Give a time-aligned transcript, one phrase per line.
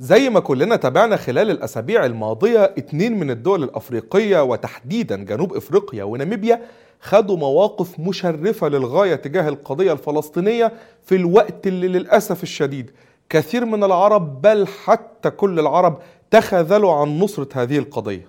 [0.00, 6.62] زي ما كلنا تابعنا خلال الأسابيع الماضية اتنين من الدول الأفريقية وتحديدا جنوب إفريقيا وناميبيا
[7.00, 10.72] خدوا مواقف مشرفة للغاية تجاه القضية الفلسطينية
[11.04, 12.90] في الوقت اللي للأسف الشديد.
[13.28, 15.98] كثير من العرب بل حتى كل العرب
[16.30, 18.28] تخاذلوا عن نصرة هذه القضية.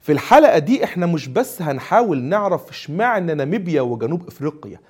[0.00, 4.80] في الحلقة دي إحنا مش بس هنحاول نعرف اشمعنى ناميبيا وجنوب إفريقيا.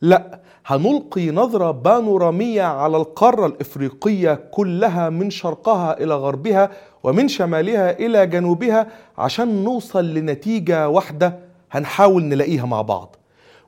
[0.00, 6.70] لا هنلقي نظرة بانورامية على القارة الإفريقية كلها من شرقها إلى غربها
[7.02, 8.86] ومن شمالها إلى جنوبها
[9.18, 11.38] عشان نوصل لنتيجة واحدة
[11.70, 13.16] هنحاول نلاقيها مع بعض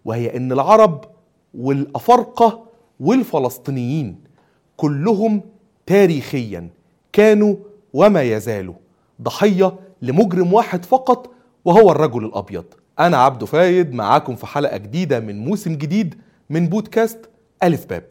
[0.04, 1.04] وهي إن العرب
[1.54, 2.64] والأفارقة
[3.00, 4.24] والفلسطينيين
[4.76, 5.40] كلهم
[5.86, 6.68] تاريخيا
[7.12, 7.56] كانوا
[7.94, 8.74] وما يزالوا
[9.22, 9.72] ضحية
[10.02, 11.30] لمجرم واحد فقط
[11.64, 12.64] وهو الرجل الأبيض.
[13.00, 16.14] أنا عبدو فايد معاكم في حلقة جديدة من موسم جديد
[16.50, 17.30] من بودكاست
[17.62, 18.02] ألف باب.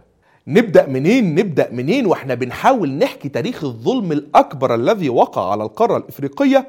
[0.48, 6.68] نبدأ منين؟ نبدأ منين وإحنا بنحاول نحكي تاريخ الظلم الأكبر الذي وقع على القارة الإفريقية؟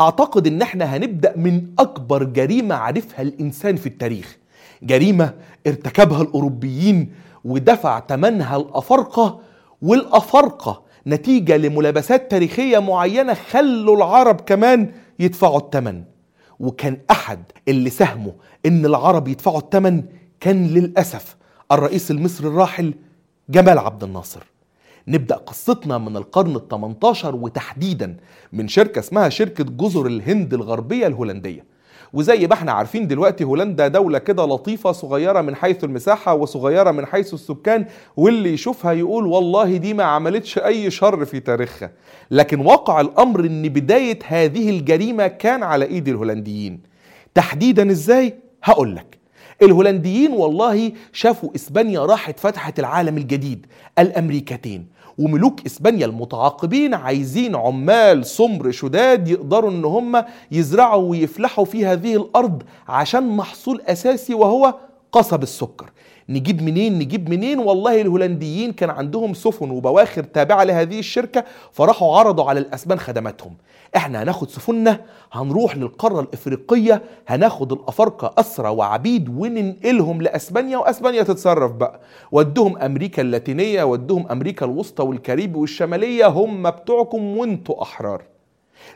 [0.00, 4.36] أعتقد إن إحنا هنبدأ من أكبر جريمة عرفها الإنسان في التاريخ.
[4.82, 5.34] جريمة
[5.66, 7.12] ارتكبها الأوروبيين
[7.44, 9.40] ودفع ثمنها الأفارقة
[9.82, 16.02] والأفارقة نتيجة لملابسات تاريخية معينة خلوا العرب كمان يدفعوا الثمن
[16.60, 18.32] وكان أحد اللي ساهموا
[18.66, 20.02] إن العرب يدفعوا الثمن
[20.40, 21.36] كان للأسف
[21.72, 22.94] الرئيس المصري الراحل
[23.48, 24.42] جمال عبد الناصر.
[25.08, 28.16] نبدأ قصتنا من القرن ال 18 وتحديدا
[28.52, 31.64] من شركة اسمها شركة جزر الهند الغربية الهولندية.
[32.12, 37.06] وزي ما إحنا عارفين دلوقتي هولندا دولة كده لطيفة صغيرة من حيث المساحة وصغيرة من
[37.06, 41.90] حيث السكان واللي يشوفها يقول والله دي ما عملتش أي شر في تاريخها.
[42.30, 46.80] لكن واقع الأمر إن بداية هذه الجريمة كان على إيد الهولنديين.
[47.34, 49.18] تحديدا إزاي؟ هقولك
[49.62, 53.66] الهولنديين والله شافوا إسبانيا راحت فتحت العالم الجديد
[53.98, 54.86] الأمريكتين.
[55.18, 62.62] وملوك إسبانيا المتعاقبين عايزين عمال سمر شداد يقدروا إن هم يزرعوا ويفلحوا في هذه الأرض
[62.88, 64.74] عشان محصول أساسي وهو
[65.12, 65.90] قصب السكر.
[66.28, 72.44] نجيب منين؟ نجيب منين؟ والله الهولنديين كان عندهم سفن وبواخر تابعة لهذه الشركة فراحوا عرضوا
[72.44, 73.56] على الأسبان خدماتهم.
[73.96, 75.00] إحنا هناخد سفننا
[75.32, 82.00] هنروح للقارة الإفريقية هناخد الأفارقة أسرى وعبيد وننقلهم لأسبانيا وأسبانيا تتصرف بقى.
[82.32, 88.22] ودهم أمريكا اللاتينية ودهم أمريكا الوسطى والكاريبي والشمالية هم بتوعكم وانتوا أحرار.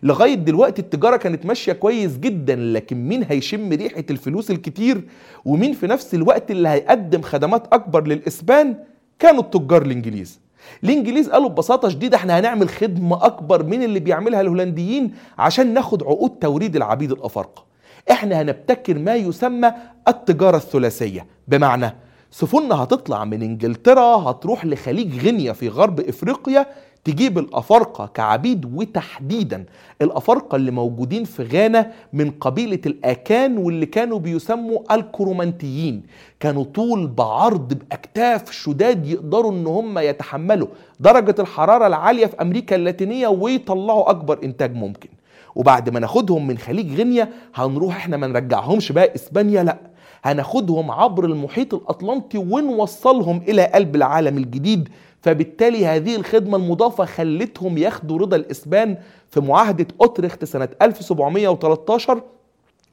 [0.02, 5.04] لغاية دلوقتي التجارة كانت ماشية كويس جدا لكن مين هيشم ريحة الفلوس الكتير؟
[5.44, 8.76] ومين في نفس الوقت اللي هيقدم خدمات أكبر للإسبان؟
[9.18, 10.40] كانوا التجار الإنجليز.
[10.84, 16.30] الإنجليز قالوا ببساطة شديدة إحنا هنعمل خدمة أكبر من اللي بيعملها الهولنديين عشان ناخد عقود
[16.30, 17.64] توريد العبيد الأفارقة.
[18.10, 19.72] إحنا هنبتكر ما يسمى
[20.08, 21.26] التجارة الثلاثية.
[21.48, 21.94] بمعنى
[22.30, 26.66] سفننا هتطلع من إنجلترا هتروح لخليج غينيا في غرب إفريقيا
[27.04, 29.64] تجيب الأفارقة كعبيد وتحديدا.
[30.02, 36.02] الأفارقة اللي موجودين في غانا من قبيلة الآكان واللي كانوا بيسموا الكرومانتيين.
[36.40, 40.68] كانوا طول بعرض بأكتاف شداد يقدروا إن هم يتحملوا.
[41.00, 45.08] درجة الحرارة العالية في أمريكا اللاتينية ويطلعوا أكبر إنتاج ممكن.
[45.54, 49.78] وبعد ما ناخدهم من خليج غينيا هنروح إحنا ما نرجعهمش بقى إسبانيا لأ.
[50.24, 54.88] هناخدهم عبر المحيط الأطلنطي ونوصلهم إلى قلب العالم الجديد
[55.22, 58.98] فبالتالي هذه الخدمة المضافة خلتهم ياخدوا رضا الإسبان
[59.30, 62.22] في معاهدة أوتريخت سنة 1713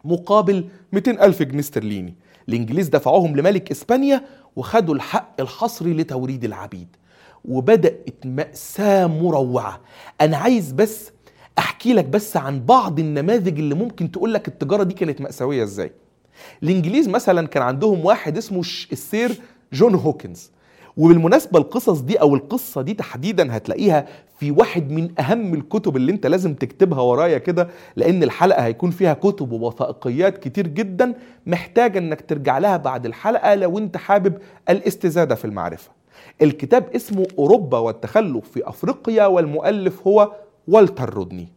[0.06, 2.16] مقابل 200 ألف جنيه استرليني.
[2.50, 4.22] الإنجليز دفعوهم لملك إسبانيا
[4.56, 6.88] وخدوا الحق الحصري لتوريد العبيد.
[7.46, 9.82] وبدأت مأساة مروعة.
[10.22, 11.12] أنا عايز بس
[11.58, 15.92] أحكي لك بس عن بعض النماذج اللي ممكن تقول لك التجارة دي كانت مأساوية إزاي.
[16.64, 18.60] الإنجليز مثلا كان عندهم واحد اسمه
[18.92, 19.42] السير
[19.74, 20.52] جون هوكنز.
[20.98, 24.06] وبالمناسبة القصص دي أو القصة دي تحديدا هتلاقيها
[24.40, 29.14] في واحد من أهم الكتب اللي أنت لازم تكتبها ورايا كده لأن الحلقة هيكون فيها
[29.14, 31.14] كتب ووثائقيات كتير جدا
[31.48, 34.34] محتاجة إنك ترجع لها بعد الحلقة لو أنت حابب
[34.70, 35.92] الاستزادة في المعرفة.
[36.42, 40.32] الكتاب اسمه أوروبا والتخلف في أفريقيا والمؤلف هو
[40.68, 41.48] والتر رودني.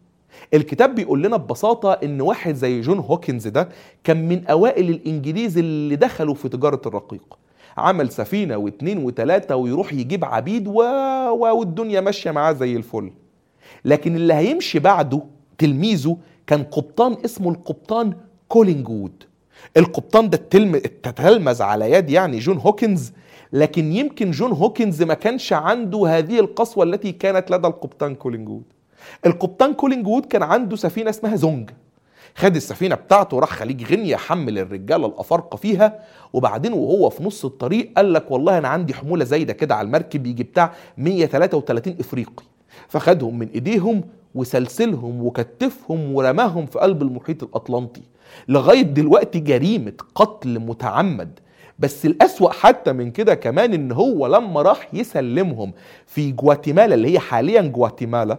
[0.55, 3.69] الكتاب بيقول لنا ببساطة إن واحد زي جون هوكنز ده
[4.05, 7.40] كان من أوائل الإنجليز اللي دخلوا في تجارة الرقيق.
[7.81, 10.75] عمل سفينة واثنين وثلاثه ويروح يجيب عبيد و...
[11.33, 13.11] والدنيا ماشية معاه زي الفل.
[13.85, 15.23] لكن اللي هيمشي بعده
[15.59, 16.17] تلميذه
[16.47, 18.13] كان قبطان اسمه القبطان
[18.49, 19.25] كولينجوود.
[19.77, 20.77] القبطان ده التلم...
[20.77, 23.13] تتلمذ على يد يعني جون هوكنز
[23.53, 28.63] لكن يمكن جون هوكنز ما كانش عنده هذه القسوة التي كانت لدى القبطان كولينجوود.
[29.27, 31.71] القبطان كولينجوود كان عنده سفينة اسمها زونج.
[32.35, 35.99] خد السفينة بتاعته وراح خليج غينيا حمل الرجالة الأفارقة فيها.
[36.33, 40.27] وبعدين وهو في نص الطريق قال لك والله أنا عندي حمولة زايدة كده على المركب
[40.27, 42.45] يجي بتاع 133 إفريقي.
[42.89, 44.05] فخدهم من إيديهم
[44.35, 48.03] وسلسلهم وكتفهم ورماهم في قلب المحيط الأطلنطي.
[48.49, 51.39] لغاية دلوقتي جريمة قتل متعمد.
[51.79, 55.73] بس الأسوأ حتى من كده كمان إن هو لما راح يسلمهم
[56.07, 58.39] في جواتيمالا اللي هي حاليا جواتيمالا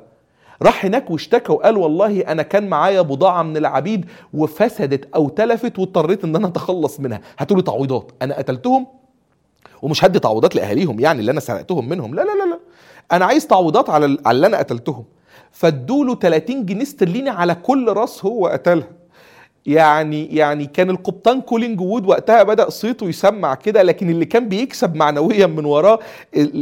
[0.62, 6.24] راح هناك واشتكى وقال والله أنا كان معايا بضاعة من العبيد وفسدت أو تلفت واضطريت
[6.24, 7.22] إن أنا أتخلص منها.
[7.40, 8.12] هاتوا تعويضات.
[8.22, 8.88] أنا قتلتهم
[9.82, 12.16] ومش هدي تعويضات لأهاليهم يعني اللي أنا سرقتهم منهم.
[12.16, 12.60] لا لا لا لا.
[13.12, 15.06] أنا عايز تعويضات على اللي أنا قتلتهم.
[15.52, 18.88] فادوا له 30 جنيه استرليني على كل راس هو قتلها.
[19.66, 24.96] يعني يعني كان القبطان كولينج وود وقتها بدأ صيته يسمع كده لكن اللي كان بيكسب
[24.96, 26.00] معنويا من وراه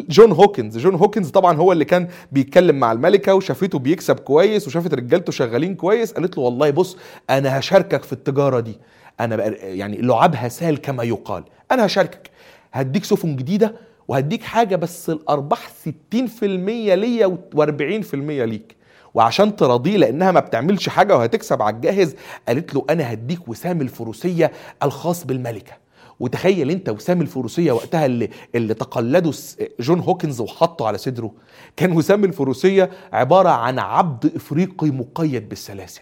[0.10, 0.78] جون هوكنز.
[0.78, 5.76] جون هوكنز طبعا هو اللي كان بيتكلم مع الملكة وشافته بيكسب كويس وشافت رجالته شغالين
[5.76, 6.98] كويس قالت له والله بص
[7.30, 8.78] أنا هشاركك في التجارة دي.
[9.20, 11.44] أنا يعني لعابها سال كما يقال.
[11.72, 12.30] أنا هشاركك.
[12.74, 13.76] هديك سفن جديدة
[14.08, 18.79] وهديك حاجة بس الأرباح 60% ليا و40% ليك.
[19.20, 22.16] وعشان تراضيه لأنها ما بتعملش حاجة وهتكسب على الجاهز
[22.48, 24.52] قالت له أنا هديك وسام الفروسية
[24.84, 25.74] الخاص بالملكة.
[26.20, 29.32] وتخيل أنت وسام الفروسية وقتها اللي اللي تقلده
[29.80, 31.32] جون هوكنز وحطه على صدره.
[31.78, 36.02] كان وسام الفروسية عبارة عن عبد إفريقي مقيد بالسلاسل.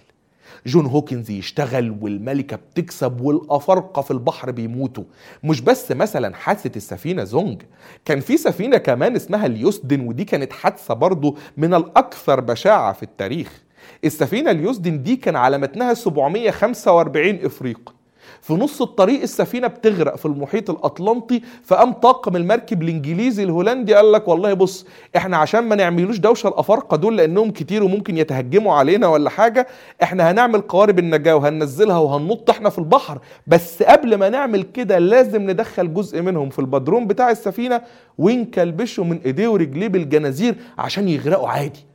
[0.67, 5.03] جون هوكنز يشتغل والملكة بتكسب والأفارقة في البحر بيموتوا.
[5.43, 7.61] مش بس مثلا حادثة السفينة زونج
[8.05, 13.61] كان في سفينة كمان اسمها اليوسدن ودي كانت حادثة برضو من الأكثر بشاعة في التاريخ.
[14.05, 17.93] السفينة اليوسدن دي كان على متنها 745 إفريقي
[18.41, 24.27] في نص الطريق السفينة بتغرق في المحيط الأطلنطي فقام طاقم المركب الإنجليزي الهولندي قال لك
[24.27, 24.85] والله بص
[25.15, 29.67] إحنا عشان ما نعملوش دوشة الأفارقة دول لأنهم كتير وممكن يتهجموا علينا ولا حاجة
[30.03, 33.19] إحنا هنعمل قوارب النجاة وهننزلها وهننط إحنا في البحر.
[33.47, 37.81] بس قبل ما نعمل كده لازم ندخل جزء منهم في البدروم بتاع السفينة
[38.17, 41.85] ونكلبشه من إيديه ورجليه بالجنازير عشان يغرقوا عادي.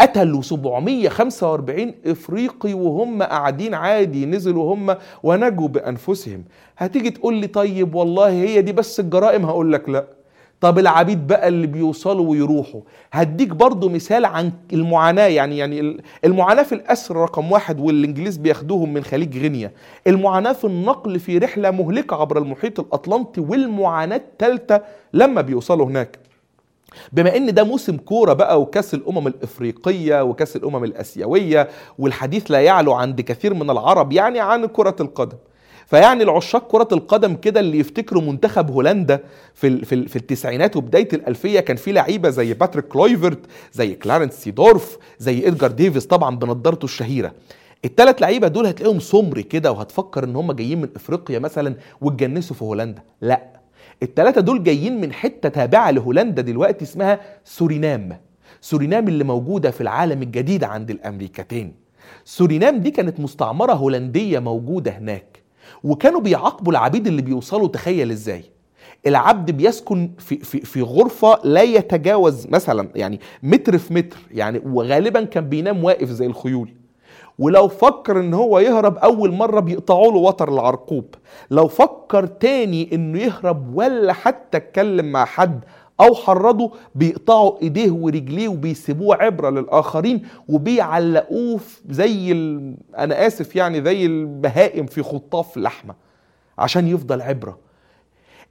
[0.00, 6.44] قتلوا 745 إفريقي وهم قاعدين عادي نزلوا هم ونجوا بأنفسهم.
[6.78, 10.04] هتيجي تقول لي طيب والله هي دي بس الجرائم؟ هقول لك لا.
[10.60, 12.80] طب العبيد بقى اللي بيوصلوا ويروحوا.
[13.12, 19.04] هديك برضو مثال عن المعاناة يعني يعني المعاناة في الأسر رقم واحد والإنجليز بياخدوهم من
[19.04, 19.72] خليج غينيا.
[20.06, 24.80] المعاناة في النقل في رحلة مهلكة عبر المحيط الأطلنطي والمعاناة الثالثة
[25.12, 26.18] لما بيوصلوا هناك.
[27.12, 31.68] بما إن ده موسم كورة بقى وكأس الأمم الإفريقية وكأس الأمم الأسيوية
[31.98, 35.36] والحديث لا يعلو عند كثير من العرب يعني عن كرة القدم.
[35.86, 39.20] فيعني العشاق كرة القدم كده اللي يفتكروا منتخب هولندا
[39.54, 43.38] في في, في التسعينات وبداية الألفية كان في لعيبة زي باتريك كلويفرت
[43.72, 47.32] زي كلارنس سيدورف زي إدجار ديفيس طبعا بنضارته الشهيرة.
[47.84, 52.64] الثلاث لعيبة دول هتلاقيهم سمر كده وهتفكر إن هم جايين من إفريقيا مثلا واتجنسوا في
[52.64, 53.02] هولندا.
[53.20, 53.42] لا.
[54.02, 58.20] الثلاثة دول جايين من حتة تابعة لهولندا دلوقتي اسمها سورينام.
[58.60, 61.74] سورينام اللي موجودة في العالم الجديد عند الأمريكتين.
[62.24, 65.42] سورينام دي كانت مستعمرة هولندية موجودة هناك
[65.84, 68.44] وكانوا بيعاقبوا العبيد اللي بيوصلوا تخيل إزاي.
[69.06, 75.24] العبد بيسكن في في في غرفة لا يتجاوز مثلا يعني متر في متر يعني وغالبا
[75.24, 76.70] كان بينام واقف زي الخيول.
[77.38, 81.14] ولو فكر إن هو يهرب أول مرة بيقطعوا له وتر العرقوب.
[81.50, 85.64] لو فكر تاني إنه يهرب ولا حتى اتكلم مع حد
[86.00, 92.74] أو حرضه بيقطعوا إيديه ورجليه وبيسيبوه عبرة للآخرين وبيعلقوه زي ال...
[92.98, 95.94] أنا آسف يعني زي البهائم في خطاف لحمة
[96.58, 97.58] عشان يفضل عبرة.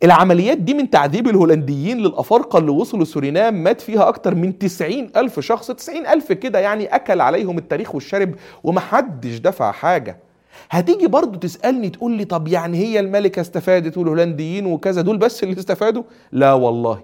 [0.03, 5.39] العمليات دي من تعذيب الهولنديين للأفارقة اللي وصلوا سورينام مات فيها أكتر من 90 ألف
[5.39, 10.17] شخص 90 ألف كده يعني أكل عليهم التاريخ والشرب ومحدش دفع حاجة.
[10.69, 15.59] هتيجي برضو تسألني تقول لي طب يعني هي الملكة استفادت والهولنديين وكذا دول بس اللي
[15.59, 17.03] استفادوا؟ لا والله.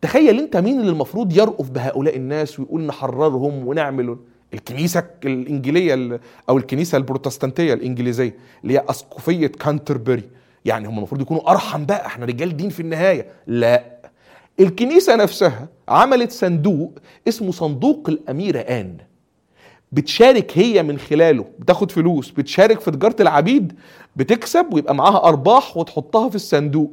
[0.00, 4.16] تخيل أنت مين اللي المفروض يرأف بهؤلاء الناس ويقول نحررهم ونعمل
[4.54, 10.22] الكنيسة الإنجيلية ال- أو الكنيسة البروتستانتية الإنجليزية اللي هي أسقفية كانتربري.
[10.64, 13.26] يعني هم المفروض يكونوا أرحم بقى إحنا رجال دين في النهاية.
[13.46, 13.84] لا.
[14.60, 16.92] الكنيسة نفسها عملت صندوق
[17.28, 18.96] اسمه صندوق الأميرة آن.
[19.92, 23.72] بتشارك هي من خلاله بتاخد فلوس بتشارك في تجارة العبيد
[24.16, 26.92] بتكسب ويبقى معاها أرباح وتحطها في الصندوق.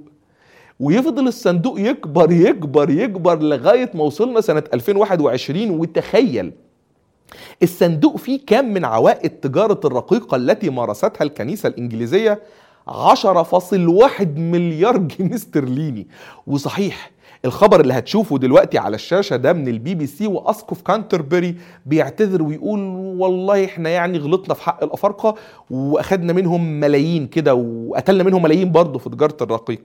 [0.79, 6.51] ويفضل الصندوق يكبر يكبر يكبر لغاية ما وصلنا سنة 2021 وتخيل
[7.63, 12.41] الصندوق فيه كام من عوائد تجارة الرقيق التي مارستها الكنيسة الإنجليزية؟
[12.87, 16.07] 10.1 مليار جنيه استرليني.
[16.47, 17.11] وصحيح
[17.45, 22.79] الخبر اللي هتشوفه دلوقتي على الشاشة ده من البي بي سي وأسقف كانتربري بيعتذر ويقول
[23.19, 25.35] والله إحنا يعني غلطنا في حق الأفارقة
[25.69, 29.81] وأخدنا منهم ملايين كده وقتلنا منهم ملايين برضه في تجارة الرقيق.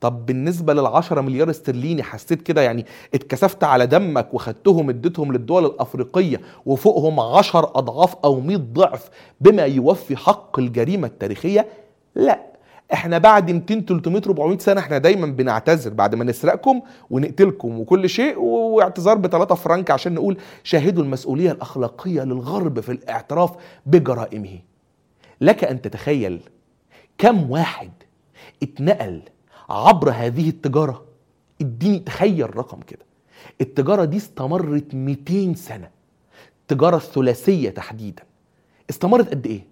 [0.00, 6.40] طب بالنسبة للعشرة مليار استرليني حسيت كده يعني اتكسفت على دمك وخدتهم اديتهم للدول الأفريقية
[6.66, 9.08] وفوقهم عشر أضعاف أو مئة ضعف
[9.40, 11.66] بما يوفي حق الجريمة التاريخية؟
[12.14, 12.50] لا.
[12.92, 18.38] إحنا بعد 200 300 400 سنة إحنا دايما بنعتذر بعد ما نسرقكم ونقتلكم وكل شيء
[18.38, 23.50] واعتذار بثلاثة فرنك عشان نقول شاهدوا المسؤولية الأخلاقية للغرب في الاعتراف
[23.86, 24.58] بجرائمه.
[25.40, 26.40] لك أن تتخيل
[27.18, 27.90] كم واحد
[28.62, 29.22] اتنقل
[29.68, 31.04] عبر هذه التجارة.
[31.60, 33.04] اديني تخيل رقم كده.
[33.60, 35.90] التجارة دي استمرت 200 سنة.
[36.60, 38.22] التجاره الثلاثيه تحديدا.
[38.90, 39.69] استمرت قد إيه؟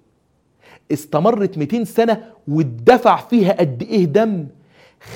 [0.93, 4.47] استمرت 200 سنة واتدفع فيها قد إيه دم؟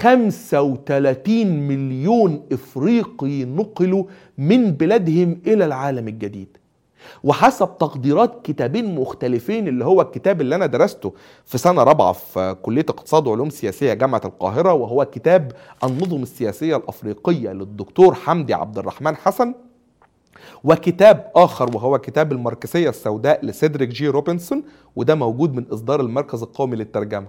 [0.01, 4.05] 35 مليون إفريقي نقلوا
[4.39, 6.57] من بلادهم إلى العالم الجديد.
[7.25, 11.13] وحسب تقديرات كتابين مختلفين اللي هو الكتاب اللي أنا درسته
[11.45, 15.53] في سنة رابعة في كلية اقتصاد وعلوم سياسية جامعة القاهرة وهو كتاب
[15.85, 19.55] النظم السياسية الأفريقية للدكتور حمدي عبد الرحمن حسن.
[20.65, 24.63] وكتاب آخر وهو كتاب الماركسية السوداء لسيدريك جي روبنسون
[24.97, 27.27] وده موجود من إصدار المركز القومي للترجمة.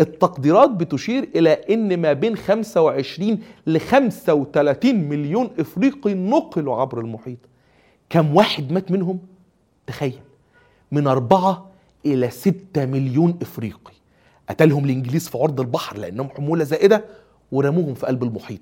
[0.00, 7.38] التقديرات بتشير إلى أن ما بين 25 ل 35 مليون إفريقي نقلوا عبر المحيط.
[8.10, 9.18] كم واحد مات منهم؟
[9.86, 10.18] تخيل.
[10.92, 11.66] من أربعة
[12.06, 13.92] إلى ستة مليون إفريقي.
[14.48, 17.04] قتلهم الإنجليز في عرض البحر لأنهم حمولة زائدة
[17.52, 18.60] ورموهم في قلب المحيط.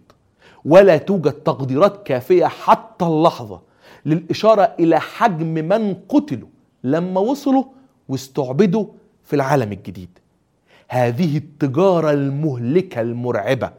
[0.64, 3.60] ولا توجد تقديرات كافية حتى اللحظة
[4.06, 6.48] للإشارة إلى حجم من قتلوا
[6.84, 7.64] لما وصلوا
[8.08, 8.86] واستعبدوا
[9.24, 10.18] في العالم الجديد.
[10.88, 13.70] هذه التجارة المهلكة المرعبة.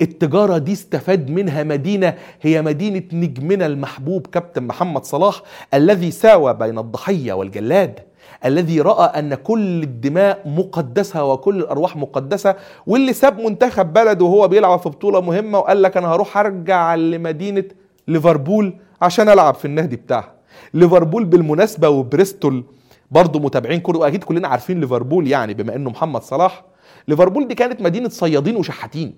[0.00, 5.42] التجارة دي استفاد منها مدينة هي مدينة نجمنا المحبوب كابتن محمد صلاح
[5.74, 8.00] الذي ساوى بين الضحية والجلاد
[8.44, 12.54] الذي رأى أن كل الدماء مقدسة وكل الأرواح مقدسة
[12.86, 17.64] واللي ساب منتخب بلده وهو بيلعب في بطولة مهمة وقال لك أنا هروح أرجع لمدينة
[18.08, 20.32] ليفربول عشان ألعب في النادي بتاعها.
[20.74, 22.64] ليفربول بالمناسبة وبريستول
[23.10, 26.64] برضه متابعين كرة وأكيد كلنا عارفين ليفربول يعني بما إنه محمد صلاح.
[27.08, 29.14] ليفربول دي كانت مدينة صيادين وشحاتين.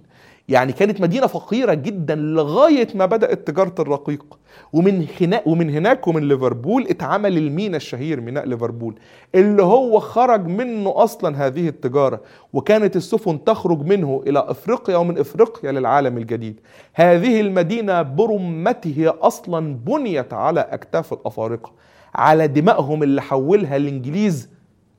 [0.49, 4.39] يعني كانت مدينة فقيرة جدا لغاية ما بدأت تجارة الرقيق.
[4.73, 8.95] ومن هناك ومن هناك ومن ليفربول اتعمل المينا الشهير ميناء ليفربول
[9.35, 12.21] اللي هو خرج منه أصلا هذه التجارة
[12.53, 16.61] وكانت السفن تخرج منه إلى إفريقيا ومن إفريقيا للعالم الجديد.
[16.95, 21.73] هذه المدينة برمته أصلا بنيت على أكتاف الأفارقة
[22.15, 24.49] على دمائهم اللي حولها الإنجليز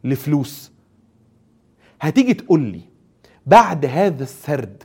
[0.03, 0.71] لفلوس.
[2.01, 2.81] هتيجي تقول لي
[3.45, 4.83] بعد هذا السرد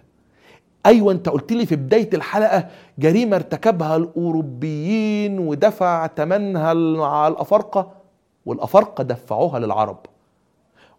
[0.86, 2.68] أيوه أنت قلت لي في بداية الحلقة
[2.98, 6.68] جريمة ارتكبها الأوروبيين ودفع ثمنها
[7.06, 7.92] على الأفارقة
[8.46, 9.98] والأفارقة دفعوها للعرب.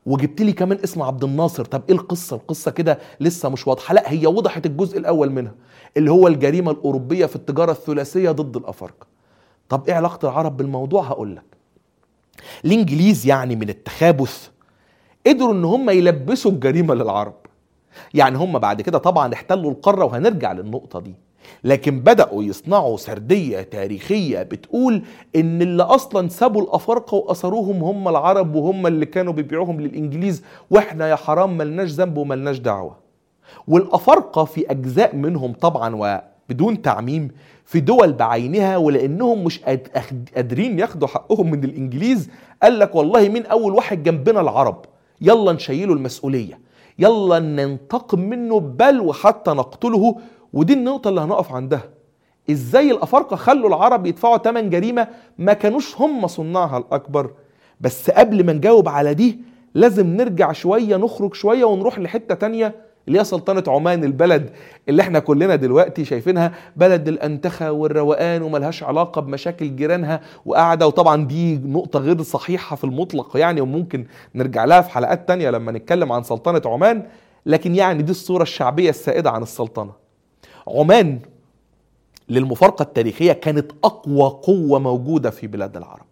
[0.05, 1.65] وجبت لي كمان اسم عبد الناصر.
[1.65, 3.93] طب إيه القصة؟ القصة كده لسه مش واضحة.
[3.93, 5.53] لا هي وضحت الجزء الأول منها
[5.97, 9.07] اللي هو الجريمة الأوروبية في التجارة الثلاثية ضد الأفارقة.
[9.69, 11.43] طب إيه علاقة العرب بالموضوع؟ هقول لك.
[12.65, 14.49] الإنجليز يعني من التخابث
[15.27, 17.33] قدروا إن هم يلبسوا الجريمة للعرب.
[18.13, 21.15] يعني هم بعد كده طبعا احتلوا القارة وهنرجع للنقطة دي.
[21.63, 25.03] لكن بدأوا يصنعوا سردية تاريخية بتقول
[25.35, 31.15] إن اللي أصلا سابوا الأفارقة وأسروهم هم العرب وهم اللي كانوا بيبيعوهم للإنجليز وإحنا يا
[31.15, 32.95] حرام ملناش ذنب وملناش دعوة.
[33.67, 35.95] والأفارقة في أجزاء منهم طبعا
[36.49, 37.27] وبدون تعميم
[37.65, 39.59] في دول بعينها ولأنهم مش
[40.35, 42.29] قادرين ياخدوا حقهم من الإنجليز
[42.63, 44.85] قال لك والله مين أول واحد جنبنا؟ العرب.
[45.21, 46.59] يلا نشيله المسؤولية.
[46.99, 50.15] يلا ننتقم منه بل وحتى نقتله.
[50.53, 51.83] ودي النقطة اللي هنقف عندها.
[52.51, 55.07] إزاي الأفارقة خلوا العرب يدفعوا ثمن جريمة
[55.37, 57.31] ما كانوش هم صناعها الأكبر.
[57.81, 59.39] بس قبل ما نجاوب على دي
[59.73, 62.90] لازم نرجع شوية نخرج شوية ونروح لحتة تانية.
[63.07, 64.49] اللي هي سلطنة عمان البلد
[64.89, 70.87] اللي إحنا كلنا دلوقتي شايفينها بلد الأنتخة والروقان وملهاش علاقة بمشاكل جيرانها وقاعدة.
[70.87, 74.05] وطبعا دي نقطة غير صحيحة في المطلق يعني وممكن
[74.35, 77.03] نرجع لها في حلقات تانية لما نتكلم عن سلطنة عمان.
[77.45, 79.91] لكن يعني دي الصورة الشعبية السائدة عن السلطنة.
[80.67, 81.19] عمان
[82.29, 86.10] للمفارقة التاريخية كانت أقوى قوة موجودة في بلاد العرب.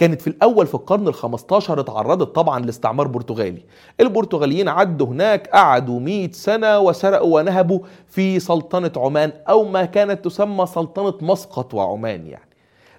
[0.00, 3.62] كانت في الأول في القرن ال15 اتعرضت طبعا لاستعمار برتغالي.
[4.00, 10.66] البرتغاليين عدوا هناك قعدوا 100 سنة وسرقوا ونهبوا في سلطنة عمان أو ما كانت تسمى
[10.66, 12.48] سلطنة مسقط وعمان يعني.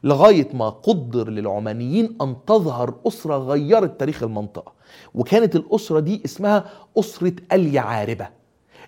[0.03, 4.73] لغاية ما قدر للعمانيين أن تظهر أسرة غيرت تاريخ المنطقة.
[5.15, 6.65] وكانت الأسرة دي اسمها
[6.99, 8.27] أسرة اليعاربة.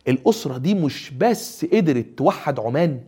[0.08, 3.00] الأسرة دي مش بس قدرت توحد عمان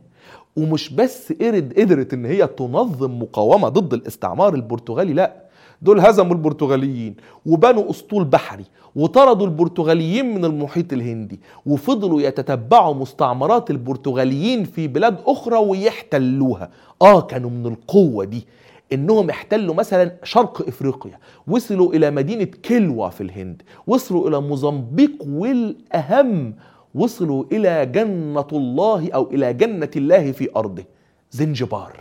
[0.55, 5.33] ومش بس قدرت قدرت إن هي تنظم مقاومة ضد الاستعمار البرتغالي لا.
[5.81, 14.63] دول هزموا البرتغاليين وبنوا أسطول بحري وطردوا البرتغاليين من المحيط الهندي وفضلوا يتتبعوا مستعمرات البرتغاليين
[14.63, 16.69] في بلاد أخرى ويحتلوها.
[17.01, 18.47] آه كانوا من القوة دي.
[18.93, 26.53] إنهم احتلوا مثلا شرق إفريقيا وصلوا إلى مدينة كيلوا في الهند وصلوا إلى موزمبيق والأهم
[26.95, 30.83] وصلوا إلى جنة الله أو إلى جنة الله في أرضه.
[31.31, 31.99] زنجبار.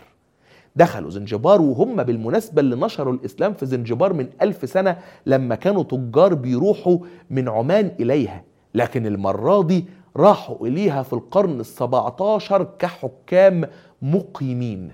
[0.75, 6.33] دخلوا زنجبار وهم بالمناسبة اللي نشروا الإسلام في زنجبار من ألف سنة لما كانوا تجار
[6.33, 6.97] بيروحوا
[7.29, 8.43] من عمان إليها.
[8.75, 9.85] لكن المرة دي
[10.17, 13.67] راحوا إليها في القرن السبعة عشر كحكام
[14.01, 14.91] مقيمين.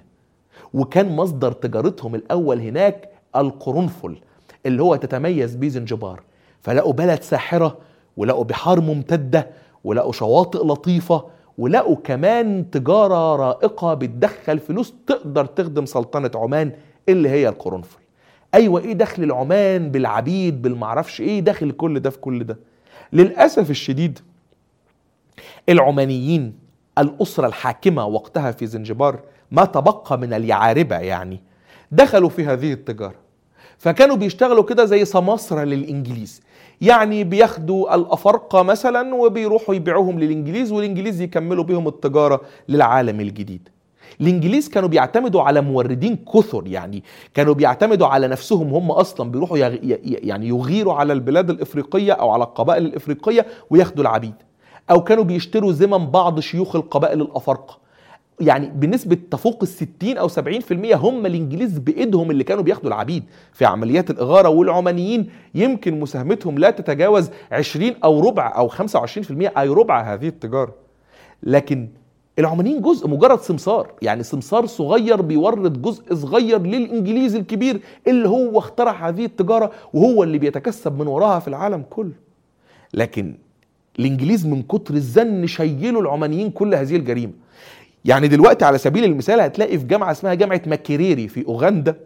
[0.74, 4.18] وكان مصدر تجارتهم الأول هناك القرنفل
[4.66, 6.22] اللي هو تتميز بيه زنجبار.
[6.62, 7.78] فلقوا بلد ساحرة
[8.18, 9.48] ولقوا بحار ممتدة
[9.84, 11.26] ولقوا شواطئ لطيفة
[11.58, 16.72] ولقوا كمان تجارة رائقة بتدخل فلوس تقدر تخدم سلطنة عمان
[17.10, 17.98] اللي هي القرنفل.
[18.54, 22.58] أيوة إيه دخل العمان بالعبيد بالمعرفش إيه دخل كل ده في كل ده.
[23.14, 24.20] للأسف الشديد
[25.70, 26.54] العمانيين
[26.98, 29.20] الأسرة الحاكمة وقتها في زنجبار
[29.52, 31.40] ما تبقى من اليعاربة يعني
[31.92, 33.16] دخلوا في هذه التجارة.
[33.78, 36.42] فكانوا بيشتغلوا كده زي سماسرة للإنجليز.
[36.82, 43.70] يعني بياخدوا الأفارقة مثلا وبيروحوا يبيعوهم للإنجليز والإنجليز يكملوا بهم التجارة للعالم الجديد.
[44.22, 48.74] الإنجليز كانوا بيعتمدوا على موردين كثر يعني كانوا بيعتمدوا على نفسهم.
[48.74, 49.58] هم أصلا بيروحوا.
[49.58, 54.36] يعني يغيروا على البلاد الإفريقية أو على القبائل الإفريقية وياخدوا العبيد.
[54.92, 57.78] أو كانوا بيشتروا زمن بعض شيوخ القبائل الأفارقة.
[58.42, 59.64] يعني بنسبة تفوق
[60.18, 63.24] أو سبعين في المية هم الإنجليز بإيدهم اللي كانوا بياخدوا العبيد.
[63.54, 68.54] في عمليات الإغارة والعمانيين يمكن مساهمتهم لا تتجاوز عشرين أو ربع
[69.24, 70.76] في المية أي ربع هذه التجارة.
[71.44, 71.88] لكن
[72.40, 79.10] العمانيين جزء مجرد سمسار يعني سمسار صغير بيورد جزء صغير للإنجليز الكبير اللي هو اخترع
[79.10, 82.14] هذه التجارة وهو اللي بيتكسب من وراها في العالم كله.
[82.94, 83.36] لكن
[84.00, 87.34] الإنجليز من كتر الزن شيلوا العمانيين كل هذه الجريمة.
[88.06, 92.00] يعني دلوقتي على سبيل المثال هتلاقي في جامعة اسمها جامعة ماكيريري في أوغندا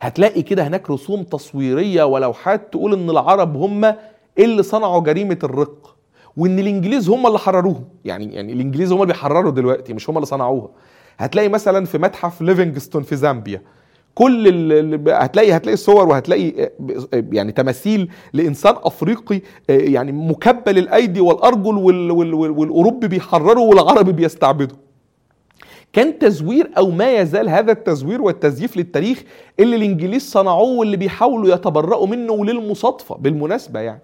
[0.00, 3.94] هتلاقي كده هناك رسوم تصويرية ولوحات تقول إن العرب هم
[4.38, 5.96] اللي صنعوا جريمة الرق
[6.36, 7.84] وإن الإنجليز هم اللي حرروهم.
[8.04, 10.68] يعني يعني الإنجليز هم اللي بيحرروا دلوقتي مش هم اللي صنعوها.
[11.18, 13.62] هتلاقي مثلا في متحف ليفينغستون في زامبيا
[14.14, 15.10] كل ال...
[15.10, 16.70] هتلاقي هتلاقي صور وهتلاقي
[17.12, 22.10] يعني تماثيل لإنسان أفريقي يعني مكبل الأيدي والأرجل وال...
[22.10, 22.34] وال...
[22.34, 24.76] والاوروبي بيحرروا والعربي بيستعبدوا.
[25.92, 29.22] كان تزوير أو ما يزال هذا التزوير والتزييف للتاريخ
[29.60, 34.02] اللي الإنجليز صنعوه واللي بيحاولوا يتبرؤوا منه للمصادفه بالمناسبة يعني.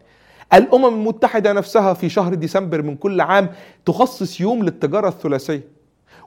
[0.54, 3.48] الأمم المتحدة نفسها في شهر ديسمبر من كل عام
[3.86, 5.79] تخصص يوم للتجارة الثلاثية.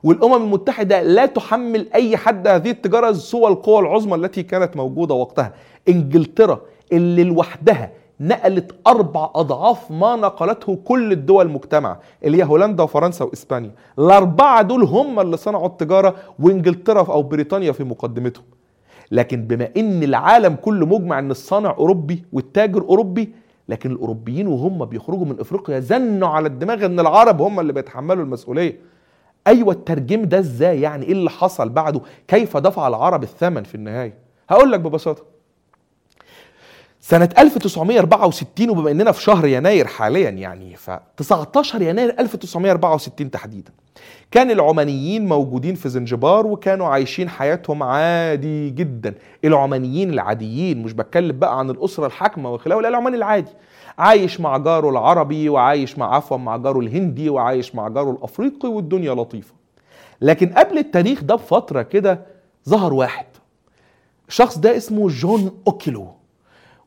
[0.04, 5.52] والأمم المتحدة لا تحمل أي حد هذه التجارة سوى القوى العظمى التي كانت موجودة وقتها.
[5.88, 6.60] إنجلترا
[6.92, 7.90] اللي لوحدها
[8.20, 13.70] نقلت أربع أضعاف ما نقلته كل الدول المجتمعة اللي هي هولندا وفرنسا وإسبانيا.
[13.98, 18.44] الأربعة دول هم اللي صنعوا التجارة وإنجلترا أو بريطانيا في مقدمتهم.
[19.10, 23.32] لكن بما إن العالم كله مجمع إن الصانع أوروبي والتاجر أوروبي
[23.68, 28.93] لكن الأوروبيين وهم بيخرجوا من إفريقيا زنوا على الدماغ إن العرب هم اللي بيتحملوا المسؤولية.
[29.46, 34.14] أيوه الترجم ده إزاي؟ يعني إيه اللي حصل بعده؟ كيف دفع العرب الثمن في النهاية؟
[34.50, 35.22] هقول لك ببساطة.
[37.00, 43.72] سنة 1964 وبما إننا في شهر يناير حاليا يعني ف 19 يناير 1964 تحديدا.
[44.30, 49.14] كان العمانيين موجودين في زنجبار وكانوا عايشين حياتهم عادي جدا.
[49.44, 53.50] العمانيين العاديين مش بتكلم بقى عن الأسرة الحاكمة وخلافة لا العماني العادي.
[53.98, 59.14] عايش مع جاره العربي وعايش مع عفوا مع جاره الهندي وعايش مع جاره الأفريقي والدنيا
[59.14, 59.54] لطيفة.
[60.20, 62.20] لكن قبل التاريخ ده بفترة كده
[62.68, 63.26] ظهر واحد.
[64.28, 66.08] الشخص ده اسمه جون أوكيلو.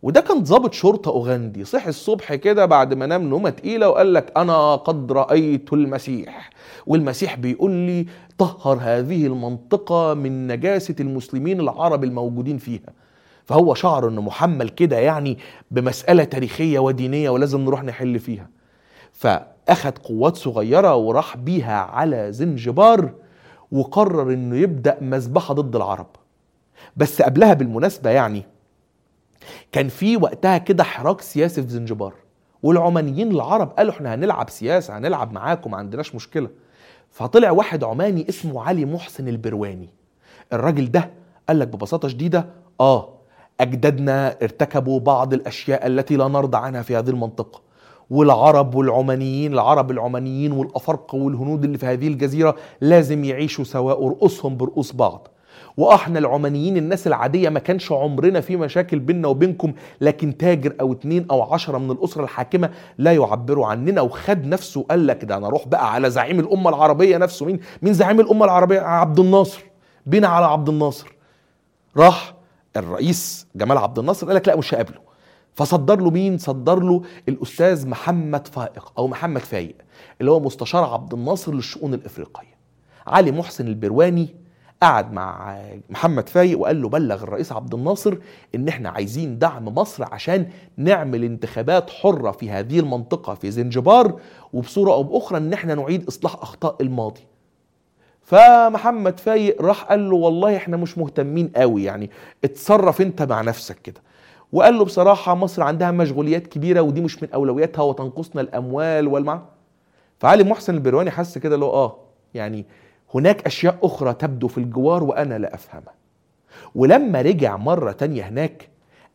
[0.03, 1.65] وده كان ضابط شرطة أوغندي.
[1.65, 6.49] صحي الصبح كده بعد ما نام نومة تقيلة وقال لك أنا قد رأيت المسيح.
[6.87, 8.05] والمسيح بيقول لي
[8.37, 12.89] طهر هذه المنطقة من نجاسة المسلمين العرب الموجودين فيها.
[13.47, 15.37] فهو شعر إنه محمل كده يعني
[15.71, 18.49] بمسألة تاريخية ودينية ولازم نروح نحل فيها.
[19.13, 23.11] فأخد قوات صغيرة وراح بيها على زنجبار
[23.71, 26.07] وقرر إنه يبدأ مذبحة ضد العرب.
[26.97, 28.43] بس قبلها بالمناسبة يعني
[29.71, 32.13] كان في وقتها كده حراك سياسي في زنجبار
[32.63, 36.49] والعمانيين العرب قالوا إحنا هنلعب سياسة هنلعب معاكم ما عندناش مشكلة.
[37.11, 39.89] فطلع واحد عماني اسمه علي محسن البرواني.
[40.53, 41.09] الراجل ده
[41.47, 42.45] قال لك ببساطة شديدة
[42.79, 43.16] آه
[43.61, 47.61] أجدادنا ارتكبوا بعض الأشياء التي لا نرضى عنها في هذه المنطقة.
[48.09, 54.91] والعرب والعمانيين العرب العمانيين والأفارقة والهنود اللي في هذه الجزيرة لازم يعيشوا سواء ورؤوسهم برؤوس
[54.93, 55.27] بعض.
[55.77, 61.25] وأحنا العمانيين الناس العادية ما كانش عمرنا في مشاكل بيننا وبينكم لكن تاجر أو اتنين
[61.31, 64.01] أو عشرة من الأسرة الحاكمة لا يعبروا عننا.
[64.01, 67.45] وخد نفسه وقال لك ده أنا أروح بقى على زعيم الأمة العربية نفسه.
[67.45, 69.63] مين؟ مين زعيم الأمة العربية؟ عبد الناصر.
[70.05, 71.15] بينا على عبد الناصر.
[71.97, 72.33] راح
[72.77, 74.99] الرئيس جمال عبد الناصر قال لك لا مش هقابله.
[75.53, 79.75] فصدر له مين؟ صدر له الأستاذ محمد فائق أو محمد فايق
[80.21, 82.57] اللي هو مستشار عبد الناصر للشؤون الإفريقية.
[83.07, 84.35] علي محسن البرواني
[84.81, 85.57] قعد مع
[85.89, 88.17] محمد فايق وقال له بلغ الرئيس عبد الناصر
[88.55, 94.19] إن إحنا عايزين دعم مصر عشان نعمل انتخابات حرة في هذه المنطقة في زنجبار
[94.53, 97.21] وبصورة أو بأخرى إن إحنا نعيد إصلاح أخطاء الماضي.
[98.27, 102.09] فمحمد فايق راح قال له والله إحنا مش مهتمين قوي يعني
[102.43, 104.01] اتصرف أنت مع نفسك كده.
[104.51, 109.41] وقال له بصراحة مصر عندها مشغوليات كبيرة ودي مش من أولوياتها وتنقصنا الأموال والمع.
[110.19, 111.97] فعلي محسن البرواني حس كده هو آه
[112.33, 112.65] يعني
[113.15, 115.93] هناك أشياء أخرى تبدو في الجوار وأنا لا أفهمها.
[116.75, 118.69] ولما رجع مرة تانية هناك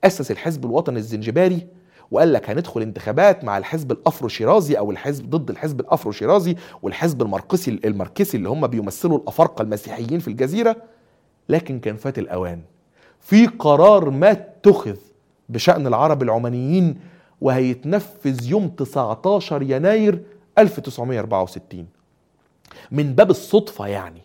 [0.05, 1.67] أسس الحزب الوطني الزنجباري
[2.13, 7.23] وقال لك هندخل انتخابات مع الحزب الافرو شيرازي أو الحزب ضد الحزب الافرو شيرازي والحزب
[7.23, 10.77] المرقسي الماركسي اللي هم بيمثلوا الأفارقة المسيحيين في الجزيرة.
[11.49, 12.61] لكن كان فات الأوان.
[13.21, 14.97] في قرار ما اتخذ
[15.49, 17.01] بشأن العرب العمانيين
[17.41, 20.23] وهيتنفذ يوم 19 يناير
[20.59, 21.87] 1964
[22.91, 24.23] من باب الصدفة يعني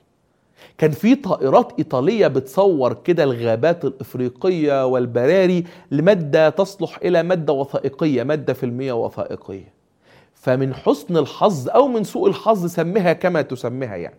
[0.78, 8.54] كان في طائرات إيطالية بتصور كده الغابات الإفريقية والبراري لمادة تصلح إلى مادة وثائقية مادة
[8.54, 9.74] فيلمية وثائقية.
[10.36, 14.16] فمن حسن الحظ أو من سوء الحظ سميها كما تسميها يعني.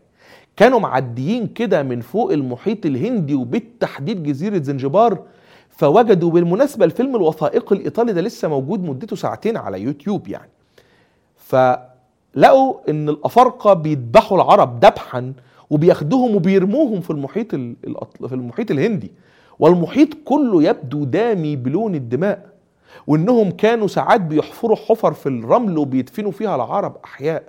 [0.57, 5.19] كانوا معديين كده من فوق المحيط الهندي وبالتحديد جزيرة زنجبار
[5.71, 10.51] فوجدوا بالمناسبة الفيلم الوثائقي الإيطالي ده لسه موجود مدته ساعتين على يوتيوب يعني.
[11.37, 15.33] فلقوا إن الأفارقة بيذبحوا العرب ذبحا
[15.71, 17.51] وبياخدوهم وبيرموهم في المحيط
[18.29, 19.13] في المحيط الهندي.
[19.59, 22.47] والمحيط كله يبدو دامي بلون الدماء
[23.07, 27.43] وإنهم كانوا ساعات بيحفروا حفر في الرمل وبيدفنوا فيها العرب أحياء.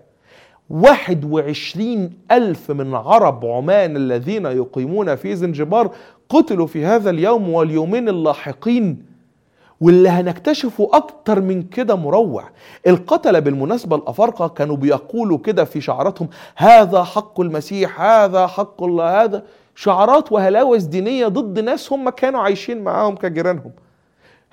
[0.70, 5.92] واحد وعشرين ألف من عرب عمان الذين يقيمون في زنجبار
[6.30, 9.09] قتلوا في هذا اليوم واليومين اللاحقين.
[9.82, 12.44] واللي هنكتشفه أكتر من كده مروع.
[12.88, 19.44] القتلة بالمناسبة الأفارقة كانوا بيقولوا كده في شعاراتهم هذا حق المسيح هذا حق الله هذا
[19.76, 23.72] شعارات وهلاوس دينية ضد ناس هم كانوا عايشين معاهم كجيرانهم.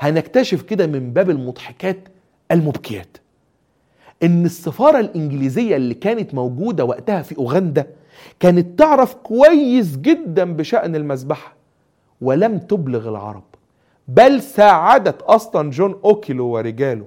[0.00, 2.08] هنكتشف كده من باب المضحكات
[2.52, 3.16] المبكيات
[4.22, 7.86] إن السفارة الإنجليزية اللي كانت موجودة وقتها في أوغندا
[8.40, 11.52] كانت تعرف كويس جدا بشأن المذبحة
[12.20, 13.42] ولم تبلغ العرب.
[14.08, 17.06] بل ساعدت أصلا جون أوكيلو ورجاله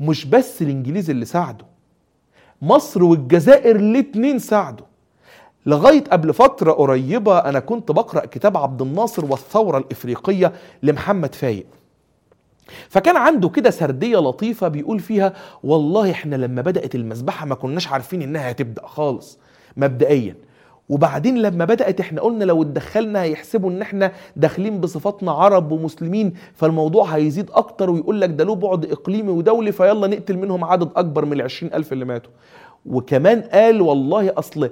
[0.00, 1.66] مش بس الإنجليز اللي ساعدوا
[2.62, 4.86] مصر والجزائر الاتنين ساعدوا.
[5.66, 11.66] لغاية قبل فترة قريبة أنا كنت بقرأ كتاب عبد الناصر والثورة الإفريقية لمحمد فايق.
[12.88, 18.22] فكان عنده كده سردية لطيفة بيقول فيها والله إحنا لما بدأت المذبحة ما كناش عارفين
[18.22, 19.38] إنها هتبدأ خالص
[19.76, 20.34] مبدئيا.
[20.88, 27.04] وبعدين لما بدأت إحنا قلنا لو اتدخلنا هيحسبوا ان إحنا داخلين بصفاتنا عرب ومسلمين فالموضوع
[27.04, 31.32] هيزيد أكتر ويقول لك ده له بعد إقليمي ودولي فيلا نقتل منهم عدد أكبر من
[31.32, 32.30] العشرين ألف اللي ماتوا.
[32.86, 34.70] وكمان قال والله أصل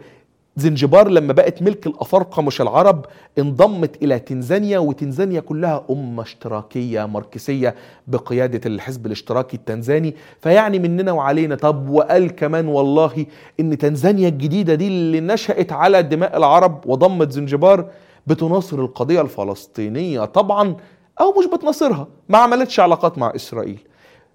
[0.56, 3.04] زنجبار لما بقت ملك الأفارقة مش العرب
[3.38, 7.74] انضمت إلى تنزانيا وتنزانيا كلها أمة اشتراكية ماركسية
[8.06, 10.14] بقيادة الحزب الاشتراكي التنزاني.
[10.40, 11.54] فيعني مننا وعلينا.
[11.54, 13.26] طب وقال كمان والله
[13.60, 17.90] إن تنزانيا الجديدة دي اللي نشأت على دماء العرب وضمت زنجبار
[18.26, 20.76] بتناصر القضية الفلسطينية طبعا
[21.20, 23.78] أو مش بتناصرها ما عملتش علاقات مع إسرائيل.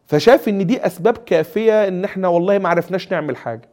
[0.08, 3.69] فشاف إن دي أسباب كافية إن إحنا والله ما عرفناش نعمل حاجة.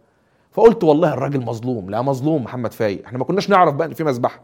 [0.56, 3.04] فقلت والله الراجل مظلوم لا مظلوم محمد فايق.
[3.04, 4.40] إحنا ما كناش نعرف بقى إن في مذبحه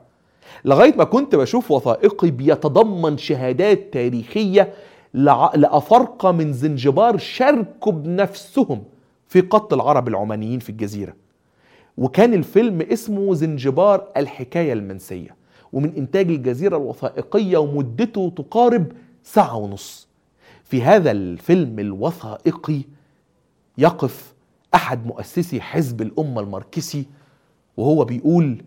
[0.65, 4.75] لغاية ما كنت بشوف وثائقي بيتضمن شهادات تاريخية
[5.15, 8.83] لافارقه من زنجبار شاركوا بنفسهم
[9.29, 11.13] في قتل العرب العمانيين في الجزيرة.
[11.99, 15.37] وكان الفيلم اسمه زنجبار الحكاية المنسية.
[15.73, 18.87] ومن إنتاج الجزيرة الوثائقية ومدته تقارب
[19.23, 20.09] ساعة ونص.
[20.65, 22.81] في هذا الفيلم الوثائقي
[23.79, 24.32] يقف
[24.75, 27.07] أحد مؤسسي حزب الأمة الماركسي
[27.77, 28.63] وهو بيقول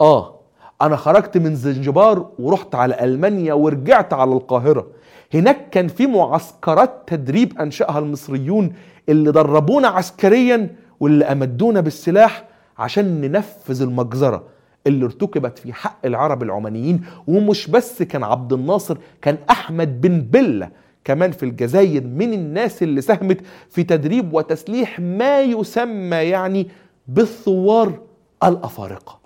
[0.00, 0.40] آه
[0.82, 4.86] أنا خرجت من زنجبار ورحت على ألمانيا ورجعت على القاهرة.
[5.34, 8.72] هناك كان في معسكرات تدريب أنشأها المصريون
[9.08, 12.44] اللي دربونا عسكريا واللي أمدونا بالسلاح
[12.78, 14.44] عشان ننفذ المجزرة
[14.86, 17.02] اللي ارتكبت في حق العرب العمانيين.
[17.26, 20.70] ومش بس كان عبد الناصر كان أحمد بن بلة
[21.04, 23.40] كمان في الجزائر من الناس اللي ساهمت
[23.70, 26.68] في تدريب وتسليح ما يسمى يعني
[27.08, 27.98] بالثوار
[28.44, 29.18] الأفارقة.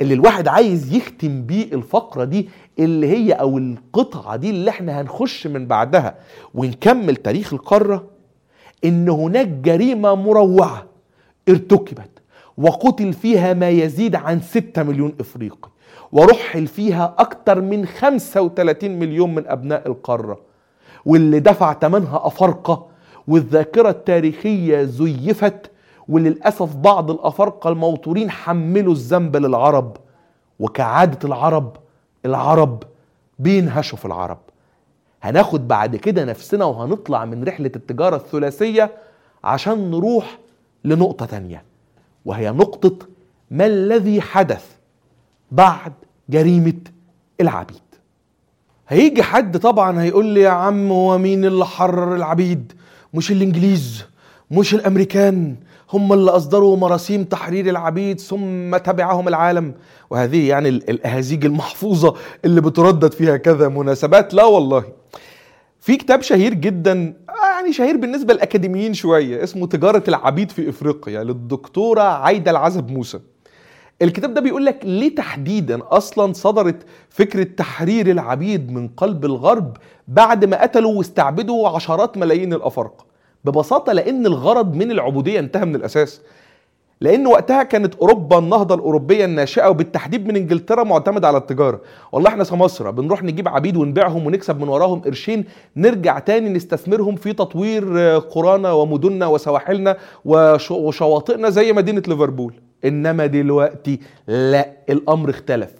[0.00, 5.46] اللي الواحد عايز يختم بيه الفقرة دي اللي هي أو القطعة دي اللي إحنا هنخش
[5.46, 6.14] من بعدها
[6.54, 8.04] ونكمل تاريخ القارة
[8.84, 10.86] إن هناك جريمة مروعة
[11.48, 12.10] ارتكبت
[12.56, 15.68] وقتل فيها ما يزيد عن 6 مليون إفريقي
[16.12, 20.40] ورحل فيها أكثر من 35 مليون من أبناء القارة.
[21.08, 22.86] واللي دفع ثمنها أفارقة
[23.28, 25.70] والذاكرة التاريخية زيفت
[26.08, 29.96] وللأسف بعض الأفارقة الموتورين حملوا الذنب للعرب.
[30.60, 31.76] وكعادة العرب
[32.24, 32.82] العرب
[33.38, 34.38] بينهشوا في العرب.
[35.22, 38.90] هناخد بعد كده نفسنا وهنطلع من رحلة التجارة الثلاثية
[39.44, 40.38] عشان نروح
[40.84, 41.62] لنقطة تانية
[42.24, 43.06] وهي نقطة
[43.50, 44.76] ما الذي حدث
[45.52, 45.92] بعد
[46.30, 46.80] جريمة
[47.40, 47.87] العبيد.
[48.88, 52.72] هيجي حد طبعا هيقول لي يا عم هو مين اللي حرر العبيد؟
[53.14, 54.04] مش الإنجليز
[54.50, 55.56] مش الأمريكان
[55.92, 59.74] هم اللي أصدروا مراسيم تحرير العبيد ثم تبعهم العالم.
[60.10, 64.34] وهذه يعني الأهازيج المحفوظة اللي بتردد فيها كذا مناسبات.
[64.34, 64.84] لا والله.
[65.80, 67.14] في كتاب شهير جدا
[67.52, 73.20] يعني شهير بالنسبة للأكاديميين شوية اسمه تجارة العبيد في إفريقيا للدكتورة عايدة العزب موسى.
[74.02, 76.76] الكتاب ده بيقول لك ليه تحديدا أصلا صدرت
[77.10, 79.76] فكرة تحرير العبيد من قلب الغرب
[80.08, 83.04] بعد ما قتلوا واستعبدوا عشرات ملايين الأفارقة؟
[83.44, 86.20] ببساطة لأن الغرض من العبودية انتهى من الأساس.
[87.00, 91.80] لأن وقتها كانت أوروبا النهضة الأوروبية الناشئة وبالتحديد من إنجلترا معتمدة على التجارة.
[92.12, 95.44] والله إحنا كمصر بنروح نجيب عبيد ونبيعهم ونكسب من وراهم قرشين
[95.76, 99.96] نرجع تاني نستثمرهم في تطوير قرانا ومدننا وسواحلنا
[100.70, 102.54] وشواطئنا زي مدينة ليفربول.
[102.84, 105.70] إنما دلوقتي لا الأمر اختلف.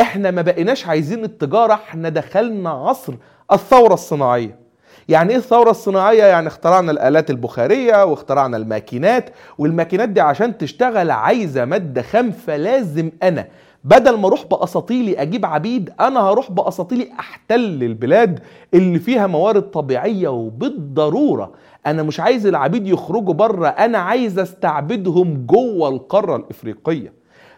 [0.00, 3.14] إحنا ما بقيناش عايزين التجارة إحنا دخلنا عصر
[3.52, 4.66] الثورة الصناعية.
[5.08, 11.64] يعني إيه الثورة الصناعية؟ يعني اخترعنا الآلات البخارية واخترعنا الماكينات والماكينات دي عشان تشتغل عايزة
[11.64, 13.46] مادة خام فلازم أنا.
[13.84, 18.40] بدل ما أروح بأساطيلي أجيب عبيد أنا هروح بأساطيلي أحتل البلاد
[18.74, 21.52] اللي فيها موارد طبيعية وبالضرورة.
[21.86, 27.12] أنا مش عايز العبيد يخرجوا بره أنا عايز أستعبدهم جوه القارة الإفريقية.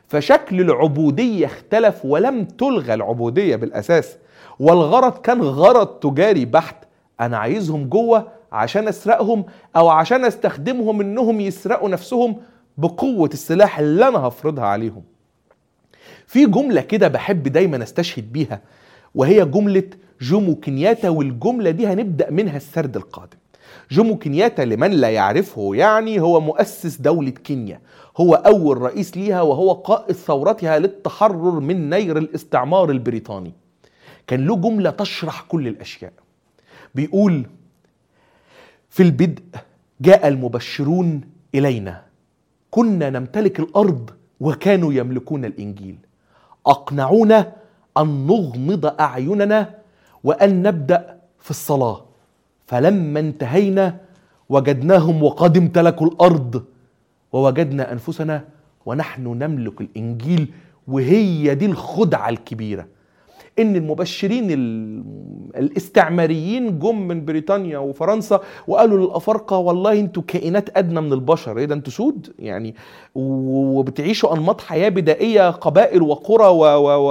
[0.09, 4.17] فشكل العبودية اختلف ولم تلغى العبودية بالأساس.
[4.59, 6.77] والغرض كان غرض تجاري بحت.
[7.21, 9.45] أنا عايزهم جوه عشان أسرقهم
[9.77, 12.37] أو عشان أستخدمهم إنهم يسرقوا نفسهم
[12.79, 15.03] بقوة السلاح اللي أنا هفرضها عليهم.
[16.27, 18.61] في جملة كده بحب دايما أستشهد بيها
[19.15, 19.83] وهي جملة
[20.21, 23.39] جومو كينياتا والجملة دي هنبدأ منها السرد القادم.
[23.91, 27.81] جومو كينياتا لمن لا يعرفه يعني هو مؤسس دولة كينيا.
[28.17, 33.53] هو أول رئيس ليها وهو قائد ثورتها للتحرر من نير الاستعمار البريطاني.
[34.27, 36.13] كان له جملة تشرح كل الأشياء.
[36.95, 37.47] بيقول
[38.91, 39.43] في البدء
[40.01, 41.21] جاء المبشرون
[41.55, 42.03] إلينا.
[42.71, 45.99] كنا نمتلك الأرض وكانوا يملكون الإنجيل.
[46.67, 47.53] أقنعونا
[47.99, 49.75] أن نغمض أعيننا
[50.25, 52.08] وأن نبدأ في الصلاة.
[52.69, 53.97] فلما انتهينا
[54.49, 56.65] وجدناهم وقد امتلكوا الأرض
[57.33, 58.45] ووجدنا أنفسنا
[58.87, 60.53] ونحن نملك الإنجيل
[60.89, 62.87] وهي دي الخدعة الكبيرة.
[63.59, 64.51] إن المبشرين
[65.57, 71.59] الاستعماريين جم من بريطانيا وفرنسا وقالوا للأفارقة والله أنتوا كائنات أدنى من البشر.
[71.59, 72.33] إيه ده؟ أنتوا سود.
[72.39, 72.75] يعني
[73.15, 76.47] وبتعيشوا أنماط حياة بدائية قبائل وقرى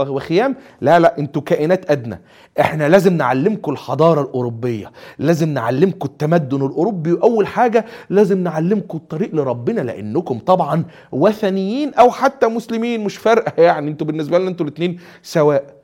[0.09, 0.55] وخيام.
[0.81, 2.21] لا لا أنتوا كائنات أدنى.
[2.59, 9.81] إحنا لازم نعلمكم الحضارة الأوروبية لازم نعلمكم التمدن الأوروبي وأول حاجة لازم نعلمكم الطريق لربنا
[9.81, 13.03] لأنكم طبعا وثنيين أو حتى مسلمين.
[13.03, 13.61] مش فارقة.
[13.67, 15.76] يعني أنتوا بالنسبة لنا أنتوا الاثنين سواء.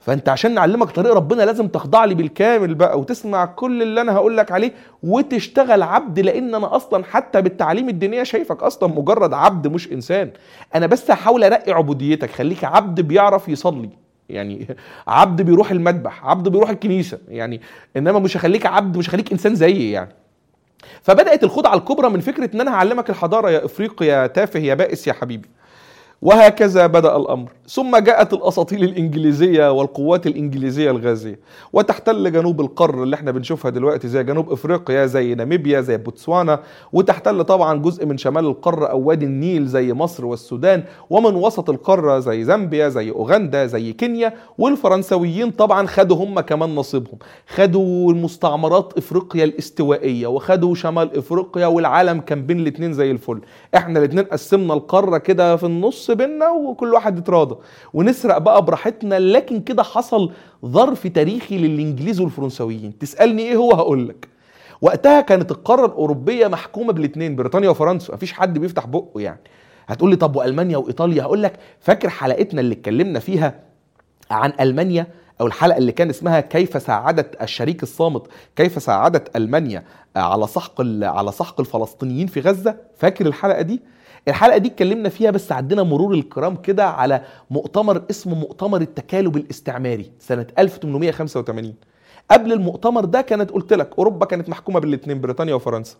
[0.00, 4.36] فانت عشان نعلمك طريق ربنا لازم تخضع لي بالكامل بقى وتسمع كل اللي أنا هقول
[4.36, 9.92] لك عليه وتشتغل عبد لأن أنا أصلا حتى بالتعليم الدينية شايفك أصلا مجرد عبد مش
[9.92, 10.30] انسان.
[10.74, 13.90] أنا بس هحاول ارقي عبوديتك خليك عبد بيعرف يصلي.
[14.28, 17.18] يعني عبد بيروح المذبح عبد بيروح الكنيسة.
[17.28, 17.60] يعني
[17.96, 20.14] انما مش هخليك عبد مش هخليك انسان زيي يعني.
[21.02, 25.06] فبدأت الخدعة الكبرى من فكرة ان أنا هعلمك الحضارة يا افريقي يا تافه يا بائس
[25.08, 25.48] يا حبيبي.
[26.22, 27.50] وهكذا بدأ الأمر.
[27.68, 31.40] ثم جاءت الأساطيل الإنجليزية والقوات الإنجليزية الغازية.
[31.72, 36.60] وتحتل جنوب القار اللي إحنا بنشوفها دلوقتي زي جنوب إفريقيا زي ناميبيا زي بوتسوانا.
[36.92, 40.84] وتحتل طبعا جزء من شمال القارة أو وادي النيل زي مصر والسودان.
[41.10, 44.34] ومن وسط القارة زي زامبيا زي أوغندا زي كينيا.
[44.58, 47.18] والفرنسويين طبعا خدوا هم كمان نصيبهم.
[47.48, 53.40] خدوا المستعمرات إفريقيا الاستوائية وخدوا شمال إفريقيا والعالم كان بين الاتنين زي الفل.
[53.76, 57.14] إحنا الاتنين قسمنا القارة كده في النص بينا وكل واحد
[57.94, 60.32] ونسرق بقى براحتنا لكن كده حصل
[60.66, 64.28] ظرف تاريخي للإنجليز والفرنسويين تسألني إيه هو هقول لك.
[64.82, 68.14] وقتها كانت القارة الأوروبية محكومة بالاثنين بريطانيا وفرنسا.
[68.14, 69.40] مفيش حد بيفتح بقه يعني.
[69.86, 73.54] هتقول لي طب وألمانيا وإيطاليا؟ هقول لك فاكر حلقتنا اللي اتكلمنا فيها
[74.30, 75.06] عن ألمانيا؟
[75.40, 78.22] أو الحلقة اللي كان اسمها كيف ساعدت الشريك الصامت
[78.56, 79.84] كيف ساعدت ألمانيا
[80.16, 83.80] على سحق على سحق الفلسطينيين في غزة؟ فاكر الحلقة دي؟
[84.28, 90.10] الحلقة دي اتكلمنا فيها بس عدينا مرور الكرام كده على مؤتمر اسمه مؤتمر التكالب الاستعماري
[90.18, 91.74] سنة 1885
[92.30, 95.96] قبل المؤتمر ده كانت قلت لك أوروبا كانت محكومة بالاثنين بريطانيا وفرنسا.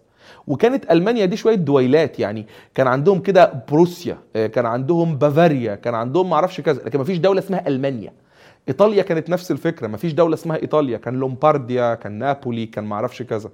[0.47, 2.47] وكانت ألمانيا دي شوية دويلات يعني.
[2.75, 7.39] كان عندهم كده بروسيا كان عندهم بافاريا كان عندهم معرفش كذا لكن ما فيش دولة
[7.41, 8.13] اسمها ألمانيا.
[8.69, 10.99] إيطاليا كانت نفس الفكرة ما فيش دولة اسمها إيطاليا.
[10.99, 13.51] كان لومبارديا كان نابولي كان معرفش كذا.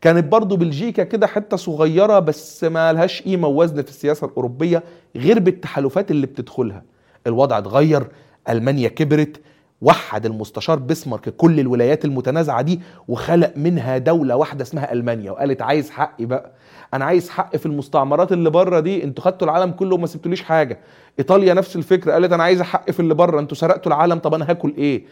[0.00, 4.82] كانت برضو بلجيكا كده حتة صغيرة بس ما لهاش قيمة ووزن في السياسة الأوروبية
[5.16, 6.82] غير بالتحالفات اللي بتدخلها.
[7.26, 8.06] الوضع اتغير
[8.48, 9.40] ألمانيا كبرت
[9.82, 15.90] وحد المستشار بسمارك كل الولايات المتنازعة دي وخلق منها دولة واحدة اسمها ألمانيا وقالت عايز
[15.90, 16.52] حقي بقى.
[16.94, 20.78] أنا عايز حق في المستعمرات اللي بره دي أنتوا خدتوا العالم كله وما سبتوليش حاجة.
[21.18, 24.50] إيطاليا نفس الفكرة قالت أنا عايز حق في اللي بره أنتوا سرقتوا العالم طب أنا
[24.50, 25.04] هاكل إيه؟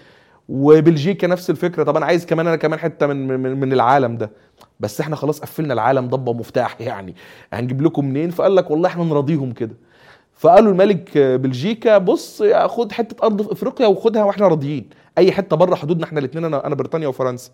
[0.49, 4.31] وبلجيكا نفس الفكرة طب أنا عايز كمان أنا كمان حتة من من, من العالم ده.
[4.81, 7.15] بس إحنا خلاص قفلنا العالم ضبة مفتاح يعني.
[7.53, 9.75] هنجيب لكم منين؟ فقال لك والله إحنا نراضيهم كده.
[10.35, 14.89] فقالوا الملك بلجيكا بص خد حتة أرض في إفريقيا وخدها وإحنا راضيين.
[15.19, 17.51] أي حتة بره حدودنا إحنا الاثنين أنا أنا بريطانيا وفرنسا.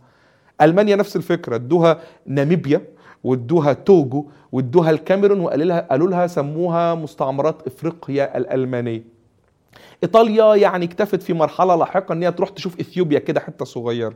[0.62, 2.80] ألمانيا نفس الفكرة ادوها ناميبيا
[3.24, 9.02] وادوها توجو وادوها الكاميرون وقالوا لها قالوا لها سموها مستعمرات إفريقيا الألمانية.
[10.02, 14.14] إيطاليا يعني اكتفت في مرحلة لاحقة إن هي تروح تشوف إثيوبيا كده حتة صغيرة.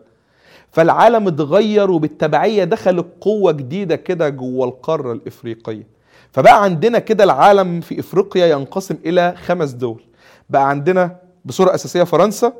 [0.73, 5.87] فالعالم اتغير وبالتبعية دخلت قوة جديدة كده جوه القارة الإفريقية.
[6.33, 10.03] فبقى عندنا كده العالم في إفريقيا ينقسم إلى خمس دول.
[10.51, 12.53] بقى عندنا بصورة أساسية فرنسا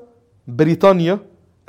[0.49, 1.19] بريطانيا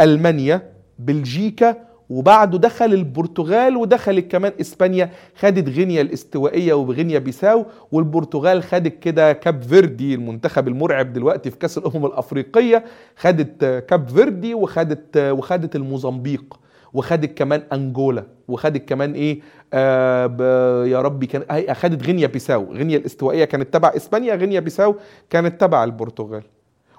[0.02, 1.76] ألمانيا بلجيكا
[2.10, 9.62] وبعده دخل البرتغال ودخلت كمان إسبانيا خدت غينيا الاستوائية وغينيا بيساو والبرتغال خدت كده كاب
[9.62, 12.84] فيردي المنتخب المرعب دلوقتي في كأس الأمم الأفريقية
[13.18, 16.60] خدت كاب فيردي وخدت وخدت الموزمبيق
[16.94, 19.40] وخدت كمان انجولا وخدت كمان إيه
[19.74, 24.96] آه يا ربي كان خدت غينيا بيساو غينيا الاستوائية كانت تبع إسبانيا غينيا بيساو
[25.30, 26.44] كانت تبع البرتغال.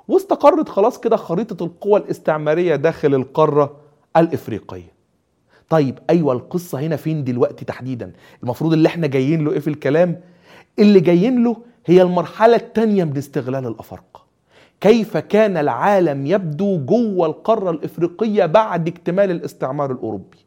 [0.09, 3.77] واستقرت خلاص كده خريطة القوى الاستعمارية داخل القارة
[4.17, 4.98] الإفريقية.
[5.71, 10.21] طيب أيوه القصة هنا فين دلوقتي تحديدا؟ المفروض اللي إحنا جايين له إيه في الكلام؟
[10.79, 14.29] اللي جايين له هي المرحلة الثانية من استغلال الأفارقة.
[14.81, 20.39] كيف كان العالم يبدو جوه القارة الإفريقية بعد اكتمال الاستعمار الأوروبي؟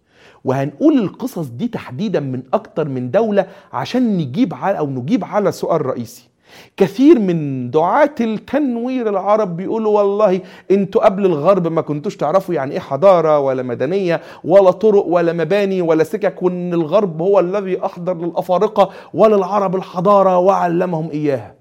[0.46, 5.86] وهنقول القصص دي تحديدا من أكتر من دولة عشان نجيب على أو نجيب على سؤال
[5.86, 6.31] رئيسي.
[6.78, 12.80] كثير من دعاة التنوير العرب بيقولوا والله أنتوا قبل الغرب ما كنتوش تعرفوا يعني إيه
[12.80, 18.90] حضارة ولا مدنية ولا طرق ولا مباني ولا سكك وان الغرب هو الذي أحضر للأفارقة
[19.14, 21.56] وللعرب الحضارة وعلمهم إياها.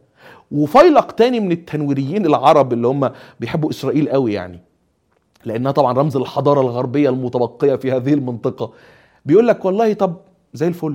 [0.53, 4.61] وفيلق تاني من التنويريين العرب اللي هم بيحبوا إسرائيل قوي يعني
[5.45, 8.73] لأنها طبعا رمز الحضارة الغربية المتبقية في هذه المنطقة.
[9.27, 10.17] بيقول لك والله طب
[10.55, 10.95] زي الفل.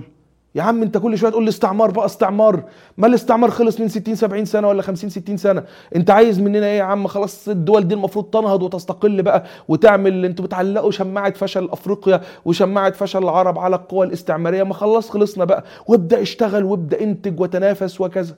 [0.56, 2.64] يا عم انت كل شوية تقول لي استعمار بقى استعمار.
[2.98, 5.64] ما الاستعمار خلص من 60 70 سنة ولا 50 60 سنة.
[5.96, 10.46] انت عايز مننا إيه يا عم؟ خلاص الدول دي المفروض تنهض وتستقل بقى وتعمل أنتوا
[10.46, 14.64] بتعلقوا شماعة فشل أفريقيا وشماعة فشل العرب على القوى الاستعمارية.
[14.64, 15.64] ما خلاص خلصنا بقى.
[15.88, 18.36] وابدأ اشتغل وابدأ انتج وتنافس وكذا.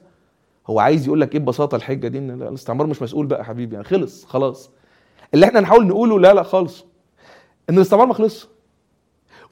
[0.66, 3.74] هو عايز يقول لك إيه ببساطة الحجة دي؟ إن الاستعمار مش مسؤول بقى حبيبي.
[3.74, 4.70] يعني خلص خلاص.
[5.34, 6.84] اللي إحنا نحاول نقوله لا لا خالص.
[7.70, 8.48] إن الاستعمار ما خلصش.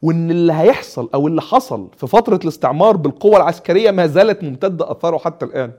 [0.02, 5.18] وإن اللي هيحصل أو اللي حصل في فترة الاستعمار بالقوة العسكرية ما زالت ممتدة أثاره
[5.18, 5.72] حتى الآن.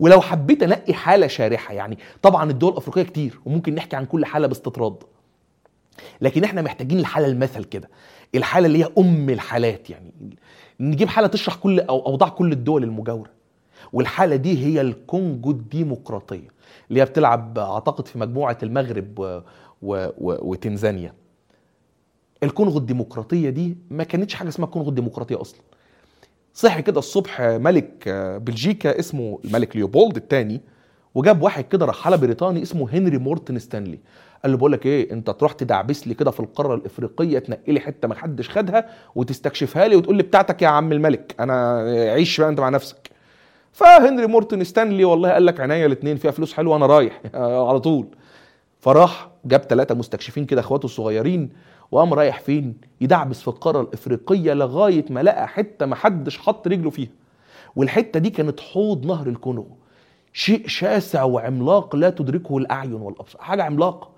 [0.00, 4.46] ولو حبيت أنقي حالة شارحة يعني طبعا الدول الأفريقية كتير وممكن نحكي عن كل حالة
[4.46, 4.96] باستطراد.
[6.20, 7.90] لكن إحنا محتاجين الحالة المثل كده
[8.34, 10.12] الحالة اللي هي أم الحالات يعني
[10.80, 13.30] نجيب حالة تشرح كل أو أوضاع كل الدول المجاورة.
[13.92, 16.48] والحالة دي هي الكونجو الديمقراطية
[16.90, 19.24] اللي هي بتلعب أعتقد في مجموعة المغرب و...
[19.82, 20.06] و...
[20.06, 20.10] و...
[20.50, 21.14] وتنزانيا.
[22.42, 25.60] الكونغو الديمقراطية دي ما كانتش حاجة اسمها الكونغو الديمقراطية أصلا.
[26.54, 28.08] صحي كده الصبح ملك
[28.42, 30.60] بلجيكا اسمه الملك ليوبولد الثاني
[31.14, 33.98] وجاب واحد كده رحاله بريطاني اسمه هنري مورتن ستانلي.
[34.42, 37.80] قال له بقول لك إيه أنت تروح تدعبس لي كده في القارة الإفريقية تنقي لي
[37.80, 41.78] حتة ما حدش خدها وتستكشفها لي وتقول لي بتاعتك يا عم الملك أنا
[42.12, 43.10] عيش بقى أنت مع نفسك.
[43.72, 47.20] فهنري مورتن ستانلي والله قال لك عينيا الاثنين فيها فلوس حلوة أنا رايح
[47.68, 48.06] على طول.
[48.80, 51.50] فراح جاب ثلاثة مستكشفين كده أخواته الصغيرين
[51.92, 56.90] وقام رايح فين؟ يدعبس في القارة الإفريقية لغاية ما لقى حتة ما حدش حط رجله
[56.90, 57.10] فيها.
[57.76, 59.76] والحتة دي كانت حوض نهر الكونغو.
[60.32, 63.42] شيء شاسع وعملاق لا تدركه الأعين والأبصار.
[63.42, 64.08] حاجة عملاقة.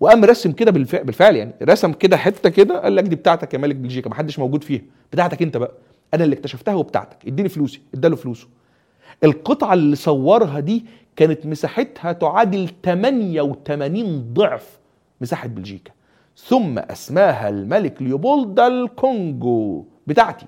[0.00, 1.54] وقام رسم كده بالفعل, يعني.
[1.62, 4.82] رسم كده حتة كده قال لك دي بتاعتك يا ملك بلجيكا ما حدش موجود فيها.
[5.12, 5.72] بتاعتك انت بقى.
[6.14, 7.26] أنا اللي اكتشفتها وبتاعتك.
[7.26, 7.80] اديني فلوسي.
[7.94, 8.46] اداله فلوسه.
[9.24, 10.84] القطعة اللي صورها دي
[11.16, 14.78] كانت مساحتها تعادل 88 ضعف
[15.20, 15.90] مساحة بلجيكا.
[16.36, 20.46] ثم أسماها الملك ليوبولد الكونجو بتاعتي.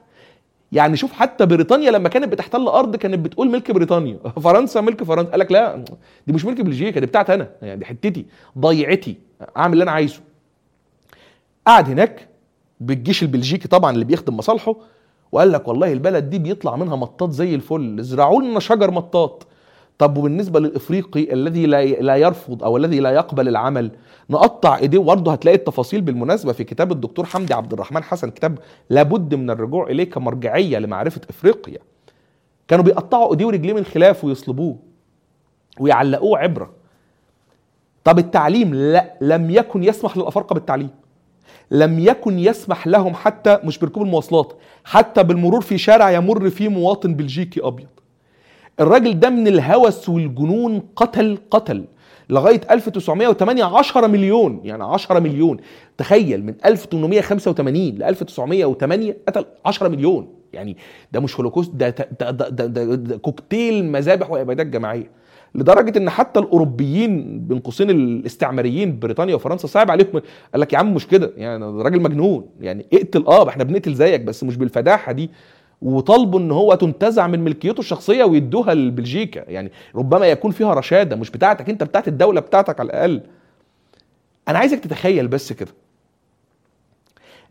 [0.73, 4.19] يعني شوف حتى بريطانيا لما كانت بتحتل أرض كانت بتقول ملك بريطانيا.
[4.45, 5.31] فرنسا ملك فرنسا.
[5.31, 5.85] قال لك لا
[6.27, 7.51] دي مش ملك بلجيكا دي بتاعتي أنا.
[7.63, 8.27] يعني دي حتتي
[8.59, 9.17] ضيعتي.
[9.57, 10.21] أعمل اللي أنا عايزه.
[11.67, 12.29] قعد هناك
[12.81, 14.77] بالجيش البلجيكي طبعا اللي بيخدم مصالحه
[15.33, 17.97] وقال لك والله البلد دي بيطلع منها مطاط زي الفل.
[18.01, 19.47] ازرعوا لنا شجر مطاط.
[19.99, 23.91] طب وبالنسبة للإفريقي الذي لا لا يرفض أو الذي لا يقبل العمل
[24.31, 28.59] نقطع إيديه وبرضه هتلاقي التفاصيل بالمناسبة في كتاب الدكتور حمدي عبد الرحمن حسن كتاب
[28.91, 31.79] لابد من الرجوع اليه كمرجعيه لمعرفة إفريقيا.
[32.69, 34.77] كانوا بيقطعوا إيديه ورجليه من خلاف ويصلبوه
[35.81, 36.71] ويعلقوه عبرة.
[38.05, 40.91] طب التعليم لا لم يكن يسمح للأفارقة بالتعليم.
[41.71, 44.53] لم يكن يسمح لهم حتى مش بركوب المواصلات
[44.85, 47.87] حتى بالمرور في شارع يمر فيه مواطن بلجيكي أبيض.
[48.81, 51.85] الراجل ده من الهوس والجنون قتل قتل
[52.31, 55.57] لغاية 1908 10 مليون يعني 10 مليون.
[55.99, 60.29] تخيل من 1885 ل 1908 قتل 10 مليون.
[60.53, 60.77] يعني
[61.13, 65.11] ده مش هولوكوست ده ده, ده, ده, ده, ده كوكتيل مذابح وابادات جماعية.
[65.55, 70.09] لدرجة إن حتى الأوروبيين بين قوسين الاستعماريين بريطانيا وفرنسا صعب عليهم.
[70.53, 74.21] قال لك يا عم مش كده يعني راجل مجنون يعني اقتل آه إحنا بنقتل زيك
[74.21, 75.31] بس مش بالفداحة دي.
[75.83, 79.51] وطالبوا إن هو تنتزع من ملكيته الشخصية ويدوها لبلجيكا.
[79.51, 83.23] يعني ربما يكون فيها رشادة مش بتاعتك أنت بتاعت الدولة بتاعتك على الأقل.
[84.49, 85.71] أنا عايزك تتخيل بس كده.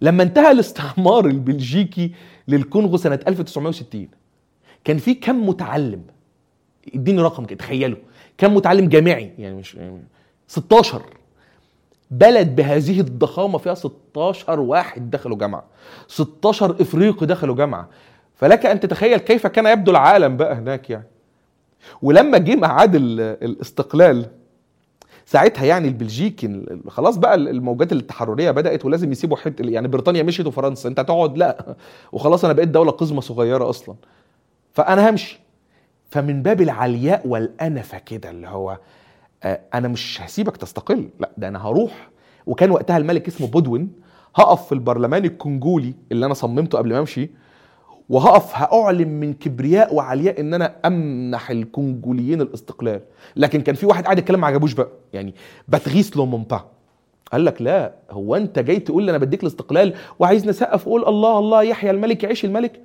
[0.01, 2.11] لما انتهى الاستعمار البلجيكي
[2.47, 4.07] للكونغو سنة 1960
[4.83, 6.01] كان في كم متعلم
[6.95, 7.97] اديني رقم كده تخيلوا.
[8.37, 10.03] كم متعلم جامعي يعني مش يعني
[10.47, 11.01] 16
[12.11, 15.63] بلد بهذه الضخامة فيها 16 واحد دخلوا جامعة.
[16.07, 17.89] 16 إفريقي دخلوا جامعة.
[18.35, 21.07] فلك أن تتخيل كيف كان يبدو العالم بقى هناك يعني.
[22.01, 24.25] ولما جه ميعاد الاستقلال
[25.25, 30.89] ساعتها يعني البلجيكي خلاص بقى الموجات التحررية بدأت ولازم يسيبوا حتة يعني بريطانيا مشيت وفرنسا
[30.89, 31.75] أنت هتقعد؟ لا.
[32.11, 33.95] وخلاص أنا بقيت دولة قزمة صغيرة أصلا.
[34.73, 35.39] فأنا همشي.
[36.09, 38.77] فمن باب العلياء والأنفة كده اللي هو
[39.73, 41.09] أنا مش هسيبك تستقل.
[41.19, 42.09] لا ده أنا هروح.
[42.45, 43.91] وكان وقتها الملك اسمه بودوين
[44.35, 47.29] هقف في البرلمان الكونجولي اللي أنا صممته قبل ما أمشي.
[48.09, 53.01] وهقف هأعلن من كبرياء وعلياء إن أنا أمنح الكونجوليين الاستقلال.
[53.35, 54.87] لكن كان في واحد قاعد يتكلم ما عجبوش بقى.
[55.13, 55.35] يعني
[55.67, 56.61] باتريس لومومبا
[57.31, 61.39] قال لك لا هو أنت جاي تقول لي أنا بديك الاستقلال وعايزني أسقف؟ واقول الله
[61.39, 62.81] الله يحيى الملك يعيش الملك.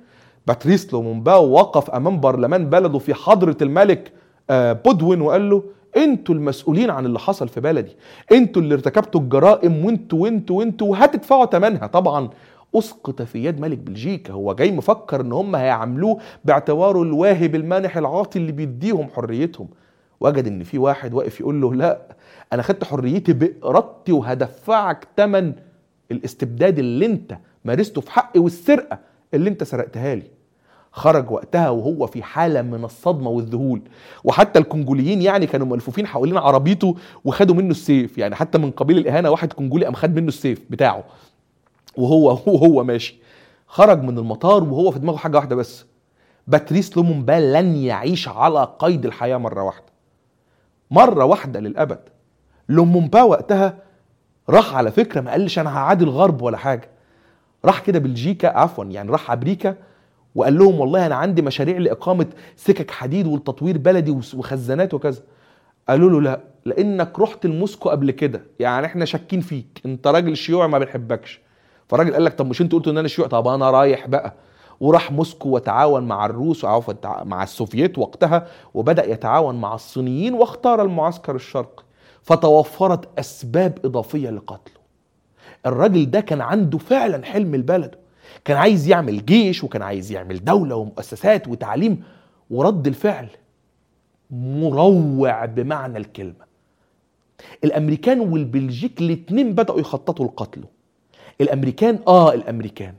[0.47, 4.11] باتريس لومومبا وقف أمام برلمان بلده في حضرة الملك
[4.51, 5.63] بودوين وقال له
[5.97, 7.95] أنتوا المسؤولين عن اللي حصل في بلدي.
[8.31, 12.29] أنتوا اللي ارتكبتوا الجرائم وأنتوا وأنتوا وأنتوا وهتدفعوا ثمنها طبعا.
[12.75, 14.33] أسقط في يد ملك بلجيكا.
[14.33, 19.67] هو جاي مفكر إن هم هيعاملوه باعتباره الواهب المانح العاطي اللي بيديهم حريتهم.
[20.19, 22.01] وجد إن في واحد واقف يقول له لا
[22.53, 25.53] أنا خدت حريتي بإرادتي وهدفعك ثمن
[26.11, 28.99] الاستبداد اللي أنت مارسته في حقي والسرقة
[29.33, 30.23] اللي أنت سرقتها لي.
[30.91, 33.81] خرج وقتها وهو في حالة من الصدمة والذهول.
[34.23, 36.95] وحتى الكونجوليين يعني كانوا ملفوفين حوالين عربيته
[37.25, 38.17] وخدوا منه السيف.
[38.17, 41.03] يعني حتى من قبيل الإهانة واحد كونجولي قام خد منه السيف بتاعه.
[41.97, 43.19] وهو وهو ماشي.
[43.67, 45.85] خرج من المطار وهو في دماغه حاجة واحدة بس.
[46.47, 49.85] باتريس لومونبا لن يعيش على قيد الحياة مرة واحدة.
[50.91, 51.99] مرة واحدة للأبد.
[52.69, 53.77] لومونبا وقتها
[54.49, 56.89] راح على فكرة ما قالش أنا هعادي الغرب ولا حاجة.
[57.65, 59.75] راح كده بلجيكا عفوا يعني راح أمريكا
[60.35, 65.21] وقال لهم والله أنا عندي مشاريع لإقامة سكك حديد والتطوير بلدي وخزانات وكذا.
[65.89, 69.81] قالوا له لا لأنك رحت لموسكو قبل كده يعني إحنا شاكين فيك.
[69.85, 71.41] أنت راجل شيوعي ما بنحبكش.
[71.91, 74.33] فالراجل قال لك طب مش انت قلت إن أنا شيوعي طب أنا رايح بقى.
[74.79, 81.35] وراح موسكو وتعاون مع الروس وعفوا مع السوفييت وقتها وبدأ يتعاون مع الصينيين واختار المعسكر
[81.35, 81.83] الشرقي.
[82.21, 84.81] فتوفرت أسباب إضافية لقتله.
[85.65, 87.95] الراجل ده كان عنده فعلا حلم البلد
[88.45, 92.03] كان عايز يعمل جيش وكان عايز يعمل دولة ومؤسسات وتعليم.
[92.49, 93.27] ورد الفعل
[94.31, 96.45] مروع بمعنى الكلمة.
[97.63, 100.80] الأمريكان والبلجيك الاتنين بدأوا يخططوا لقتله.
[101.41, 102.93] الأمريكان آه الأمريكان.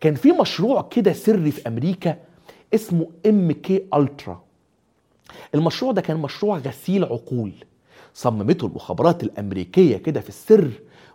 [0.00, 2.16] كان في مشروع كده سري في أمريكا
[2.74, 4.42] اسمه MK Ultra.
[5.54, 7.52] المشروع ده كان مشروع غسيل عقول.
[8.14, 10.70] صممته المخابرات الأمريكية كده في السر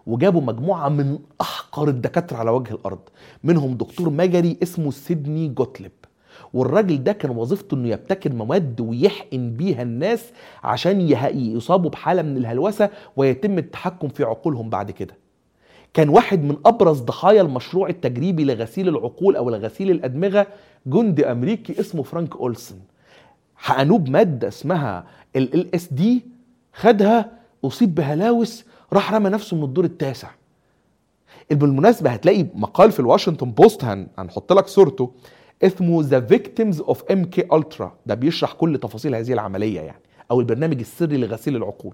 [0.08, 3.00] وجابوا مجموعة من أحقر الدكاترة على وجه الأرض.
[3.44, 5.92] منهم دكتور مجري اسمه سيدني جوتليب.
[6.54, 10.26] والراجل ده كان وظيفته إنه يبتكر مواد ويحقن بيها الناس
[10.64, 11.02] عشان
[11.36, 15.16] يصابوا بحالة من الهلوسة ويتم التحكم في عقولهم بعد كده.
[15.96, 20.48] كان واحد من أبرز ضحايا المشروع التجريبي لغسيل العقول أو لغسيل الأدمغة
[20.86, 22.76] جندي أمريكي اسمه فرانك أولسن.
[23.56, 26.26] حقنوه بماده اسمها LSD
[26.74, 27.32] خدها
[27.66, 30.28] أصيب بهلاوس راح رمى نفسه من الدور التاسع.
[31.52, 35.12] بالمناسبة هتلاقي مقال في الواشنطن بوست هن هنحط لك صورته
[35.64, 40.80] اسمه The Victims of MK Ultra ده بيشرح كل تفاصيل هذه العملية يعني أو البرنامج
[40.80, 41.94] السري لغسيل العقول.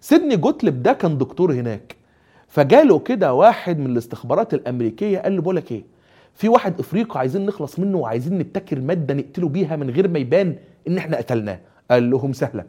[0.00, 2.03] سيدني جوتلب ده كان دكتور هناك.
[2.54, 5.84] فجاله كده واحد من الاستخبارات الأمريكية قال له بقول لك إيه
[6.34, 10.56] في واحد إفريقي عايزين نخلص منه وعايزين نبتكر مادة نقتله بيها من غير ما يبان
[10.88, 11.60] إن إحنا قتلناه.
[11.90, 12.64] قال لهم سهلة.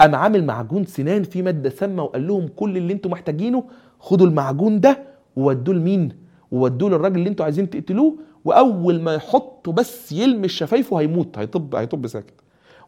[0.00, 3.64] قام عامل معجون سنان فيه مادة سامة وقال لهم كل اللي أنتم محتاجينه
[4.00, 4.98] خدوا المعجون ده
[5.36, 6.08] وودوه لمين؟
[6.50, 12.06] وودوه للراجل اللي أنتوا عايزين تقتلوه وأول ما يحطه بس يلمس شفايفه هيموت هيطب هيطب
[12.06, 12.34] ساكت.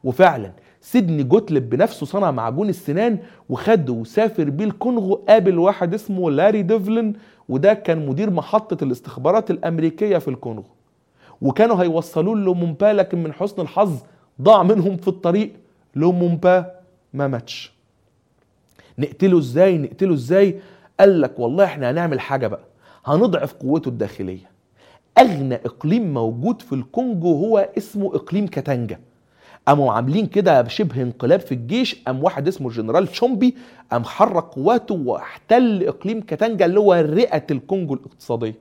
[0.05, 0.53] وفعلا
[0.85, 3.19] سيدني جوتلب بنفسه صنع معجون السنان
[3.49, 7.13] وخده وسافر بيه الكونغو قابل واحد اسمه لاري ديفلن
[7.49, 10.65] وده كان مدير محطة الاستخبارات الأمريكية في الكونغو.
[11.43, 13.93] وكانوا هيوصلوا لومومبا لكن من حسن الحظ
[14.43, 15.53] ضاع منهم في الطريق.
[15.97, 16.71] لومومبا
[17.15, 17.73] ما ماتش.
[18.99, 20.61] نقتله إزاي؟ نقتله إزاي؟
[21.01, 22.65] قال لك والله إحنا هنعمل حاجة بقى.
[23.05, 24.51] هنضعف قوته الداخلية.
[25.19, 29.01] أغنى إقليم موجود في الكونغو هو اسمه إقليم كاتانجا.
[29.67, 33.55] قاموا عاملين كده شبه انقلاب في الجيش قام واحد اسمه الجنرال تشومبي
[33.93, 38.55] قام حرك قواته واحتل إقليم كاتانجا اللي هو رئة الكونجو الاقتصادية.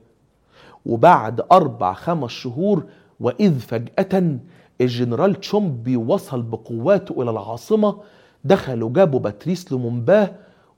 [0.86, 2.84] وبعد أربع خمس شهور
[3.20, 4.38] وإذ فجأة
[4.80, 7.96] الجنرال تشومبي وصل بقواته إلى العاصمة
[8.44, 10.30] دخلوا جابوا باتريس لومومبا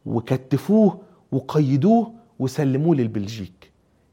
[0.07, 0.99] وكتفوه
[1.33, 3.72] وقيدوه وسلموه للبلجيك.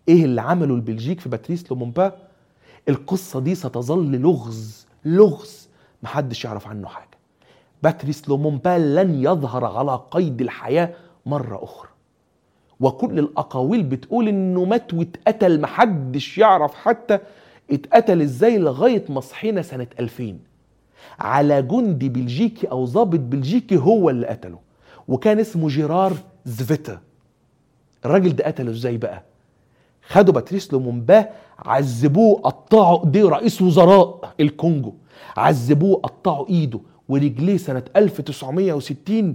[0.09, 2.13] إيه اللي عمله البلجيك في باتريس لومومبا
[2.89, 5.62] القصة دي ستظل لغز لغز.
[6.03, 7.17] محدش يعرف عنه حاجة.
[7.83, 10.93] باتريس لومومبا لن يظهر على قيد الحياة
[11.25, 11.89] مرة أخرى.
[12.79, 17.19] وكل الأقاويل بتقول إنه مات واتقتل محدش يعرف حتى
[17.71, 20.37] اتقتل إزاي لغاية ما صحينا سنة 2000
[21.19, 24.59] على جندي بلجيكي أو ضابط بلجيكي هو اللي قتله.
[25.07, 26.13] وكان اسمه جيرار
[26.45, 26.99] زفيتا
[28.05, 29.23] الراجل ده قتله إزاي بقى؟
[30.07, 31.29] خدوا باتريس لومومبا
[31.59, 34.93] عذبوه قطعوا إيديه رئيس وزراء الكونجو.
[35.37, 39.33] عذبوه قطعوا ايده ورجليه سنة 1960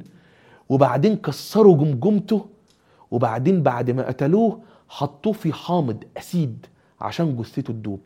[0.69, 2.47] وبعدين كسروا جمجمته
[3.11, 6.67] وبعدين بعد ما قتلوه حطوه في حامض أسيد
[7.01, 8.01] عشان جثته تدوب.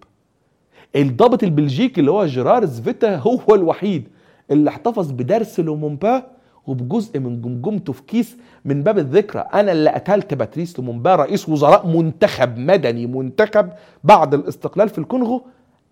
[0.97, 4.09] الضابط البلجيكي اللي هو جيرار زفيتا هو الوحيد
[4.51, 6.27] اللي احتفظ بضرس لومومبا
[6.66, 9.41] وبجزء من جمجمته في كيس من باب الذكرى.
[9.41, 13.68] أنا اللي قتلت باتريس لومومبا رئيس وزراء منتخب مدني منتخب
[14.05, 15.43] بعد الاستقلال في الكونغو.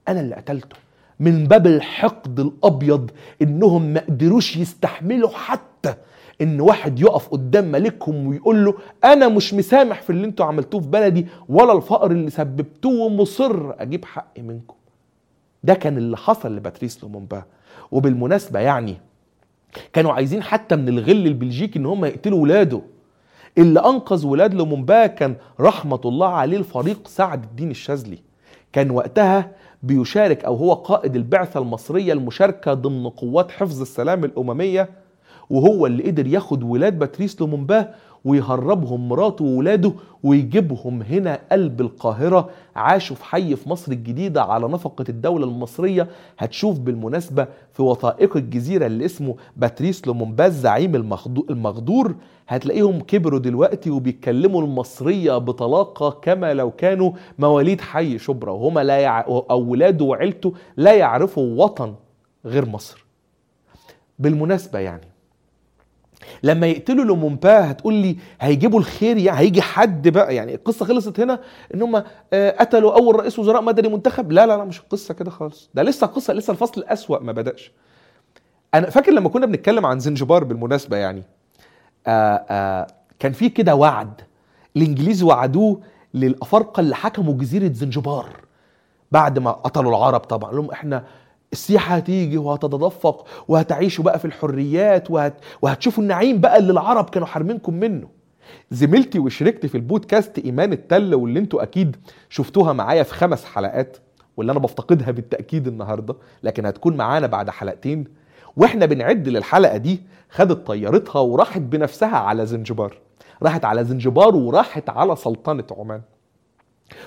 [0.09, 0.77] أنا اللي قتلته.
[1.21, 3.11] من باب الحقد الأبيض
[3.43, 5.95] إنهم ما قدروش يستحملوا حتى
[6.43, 10.89] إن واحد يقف قدام ملكهم ويقول له أنا مش مسامح في اللي أنتوا عملتوه في
[10.89, 14.75] بلدي ولا الفقر اللي سببتوه ومصر أجيب حقي منكم.
[15.65, 17.43] ده كان اللي حصل لباتريس لومومبا.
[17.91, 18.97] وبالمناسبة يعني
[19.93, 22.83] كانوا عايزين حتى من الغل البلجيكي إن هم يقتلوا ولاده.
[23.59, 28.19] اللي أنقذ ولاد لومومبا كان رحمة الله عليه الفريق سعد الدين الشاذلي.
[28.73, 29.51] كان وقتها
[29.83, 34.91] بيشارك أو هو قائد البعثة المصرية المشاركة ضمن قوات حفظ السلام الأممية
[35.51, 39.93] وهو اللي قدر ياخد ولاد باتريس لومومبا ويهربهم مراته وولاده
[40.23, 46.09] ويجيبهم هنا قلب القاهرة عاشوا في حي في مصر الجديدة على نفقة الدولة المصرية.
[46.39, 50.95] هتشوف بالمناسبة في وثائق الجزيرة اللي اسمه باتريس لومومبا الزعيم
[51.51, 52.15] المغدور.
[52.49, 59.21] هتلاقيهم كبروا دلوقتي وبيتكلموا المصرية بطلاقة كما لو كانوا مواليد حي شبرا وهما لا يع...
[59.29, 61.95] أو ولاده وعيلته لا يعرفوا وطن
[62.45, 63.05] غير مصر.
[64.19, 65.10] بالمناسبة يعني
[66.43, 70.35] لما يقتلوا لومومبا هتقول لي هيجيبوا الخير يعني هيجي حد بقى.
[70.35, 71.41] يعني القصة خلصت هنا
[71.75, 72.03] إن هم
[72.33, 74.33] قتلوا أول رئيس وزراء مدني منتخب.
[74.33, 75.71] لا لا لا مش القصة كده خالص.
[75.75, 77.73] ده لسه القصة لسه الفصل الأسوأ ما بدأش.
[78.75, 81.23] أنا فاكر لما كنا بنتكلم عن زنجبار بالمناسبة يعني
[82.07, 82.87] آآ آآ
[83.19, 84.21] كان في كده وعد.
[84.77, 85.81] الإنجليز وعدوه
[86.15, 88.27] للأفارقة اللي حكموا جزيرة زنجبار
[89.13, 90.53] بعد ما قتلوا العرب طبعا.
[90.53, 91.05] لهم إحنا
[91.53, 95.35] السياحة هتيجي وهتتدفق وهتعيشوا بقى في الحريات وهت...
[95.63, 98.09] وهتشوفوا النعيم بقى اللي العرب كانوا حارمينكم منه.
[98.71, 101.97] زميلتي وشريكتي في البودكاست إيمان التل واللي أنتوا أكيد
[102.29, 103.97] شفتوها معايا في خمس حلقات
[104.37, 108.05] واللي أنا بفتقدها بالتأكيد النهارده لكن هتكون معانا بعد حلقتين.
[108.57, 112.99] وإحنا بنعد للحلقة دي خدت طيارتها وراحت بنفسها على زنجبار.
[113.43, 116.01] راحت على زنجبار وراحت على سلطنة عمان.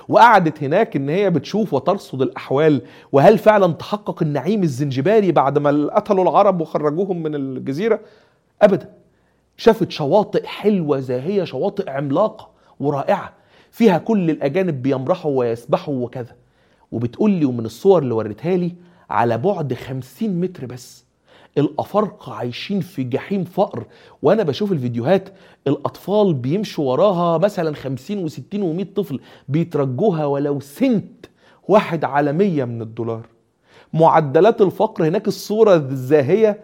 [0.10, 2.82] وقعدت هناك إن هي بتشوف وترصد الأحوال
[3.12, 8.00] وهل فعلا تحقق النعيم الزنجباري بعد ما قتلوا العرب وخرجوهم من الجزيرة؟
[8.62, 8.90] ابدا.
[9.58, 13.34] شافت شواطئ حلوة زاهية شواطئ عملاقة ورائعة
[13.72, 16.36] فيها كل الأجانب بيمرحوا ويسبحوا وكذا.
[16.92, 18.76] وبتقول لي ومن الصور اللي وريتها لي
[19.10, 21.03] على بعد 50 متر بس.
[21.58, 23.86] الأفارقة عايشين في جحيم فقر
[24.22, 25.30] وأنا بشوف الفيديوهات
[25.68, 31.26] الأطفال بيمشوا وراها مثلا 50 و60 و100 طفل بيترجوها ولو سنت
[31.68, 33.26] واحد على 100 من الدولار.
[33.93, 36.60] معدلات الفقر هناك الصورة الزاهية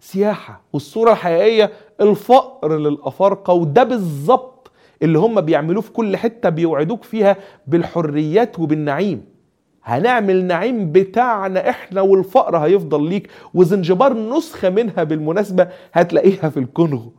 [0.00, 4.70] سياحة والصورة الحقيقية الفقر للأفارقة وده بالظبط
[5.02, 7.36] اللي هم بيعملوه في كل حتة بيوعدوك فيها
[7.66, 9.24] بالحريات وبالنعيم.
[9.84, 17.12] هنعمل نعيم بتاعنا إحنا والفقر هيفضل ليك وزنجبار نسخة منها بالمناسبة هتلاقيها في الكونغو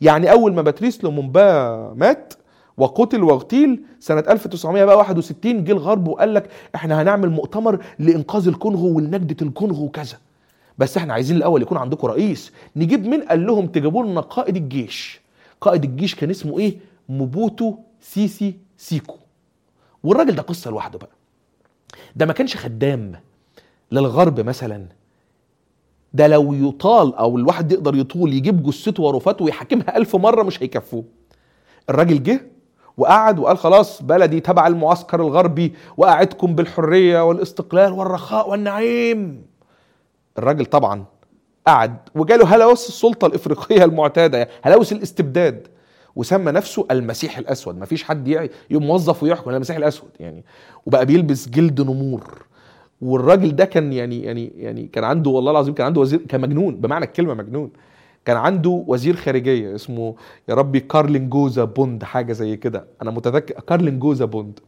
[0.00, 2.34] يعني أول ما باتريس لومومبا مات
[2.76, 9.84] وقتل واغتيل سنة 1961 جه الغرب وقال لك إحنا هنعمل مؤتمر لإنقاذ الكونغو ولنجدة الكونغو
[9.84, 10.16] وكذا.
[10.78, 12.52] بس إحنا عايزين الأول يكون عندكم رئيس.
[12.76, 15.20] نجيب مين قال لهم تجيبوا لنا قائد الجيش؟
[15.60, 19.16] قائد الجيش كان اسمه إيه؟ موبوتو سيسي سيكو.
[20.04, 21.17] والراجل ده قصة لوحده بقى.
[22.16, 23.12] ده ما كانش خدام
[23.92, 24.86] للغرب مثلا.
[26.12, 31.04] ده لو يطال أو الواحد يقدر يطول يجيب جثته ورفاته ويحاكمها ألف مرة مش هيكفوه.
[31.90, 32.40] الراجل جه
[32.96, 39.42] وقعد وقال خلاص بلدي تبع المعسكر الغربي وأعدكم بالحرية والاستقلال والرخاء والنعيم.
[40.38, 41.04] الراجل طبعا
[41.66, 45.68] قعد وجاله هلاوس السلطة الإفريقية المعتادة هلاوس الاستبداد.
[46.16, 47.78] وسمى نفسه المسيح الأسود.
[47.78, 48.28] مفيش حد
[48.70, 50.44] يقوم موظف ويحكم المسيح الأسود يعني.
[50.86, 52.46] وبقى بيلبس جلد نمور.
[53.02, 56.76] والراجل ده كان يعني يعني يعني كان عنده والله العظيم كان عنده وزير كان مجنون
[56.76, 57.70] بمعنى الكلمة مجنون.
[58.24, 60.14] كان عنده وزير خارجية اسمه
[60.48, 62.84] يا ربي كارلين جوزا بوند حاجة زي كده.
[63.02, 64.60] أنا متذكر كارلين جوزا بوند.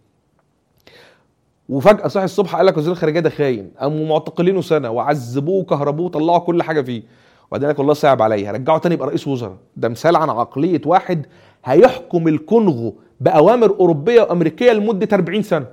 [1.68, 6.38] وفجأة صحي الصبح قال لك وزير الخارجيه ده خاين قاموا معتقلينه سنة وعذبوه وكهربوه وطلعوا
[6.38, 7.02] كل حاجة فيه.
[7.50, 8.50] وبعدين قال والله صعب عليا.
[8.50, 9.56] هرجعه تاني يبقى رئيس وزراء.
[9.76, 11.26] ده مثال عن عقلية واحد
[11.64, 15.66] هيحكم الكونغو بأوامر أوروبية وأمريكية لمدة 40 سنة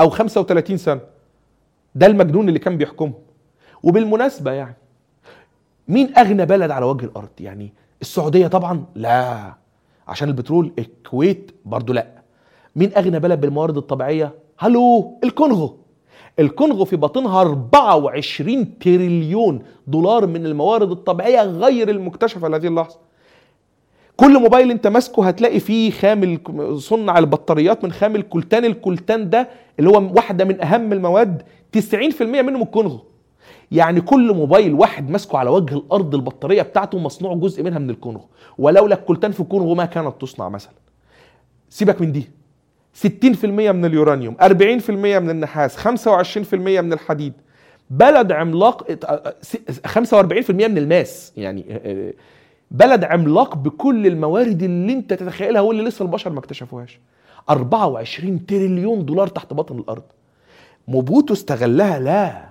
[0.00, 1.00] أو 35 سنة.
[1.94, 3.14] ده المجنون اللي كان بيحكمهم
[3.82, 4.76] وبالمناسبة يعني
[5.88, 7.72] مين أغنى بلد على وجه الأرض؟ يعني
[8.02, 9.54] السعودية طبعا؟ لا.
[10.08, 12.06] عشان البترول؟ الكويت؟ برضو لا.
[12.76, 15.78] مين أغنى بلد بالموارد الطبيعية؟ هلو الكونغو.
[16.38, 22.98] الكونغو في باطنها 24 تريليون دولار من الموارد الطبيعية غير المكتشفه لهذه اللحظه
[24.16, 26.38] كل موبايل انت ماسكه هتلاقي فيه خام
[26.78, 28.64] صنع البطاريات من خام الكولتان.
[28.64, 31.42] الكولتان ده اللي هو واحدة من أهم المواد
[31.76, 33.00] 90% منه من الكونغو.
[33.72, 38.24] يعني كل موبايل واحد ماسكه على وجه الأرض البطارية بتاعته مصنوع جزء منها من الكونغو.
[38.58, 40.72] ولولا الكولتان في الكونغو ما كانت تصنع مثلا.
[41.68, 42.30] سيبك من دي.
[43.02, 47.32] 60% من اليورانيوم 40% من النحاس 25% من الحديد.
[47.90, 48.86] بلد عملاق
[49.86, 51.64] 45% من الماس يعني
[52.70, 57.00] بلد عملاق بكل الموارد اللي انت تتخيلها واللي لسه البشر ما اكتشفوهاش.
[57.50, 60.02] 24 تريليون دولار تحت بطن الأرض.
[60.88, 62.48] موبوتو استغلها لا.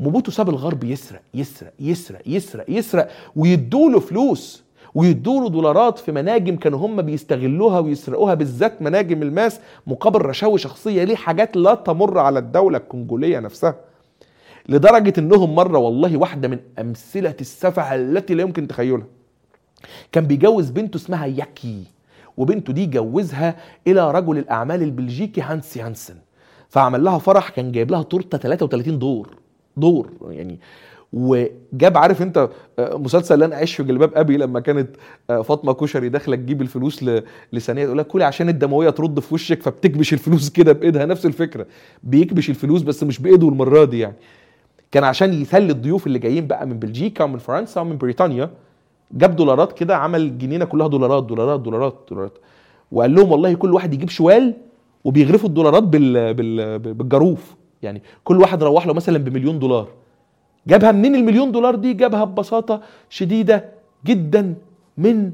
[0.00, 4.64] موبوتو ساب الغرب يسرق يسرق يسرق يسرق يسرق ويدوله فلوس.
[4.94, 11.16] ويدوله دولارات في مناجم كانوا هم بيستغلوها ويسرقوها بالذات مناجم الماس مقابل رشاوي شخصية ليه
[11.16, 13.74] حاجات لا تمر على الدولة الكونجولية نفسها.
[14.68, 19.06] لدرجة إنهم مرة والله واحدة من أمثلة السفه التي لا يمكن تخيلها.
[20.12, 21.84] كان بيجوز بنته اسمها ياكي
[22.36, 26.14] وبنته دي جوزها إلى رجل الأعمال البلجيكي هانسي هانسن.
[26.68, 29.36] فعمل لها فرح كان جايب لها تورتة 33 دور.
[29.76, 30.60] دور يعني
[31.12, 32.48] وجاب عارف انت
[32.78, 34.96] آه، مسلسل لن أعيش في جلباب أبي لما كانت
[35.30, 37.04] آه، فاطمة كشري داخلة تجيب الفلوس
[37.52, 41.06] لثانية تقول لها كلي عشان الدموية ترد في وشك فبتكبش الفلوس كده بإيدها.
[41.06, 41.66] نفس الفكرة
[42.02, 44.14] بيكبش الفلوس بس مش بإيده المرة دي يعني.
[44.92, 48.50] كان عشان يثلي الضيوف اللي جايين بقى من بلجيكا ومن فرنسا ومن بريطانيا
[49.12, 52.38] جاب دولارات كده عمل جنينة كلها دولارات دولارات دولارات دولارات.
[52.92, 54.54] وقال لهم والله كل واحد يجيب شوال
[55.04, 56.34] وبيغرفوا الدولارات بال...
[56.34, 56.78] بال...
[56.78, 57.54] بالجاروف.
[57.82, 59.88] يعني كل واحد روح له مثلا بمليون دولار.
[60.66, 62.80] جابها منين المليون دولار دي؟ جابها ببساطة
[63.10, 63.64] شديدة
[64.06, 64.54] جدا
[64.98, 65.32] من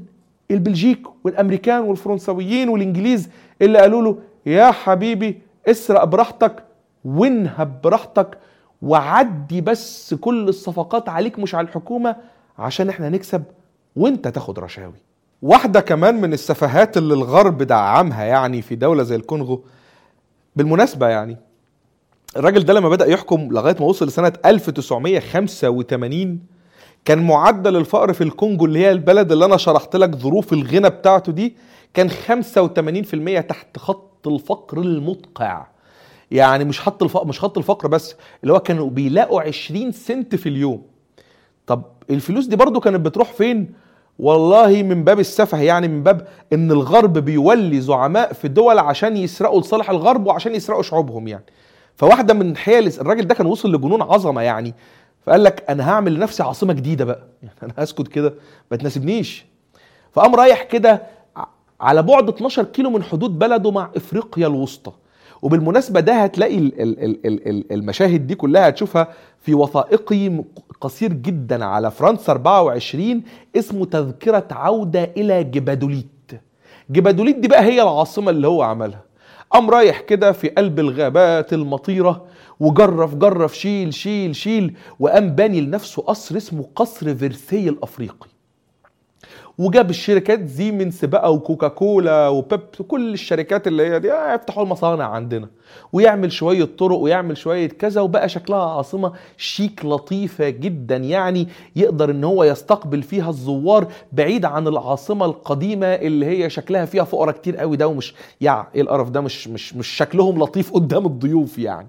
[0.51, 3.29] البلجيك والأمريكان والفرنسويين والإنجليز
[3.61, 6.63] اللي قالوا له يا حبيبي اسرق براحتك
[7.05, 8.37] وانهب براحتك
[8.81, 12.15] وعدي بس كل الصفقات عليك مش على الحكومة
[12.59, 13.43] عشان إحنا نكسب
[13.95, 14.93] وانت تاخد رشاوي.
[15.41, 19.63] واحدة كمان من السفهات اللي الغرب دعمها يعني في دولة زي الكونغو
[20.55, 21.37] بالمناسبة يعني
[22.37, 26.39] الراجل ده لما بدأ يحكم لغاية ما وصل لسنة 1985
[27.05, 31.31] كان معدل الفقر في الكونغو اللي هي البلد اللي أنا شرحت لك ظروف الغنى بتاعته
[31.31, 31.55] دي
[31.93, 35.67] كان 85% تحت خط الفقر المدقع.
[36.31, 40.49] يعني مش خط الفقر مش خط الفقر بس اللي هو كانوا بيلاقوا 20 سنت في
[40.49, 40.81] اليوم.
[41.67, 43.73] طب الفلوس دي برضو كانت بتروح فين؟
[44.19, 49.61] والله من باب السفه يعني من باب إن الغرب بيولي زعماء في دول عشان يسرقوا
[49.61, 51.43] لصالح الغرب وعشان يسرقوا شعوبهم يعني.
[51.97, 54.73] فواحدة من حيل الراجل ده كان وصل لجنون عظمة يعني.
[55.25, 57.23] فقال لك أنا هعمل لنفسي عاصمة جديدة بقى.
[57.43, 58.33] يعني أنا هسكت كده
[58.71, 59.45] ما تناسبنيش.
[60.11, 61.01] فقام رايح كده
[61.81, 64.91] على بعد 12 كيلو من حدود بلده مع إفريقيا الوسطى.
[65.41, 66.57] وبالمناسبة ده هتلاقي
[67.71, 69.07] المشاهد دي كلها هتشوفها
[69.41, 70.43] في وثائقي
[70.81, 73.23] قصير جدا على فرنسا 24
[73.55, 76.07] اسمه تذكرة عودة إلى جبادوليت.
[76.89, 79.06] جبادوليت دي بقى هي العاصمة اللي هو عملها.
[79.51, 82.25] قام رايح كده في قلب الغابات المطيرة
[82.59, 88.27] وجرف جرف شيل شيل شيل وقام باني لنفسه قصر اسمه قصر فيرساي الأفريقي.
[89.57, 95.49] وجاب الشركات سيمنز بقى وكوكاكولا وبيبسي وكل الشركات اللي هي دي آه، يفتحوا المصانع عندنا.
[95.93, 102.23] ويعمل شوية طرق ويعمل شوية كذا وبقى شكلها عاصمة شيك لطيفة جدا يعني يقدر إن
[102.23, 107.77] هو يستقبل فيها الزوار بعيد عن العاصمة القديمة اللي هي شكلها فيها فقراء كتير قوي
[107.77, 111.87] ده ومش يا إيه القرف ده مش مش مش شكلهم لطيف قدام الضيوف يعني.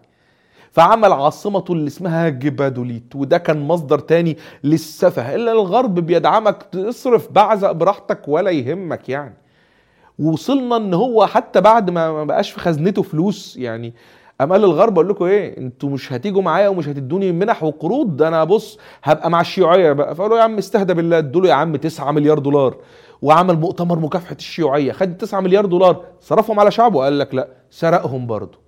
[0.79, 7.73] فعمل عاصمته اللي اسمها جبادوليت وده كان مصدر تاني للسفه إلا الغرب بيدعمك تصرف بعزق
[7.73, 9.35] براحتك ولا يهمك يعني.
[10.19, 13.95] ووصلنا إن هو حتى بعد ما بقاش في خزنته فلوس يعني.
[14.41, 18.29] قام قال للغرب أقول لكم إيه أنتوا مش هتيجوا معايا ومش هتدوني منح وقروض ده
[18.29, 20.15] أنا بص هبقى مع الشيوعية بقى.
[20.15, 22.77] فقالوا يا عم استهدى بالله ادوا له يا عم 9 مليار دولار.
[23.23, 27.01] وعمل مؤتمر مكافحة الشيوعية خد 9 مليار دولار صرفهم على شعبه.
[27.05, 28.68] قال لك لا سرقهم برضه.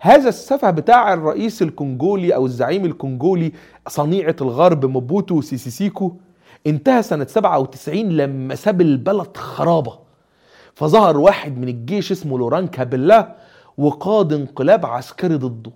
[0.00, 3.52] هذا السفه بتاع الرئيس الكونجولي أو الزعيم الكونجولي
[3.88, 6.12] صنيعة الغرب موبوتو سيسي سيكو
[6.66, 9.98] انتهى سنة 97 لما ساب البلد خرابة.
[10.74, 13.36] فظهر واحد من الجيش اسمه لوران كابيلا
[13.78, 15.70] وقاد انقلاب عسكري ضده.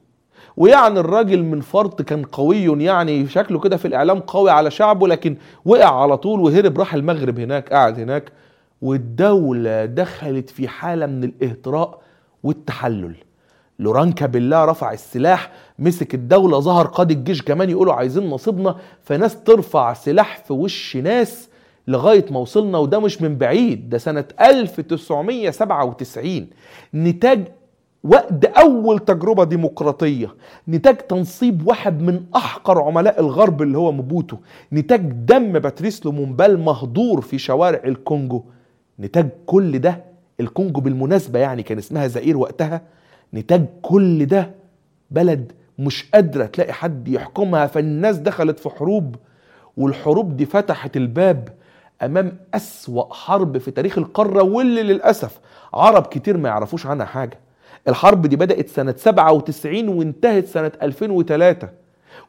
[0.57, 5.37] ويعني الراجل من فرط كان قوي يعني شكله كده في الإعلام قوي على شعبه لكن
[5.65, 8.33] وقع على طول وهرب راح المغرب هناك قاعد هناك
[8.83, 12.03] والدولة دخلت في حالة من الإهتراء
[12.43, 13.15] والتحلل.
[13.83, 19.93] لورانكا بالله رفع السلاح مسك الدولة ظهر قاد الجيش كمان يقولوا عايزين نصيبنا فناس ترفع
[19.93, 21.49] سلاح في وش ناس
[21.89, 26.47] لغاية ما وصلنا وده مش من بعيد ده سنة 1997
[26.95, 27.49] نتاج
[28.05, 30.35] وقت أول تجربة ديمقراطية
[30.69, 34.37] نتاج تنصيب واحد من أحقر عملاء الغرب اللي هو موبوتو
[34.73, 38.43] نتاج دم باتريس لومومبا المهدور في شوارع الكونجو
[39.01, 40.05] نتاج كل ده
[40.41, 42.83] الكونجو بالمناسبة يعني كان اسمها زئير وقتها
[43.35, 44.51] نتاج كل ده
[45.11, 49.17] بلد مش قادرة تلاقي حد يحكمها فالناس دخلت في حروب
[49.77, 51.49] والحروب دي فتحت الباب
[52.03, 55.41] أمام أسوأ حرب في تاريخ القارة واللي للأسف
[55.75, 57.39] عرب كتير ما يعرفوش عنها حاجة.
[57.89, 61.69] الحرب دي بدأت سنة 97 وانتهت سنة 2003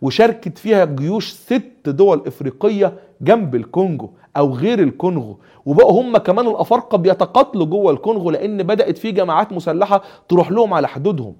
[0.01, 5.39] وشاركت فيها جيوش ست دول إفريقية جنب الكونجو أو غير الكونغو.
[5.65, 10.87] وبقوا هم كمان الأفارقة بيتقاتلوا جوه الكونغو لأن بدأت في جماعات مسلحة تروح لهم على
[10.87, 11.35] حدودهم.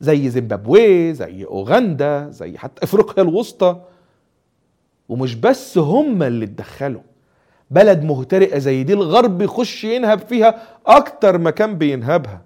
[0.00, 3.76] زي زيمبابوي زي أوغندا زي حتى إفريقيا الوسطى.
[5.08, 7.00] ومش بس هم اللي اتدخلوا.
[7.70, 12.42] بلد مهترئة زي دي الغرب يخش ينهب فيها أكتر ما كان بينهبها.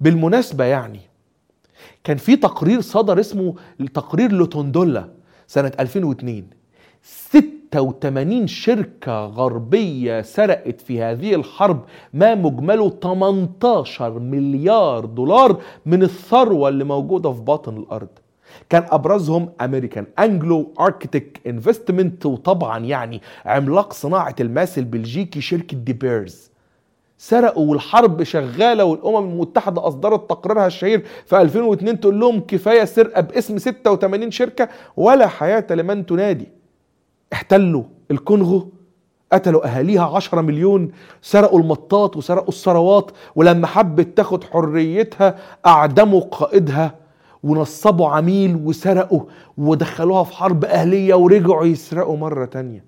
[0.00, 1.00] بالمناسبة يعني
[2.04, 3.54] كان في تقرير صدر اسمه
[3.94, 5.08] تقرير لوتوندولا
[5.46, 6.46] سنة 2002
[7.02, 16.84] 86 شركة غربية سرقت في هذه الحرب ما مجمله 18 مليار دولار من الثروة اللي
[16.84, 18.08] موجودة في باطن الأرض.
[18.68, 26.50] كان أبرزهم American Anglo Arctic Investment وطبعا يعني عملاق صناعة الماس البلجيكي شركة دي بيرز.
[27.28, 33.58] سرقوا والحرب شغالة والأمم المتحدة أصدرت تقريرها الشهير في 2002 تقول لهم كفاية سرقة باسم
[33.58, 36.48] 86 شركة ولا حياة لمن تنادي.
[37.32, 38.68] احتلوا الكونغو
[39.32, 40.90] قتلوا أهاليها 10 مليون
[41.22, 45.34] سرقوا المطاط وسرقوا الثروات ولما حبت تاخد حريتها
[45.66, 46.94] أعدموا قائدها
[47.42, 49.20] ونصبوا عميل وسرقوا
[49.58, 52.84] ودخلوها في حرب أهلية ورجعوا يسرقوا مرة تانية.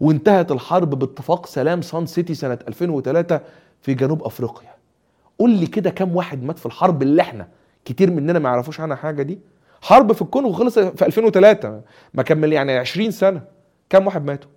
[0.00, 3.40] وانتهت الحرب باتفاق سلام سان سيتي سنة 2003
[3.84, 4.74] في جنوب أفريقيا.
[5.38, 7.48] قول لي كده كم واحد مات في الحرب اللي إحنا
[7.84, 9.38] كتير مننا ما يعرفوش عنها حاجة دي؟
[9.82, 11.80] حرب في الكونغو خلص في 2003
[12.14, 13.42] ما كمل يعني 20 سنة.
[13.90, 14.50] كم واحد ماتوا؟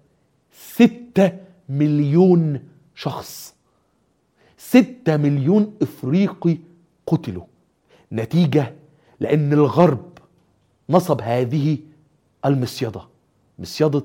[0.52, 1.32] 6
[1.70, 2.60] مليون
[2.96, 3.56] شخص.
[4.58, 6.58] 6 مليون إفريقي
[7.08, 7.44] قتلوا.
[8.12, 8.74] نتيجة
[9.20, 10.18] لأن الغرب
[10.90, 11.78] نصب هذه
[12.46, 13.02] المصيدة.
[13.60, 14.04] مصيدة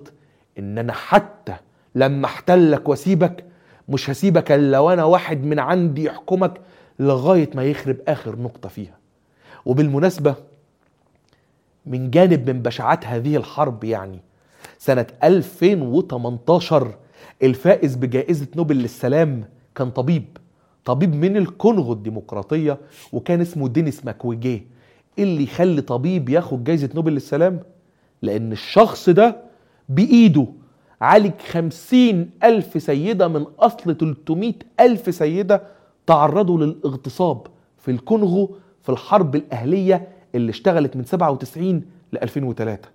[0.59, 1.55] ان أنا حتى
[1.95, 3.45] لما احتلك واسيبك
[3.89, 6.61] مش هسيبك إلا وأنا واحد من عندي يحكمك
[6.99, 8.99] لغاية ما يخرب آخر نقطة فيها.
[9.67, 10.35] وبالمناسبة
[11.87, 14.19] من جانب من بشاعات هذه الحرب يعني
[14.79, 16.95] سنة 2018
[17.43, 20.25] الفائز بجائزة نوبل للسلام كان طبيب
[20.85, 22.79] طبيب من الكونغو الديمقراطية
[23.13, 24.65] وكان اسمه دينيس ماكويجيه.
[25.19, 27.61] إيه اللي يخلي طبيب ياخد جايزة نوبل للسلام؟
[28.23, 29.37] لأن الشخص ده
[29.89, 30.47] بإيده
[31.03, 35.63] عالج خمسين ألف سيدة من أصل 300 ألف سيدة
[36.07, 37.47] تعرضوا للاغتصاب
[37.79, 41.83] في الكونغو في الحرب الأهلية اللي اشتغلت من 97
[42.13, 42.89] ل 2003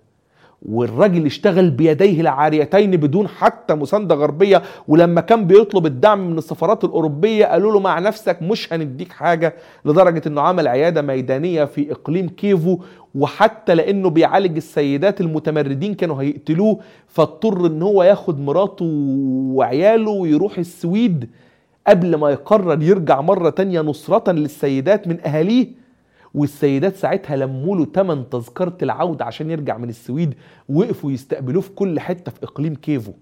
[0.62, 7.46] والراجل اشتغل بيديه العاريتين بدون حتى مسانده غربية ولما كان بيطلب الدعم من السفارات الأوروبية
[7.46, 9.54] قالوا له مع نفسك مش هنديك حاجة
[9.84, 12.78] لدرجة إنه عمل عيادة ميدانية في إقليم كيفو
[13.14, 16.78] وحتى لأنه بيعالج السيدات المتمردين كانوا هيقتلوه
[17.08, 18.84] فاضطر إن هو ياخد مراته
[19.54, 21.30] وعياله ويروح السويد
[21.86, 25.87] قبل ما يقرر يرجع مرة تانية نصرة للسيدات من أهاليه.
[26.38, 30.34] والسيدات ساعتها لموا له تمن تذكرة العودة عشان يرجع من السويد
[30.68, 33.12] وقفوا يستقبلوه في كل حتة في إقليم كيفو.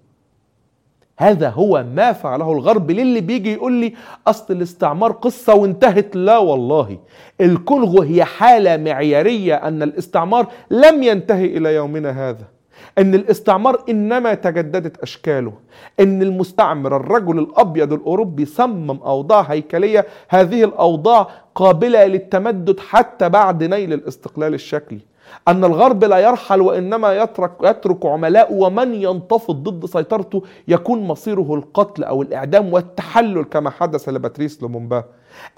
[1.19, 3.93] هذا هو ما فعله الغرب للي بيجي يقول لي
[4.27, 6.15] أصل الاستعمار قصة وانتهت.
[6.15, 6.97] لا والله.
[7.41, 12.56] الكونغو هي حالة معيارية أن الاستعمار لم ينتهي إلى يومنا هذا.
[12.97, 15.53] إن الاستعمار إنما تجددت أشكاله
[15.99, 23.93] إن المستعمر الرجل الأبيض الأوروبي صمم أوضاع هيكلية هذه الأوضاع قابلة للتمدد حتى بعد نيل
[23.93, 24.99] الاستقلال الشكلي.
[25.47, 32.03] أن الغرب لا يرحل وإنما يترك, يترك عملاء ومن ينتفض ضد سيطرته يكون مصيره القتل
[32.03, 35.03] أو الإعدام والتحلل كما حدث لباتريس لومومبا.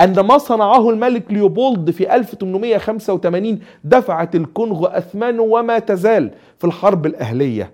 [0.01, 7.71] أن ما صنعه الملك ليوبولد في 1885 دفعت الكونغو أثمانه وما تزال في الحرب الأهلية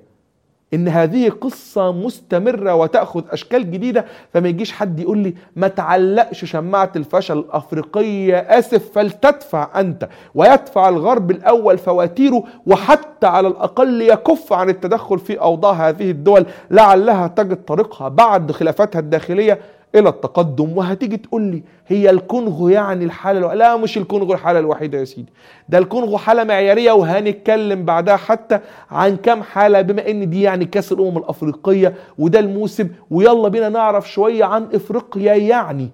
[0.73, 6.91] إن هذه قصة مستمرة وتأخذ أشكال جديدة فما يجيش حد يقول لي ما تعلقش شماعة
[6.95, 15.19] الفشل الأفريقية آسف فلتدفع أنت ويدفع الغرب الأول فواتيره وحتى على الأقل يكف عن التدخل
[15.19, 19.59] في أوضاع هذه الدول لعلها تجد طريقها بعد خلافاتها الداخلية.
[19.95, 23.53] إلى التقدم وهتيجي تقول لي هي الكونغو يعني الحالة.
[23.53, 25.33] لا مش الكونغو الحالة الوحيدة يا سيدي
[25.69, 28.59] ده الكونغو حالة معيارية وهنتكلم بعدها حتى
[28.91, 34.11] عن كام حالة بما إن دي يعني كأس الأمم الأفريقية وده الموسم ويلا بينا نعرف
[34.11, 35.89] شوية عن إفريقيا يعني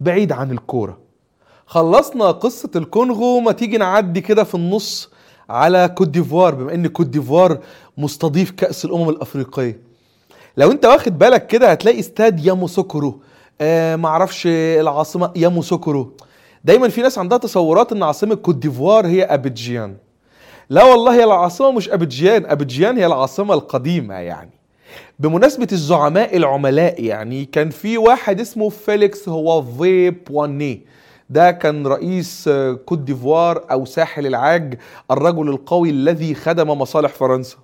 [0.00, 0.98] بعيد عن الكورة
[1.66, 5.10] خلصنا قصة الكونغو ما تيجي نعدي كده في النص
[5.50, 7.58] على كوت ديفوار بما إن كوت ديفوار
[7.98, 9.78] مستضيف كأس الأمم الأفريقية
[10.56, 13.20] لو أنت واخد بالك كده هتلاقي استاد ياموسوكرو
[13.60, 14.46] آه معرفش
[14.80, 16.12] العاصمة ياموسوكرو
[16.64, 19.96] دايما في ناس عندها تصورات إن عاصمة كوت ديفوار هي أبيجيان.
[20.70, 22.46] لا والله العاصمة مش أبيجيان.
[22.46, 24.50] أبيجيان هي العاصمة القديمة يعني.
[25.18, 30.86] بمناسبة الزعماء العملاء يعني كان في واحد اسمه فيليكس هوافي بواني.
[31.30, 32.50] ده كان رئيس
[32.86, 34.78] كوت ديفوار أو ساحل العاج
[35.10, 37.56] الرجل القوي الذي خدم مصالح فرنسا.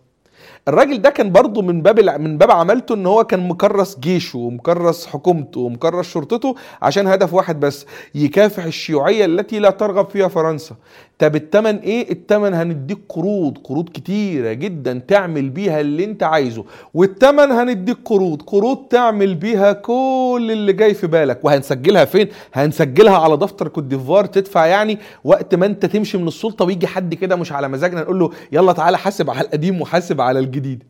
[0.68, 5.06] الراجل ده كان برضه من باب من باب عمالته إن هو كان مكرس جيشه ومكرس
[5.06, 10.74] حكومته ومكرس شرطته عشان هدف واحد بس يكافح الشيوعية التي لا ترغب فيها فرنسا.
[11.18, 16.64] طب التمن إيه؟ التمن هنديك قروض قروض كتيرة جدا تعمل بيها اللي أنت عايزه.
[16.94, 21.44] والتمن هنديك قروض قروض تعمل بيها كل اللي جاي في بالك.
[21.44, 23.84] وهنسجلها فين؟ هنسجلها على دفتر كوت
[24.26, 28.18] تدفع يعني وقت ما أنت تمشي من السلطة ويجي حد كده مش على مزاجنا نقول
[28.18, 30.82] له يلا تعالى حاسب على القديم وحاسب على الجديد.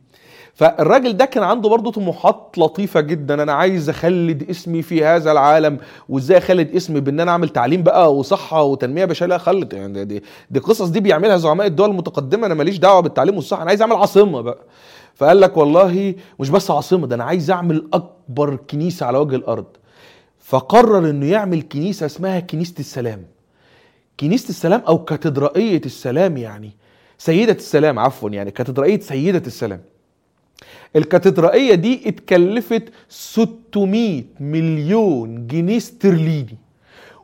[0.55, 3.43] فالراجل ده كان عنده برضه طموحات لطيفة جدا.
[3.43, 5.79] أنا عايز أخلد اسمي في هذا العالم
[6.09, 9.73] وإزاي أخلد اسمي بأن أنا أعمل تعليم بقى وصحة وتنمية بشرية؟ خلد.
[9.73, 12.47] يعني دي, دي قصص دي بيعملها زعماء الدول المتقدمة.
[12.47, 13.63] أنا ماليش دعوة بالتعليم والصحة.
[13.63, 14.59] أنا عايز أعمل عاصمة بقى.
[15.15, 19.67] فقال لك والله مش بس عاصمة ده أنا عايز أعمل أكبر كنيسة على وجه الأرض.
[20.39, 23.25] فقرر إنه يعمل كنيسة اسمها كنيسة السلام.
[24.21, 26.71] كنيسة السلام أو كاتدرائية السلام يعني.
[27.19, 29.81] سيدة السلام عفوا يعني كاتدرائية سيدة السلام.
[30.97, 36.59] الكاتدرائية دي اتكلفت 600 مليون جنيه استرليني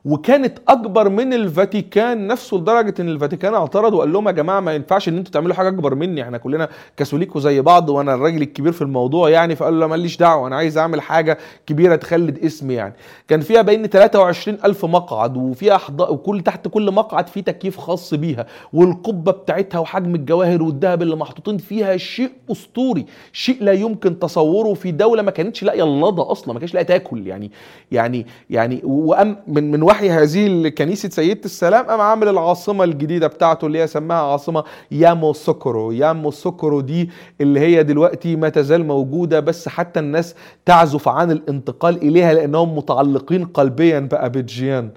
[0.04, 5.08] وكانت أكبر من الفاتيكان نفسه لدرجة إن الفاتيكان اعترض وقال لهم يا جماعة ما ينفعش
[5.08, 8.82] إن أنتوا تعملوا حاجة أكبر مني إحنا كلنا كاثوليك وزي بعض وأنا الراجل الكبير في
[8.82, 12.94] الموضوع يعني فقال له ماليش دعوة أنا عايز أعمل حاجة كبيرة تخلد اسمي يعني.
[13.28, 18.14] كان فيها بين 23 ألف مقعد وفيها احضاء وكل تحت كل مقعد فيه تكييف خاص
[18.14, 24.74] بيها والقبة بتاعتها وحجم الجواهر والذهب اللي محطوطين فيها شيء أسطوري شيء لا يمكن تصوره
[24.74, 27.50] في دولة ما كانتش لاقية اللضه أصلا ما كانتش لاقية تاكل يعني
[27.92, 33.66] يعني يعني وأم من من وحي هذه كنيسة سيدة السلام قام عامل العاصمة الجديدة بتاعته
[33.66, 35.92] اللي هي سماها عاصمة يامو سوكورو.
[35.92, 37.10] يامو سوكورو دي
[37.40, 40.34] اللي هي دلوقتي ما تزال موجودة بس حتى الناس
[40.66, 44.90] تعزف عن الانتقال إليها لأنهم متعلقين قلبيا بأبيجيان.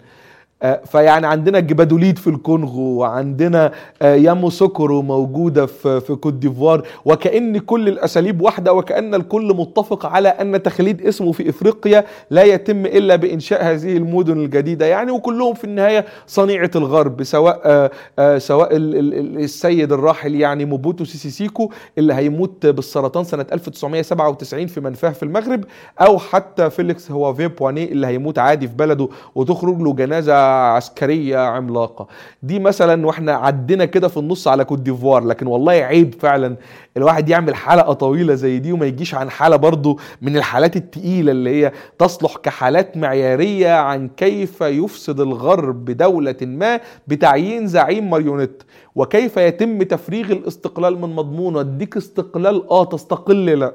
[0.85, 8.41] فيعني عندنا جبادوليد في الكونغو وعندنا آه، ياموسوكورو موجودة في كوت ديفوار وكأن كل الأساليب
[8.41, 13.97] واحدة وكأن الكل متفق على أن تخليد اسمه في إفريقيا لا يتم إلا بإنشاء هذه
[13.97, 14.85] المدن الجديدة.
[14.85, 20.35] يعني وكلهم في النهاية صنيعة الغرب سواء آه، آه، سواء ال- ال- ال- السيد الراحل
[20.35, 25.63] يعني موبوتو سيسي سيكو اللي هيموت بالسرطان سنة 1997 في منفاه في المغرب
[26.01, 32.07] أو حتى فيليكس هوافي بواني اللي هيموت عادي في بلده وتخرج له جنازة عسكرية عملاقة.
[32.43, 36.55] دي مثلا وإحنا عدينا كده في النص على كوت ديفوار لكن والله عيب فعلا
[36.97, 41.49] الواحد يعمل حلقة طويلة زي دي وما يجيش عن حالة برضو من الحالات التقيلة اللي
[41.65, 48.63] هي تصلح كحالات معيارية عن كيف يفسد الغرب دولة ما بتعيين زعيم ماريونيت
[48.95, 53.73] وكيف يتم تفريغ الاستقلال من مضمونه أديك استقلال آه تستقل لا.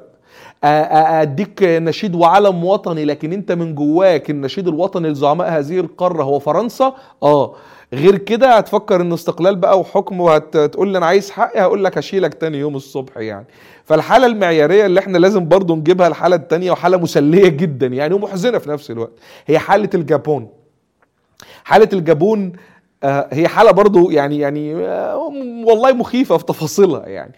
[0.63, 6.93] أديك نشيد وعلم وطني لكن أنت من جواك النشيد الوطني لزعماء هذه القارة هو فرنسا؟
[7.23, 7.55] آه.
[7.93, 12.33] غير كده هتفكر إن استقلال بقى وحكم وهتقول لي أنا عايز حقي هقول لك هشيلك
[12.33, 13.45] تاني يوم الصبح يعني.
[13.85, 18.69] فالحالة المعيارية اللي إحنا لازم برضو نجيبها الحالة التانية وحالة مسلية جدا يعني ومحزنة في
[18.69, 19.11] نفس الوقت.
[19.45, 20.47] هي حالة الجابون.
[21.63, 22.53] حالة الجابون
[23.03, 25.17] آه، هي حالة برضو يعني يعني آه،
[25.65, 27.31] والله مخيفة في تفاصيلها يعني.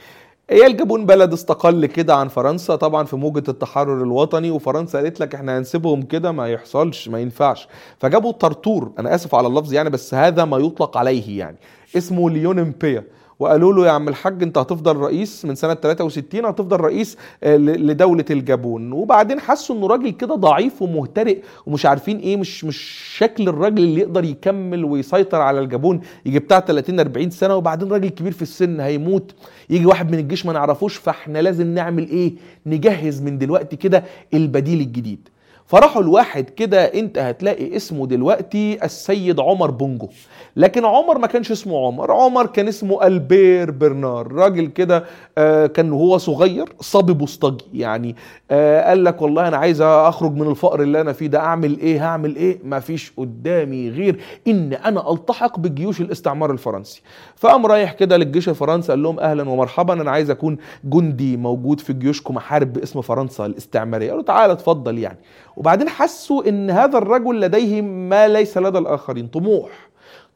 [0.50, 5.36] هي الجابون بلد استقل كده عن فرنسا؟ طبعا في موجة التحرر الوطني وفرنسا قالت لك
[5.36, 7.68] إحنا هنسيبهم كده ما يحصلش ما ينفعش.
[8.00, 11.58] فجابوا طرطور أنا آسف على اللفظ يعني بس هذا ما يطلق عليه يعني
[11.98, 13.04] اسمه ليون امبيا
[13.40, 18.26] وقالوا له يا عم الحاج انت هتفضل رئيس من سنة 63 هتفضل رئيس آه، لدولة
[18.32, 18.92] الجابون.
[18.92, 22.78] وبعدين حسوا إنه راجل كده ضعيف ومهترئ ومش عارفين إيه مش مش
[23.18, 26.02] شكل الراجل اللي يقدر يكمل ويسيطر على الجابون.
[26.26, 29.36] يجي بتاع 30 40 سنة وبعدين راجل كبير في السن هيموت.
[29.70, 32.34] يجي واحد من الجيش ما نعرفوش فإحنا لازم نعمل إيه؟
[32.66, 35.30] نجهز من دلوقتي كده البديل الجديد.
[35.70, 40.08] فراحوا الواحد كده انت هتلاقي اسمه دلوقتي السيد عمر بونجو.
[40.56, 44.32] لكن عمر ما كانش اسمه عمر عمر كان اسمه ألبير برنار.
[44.32, 45.04] راجل كده
[45.38, 47.66] آه، كان وهو صغير صبي بوسطجي.
[47.74, 48.16] يعني
[48.52, 52.06] آه، قال لك والله أنا عايز أخرج من الفقر اللي أنا فيه ده أعمل إيه
[52.06, 57.02] هعمل إيه؟ ما فيش قدامي غير إن أنا ألتحق بجيوش الاستعمار الفرنسي.
[57.36, 61.94] فقام رايح كده للجيش الفرنسي قال لهم أهلا ومرحبا أنا عايز أكون جندي موجود في
[61.94, 64.10] جيوشكم احارب باسم فرنسا الاستعمارية.
[64.10, 65.18] قالوا تعالى اتفضل يعني.
[65.60, 69.90] وبعدين حسوا إن هذا الرجل لديه ما ليس لدى الآخرين طموح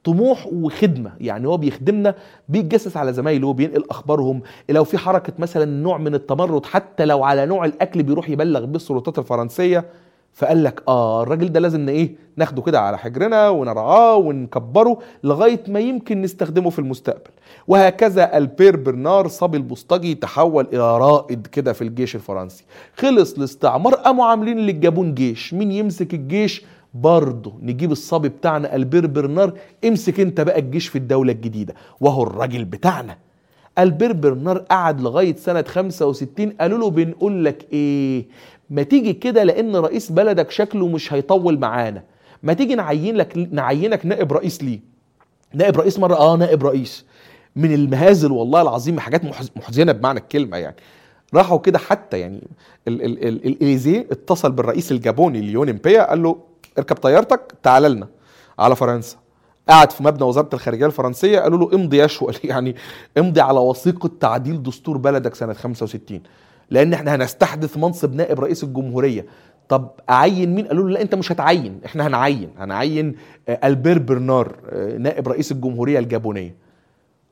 [0.03, 1.11] طموح وخدمة.
[1.19, 2.15] يعني هو بيخدمنا
[2.49, 4.41] بيتجسس على زمايله وبينقل أخبارهم.
[4.69, 8.76] لو في حركة مثلا نوع من التمرد حتى لو على نوع الأكل بيروح يبلغ بيه
[8.76, 9.86] السلطات الفرنسية
[10.34, 15.79] فقال لك آه الراجل ده لازم إيه ناخده كده على حجرنا ونرعاه ونكبره لغاية ما
[15.79, 17.31] يمكن نستخدمه في المستقبل.
[17.67, 22.63] وهكذا ألبير برنار صبي البوسطجي تحول إلى رائد كده في الجيش الفرنسي.
[22.97, 25.53] خلص الاستعمار قاموا عاملين للجابون جيش.
[25.53, 29.53] مين يمسك الجيش؟ برضه نجيب الصبي بتاعنا ألبير برنار
[29.86, 31.73] امسك انت بقى الجيش في الدولة الجديدة.
[32.01, 33.17] وهو الراجل بتاعنا.
[33.79, 38.25] ألبير برنار قعد لغاية سنة 65 قالوا له بنقول لك إيه؟
[38.70, 42.03] ما تيجي كده لأن رئيس بلدك شكله مش هيطول معانا.
[42.43, 44.80] ما تيجي نعين لك نعينك نائب رئيس ليه؟
[45.53, 47.05] نائب رئيس مرة آه نائب رئيس.
[47.55, 50.76] من المهازل والله العظيم حاجات محز- محزنة بمعنى الكلمة يعني.
[51.34, 52.41] راحوا كده حتى يعني
[52.88, 56.38] ال- ال- ال- الإليزيه اتصل بالرئيس الجابوني ليون امبيا قال له
[56.78, 58.07] اركب طيارتك تعال لنا
[58.59, 59.18] على فرنسا.
[59.70, 62.76] قعد في مبنى وزارة الخارجية الفرنسية قالوا له امضي يشوى يعني
[63.18, 66.22] امضي على وثيقة تعديل دستور بلدك سنة 65
[66.70, 69.26] لأن إحنا هنستحدث منصب نائب رئيس الجمهورية.
[69.70, 73.16] طب أعين مين؟ قالوا له لا أنت مش هتعين إحنا هنعين هنعين
[73.49, 76.55] آه، ألبير برنار آه، نائب رئيس الجمهورية الجابونية.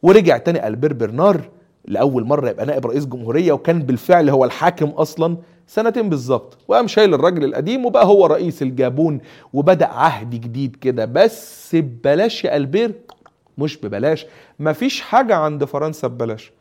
[0.04, 1.42] ورجع تاني ألبير برنار
[1.86, 6.58] لأول مرة يبقى نائب رئيس جمهورية وكان بالفعل هو الحاكم أصلا سنتين بالظبط.
[6.68, 9.20] وقام شايل الراجل القديم وبقى هو رئيس الجابون
[9.54, 11.06] وبدأ عهد جديد كده.
[11.06, 12.92] بس ببلاش يا ألبير
[13.58, 14.26] مش ببلاش.
[14.60, 16.52] مفيش حاجة عند فرنسا ببلاش.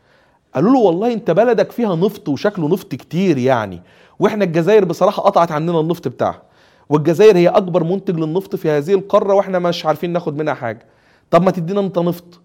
[0.55, 3.83] قالوا له والله انت بلدك فيها نفط وشكله نفط كتير يعني.
[4.19, 6.43] وإحنا الجزائر بصراحة قطعت عننا النفط بتاعها.
[6.89, 10.87] والجزائر هي أكبر منتج للنفط في هذه القارة وإحنا مش عارفين ناخد منها حاجة.
[11.31, 12.41] طب ما تدينا انت نفط.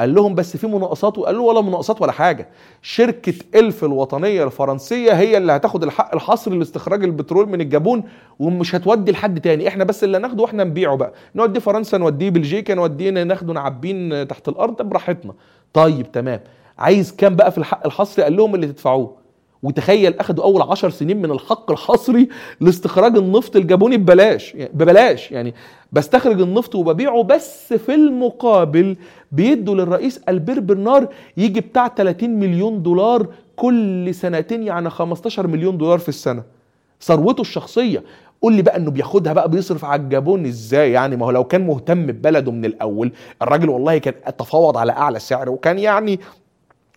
[0.00, 2.48] قال لهم بس في مناقصات وقال له ولا مناقصات ولا حاجة.
[2.82, 8.02] شركة إلف الوطنية الفرنسية هي اللي هتاخد الحق الحصري لاستخراج البترول من الجابون
[8.38, 9.68] ومش هتودي لحد تاني.
[9.68, 11.12] إحنا بس اللي ناخده وإحنا نبيعه بقى.
[11.34, 15.32] نوديه فرنسا نوديه بلجيكا نوديه ناخده نعبيه تحت الأرض براحتنا.
[15.72, 16.40] طيب تمام.
[16.78, 19.16] عايز كام بقى في الحق الحصري؟ قال لهم اللي تدفعوه.
[19.62, 22.28] وتخيل أخدوا أول عشر سنين من الحق الحصري
[22.60, 24.54] لاستخراج النفط الجابوني ببلاش.
[24.54, 25.32] يعني ببلاش.
[25.32, 25.54] يعني
[25.92, 28.96] بستخرج النفط وببيعه بس في المقابل
[29.32, 33.26] بيدوا للرئيس ألبير برنار يجي بتاع 30 مليون دولار
[33.56, 36.42] كل سنتين يعني 15 مليون دولار في السنة.
[37.02, 38.02] ثروته الشخصية.
[38.42, 41.66] قول لي بقى إنه بياخدها بقى بيصرف على الجابون إزاي؟ يعني ما هو لو كان
[41.66, 43.12] مهتم ببلده من الأول
[43.42, 46.20] الراجل والله كان تفاوض على أعلى سعر وكان يعني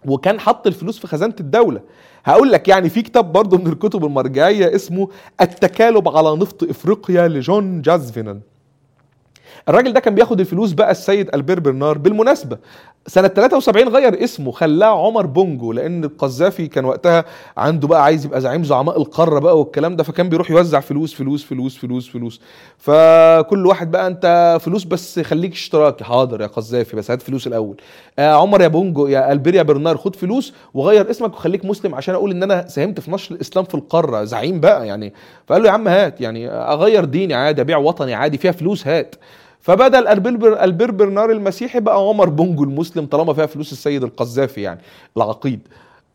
[0.05, 1.81] وكان حط الفلوس في خزانة الدولة.
[2.25, 5.09] هقول لك يعني في كتاب برضه من الكتب المرجعية اسمه
[5.41, 8.39] التكالب على نفط إفريقيا لجون جازفينن.
[9.69, 12.57] الراجل ده كان بياخد الفلوس بقى السيد ألبير برنار بالمناسبة.
[13.07, 17.25] سنة 73 غير اسمه خلاه عمر بونجو لأن القذافي كان وقتها
[17.57, 21.43] عنده بقى عايز يبقى زعيم زعماء القارة بقى والكلام ده فكان بيروح يوزع فلوس فلوس
[21.43, 22.41] فلوس فلوس فلوس.
[22.77, 26.03] فكل واحد بقى أنت فلوس بس خليك اشتراكي.
[26.03, 27.75] حاضر يا قذافي بس هات فلوس الأول.
[28.19, 32.15] آه عمر يا بونجو يا البير يا برنار خد فلوس وغير اسمك وخليك مسلم عشان
[32.15, 34.23] أقول إن أنا ساهمت في نشر الإسلام في القارة.
[34.23, 35.13] زعيم بقى يعني.
[35.47, 39.15] فقال له يا عم هات يعني أغير ديني عادي أبيع وطني عادي فيها فلوس هات.
[39.61, 44.81] فبدل البربر البربرنار المسيحي بقى عمر بونجو المسلم طالما فيها فلوس السيد القذافي يعني
[45.17, 45.59] العقيد.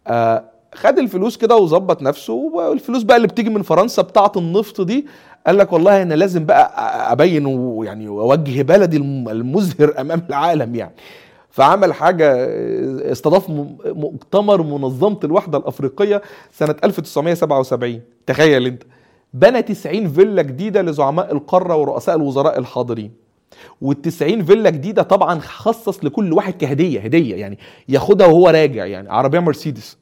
[0.06, 0.44] آه
[0.74, 5.06] خد الفلوس كده وظبط نفسه والفلوس بقى اللي بتيجي من فرنسا بتاعة النفط دي
[5.46, 6.72] قال لك والله أنا لازم بقى
[7.12, 10.94] أبين ويعني واوجه بلدي المزهر أمام العالم يعني.
[11.50, 12.34] فعمل حاجة
[13.12, 13.50] استضاف
[13.86, 16.22] مؤتمر منظمة الوحدة الأفريقية
[16.52, 18.82] سنة 1977 تخيل أنت
[19.34, 23.25] بنى 90 فيلا جديدة لزعماء القارة ورؤساء الوزراء الحاضرين.
[23.84, 29.38] وال90 فيلا جديدة طبعا خصص لكل واحد كهدية هدية يعني ياخدها وهو راجع يعني عربية
[29.40, 29.98] مرسيدس.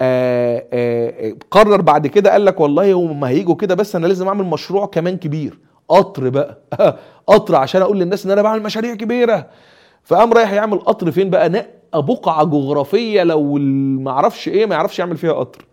[0.00, 4.44] آآ آآ قرر بعد كده قال لك والله هم هيجوا كده بس أنا لازم أعمل
[4.44, 5.58] مشروع كمان كبير.
[5.88, 6.58] قطر بقى.
[7.26, 9.46] قطر عشان أقول للناس إن أنا بعمل مشاريع كبيرة.
[10.04, 13.54] فقام رايح يعمل قطر فين بقى؟ نقى بقعة جغرافية لو
[13.98, 15.64] ما أعرفش إيه ما يعرفش يعمل فيها قطر.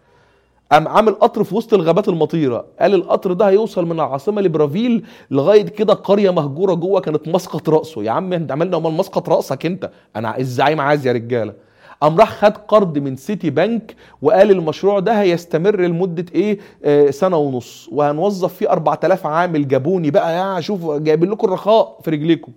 [0.74, 2.66] قام عامل قطر في وسط الغابات المطيرة.
[2.80, 8.04] قال القطر ده هيوصل من العاصمة لبرافيل لغاية كده قرية مهجورة جوه كانت مسقط رأسه.
[8.04, 11.54] يا عم انت عملنا امال مسقط رأسك انت؟ أنا الزعيم عايز يا رجالة.
[12.02, 17.38] قام راح خد قرض من سيتي بنك وقال المشروع ده هيستمر لمدة إيه؟ آه سنة
[17.38, 17.90] ونص.
[17.92, 20.56] وهنوظف فيه 4000 عامل جابوني بقى.
[20.56, 22.52] يا شوف جايبين لكم الرخاء في رجليكم.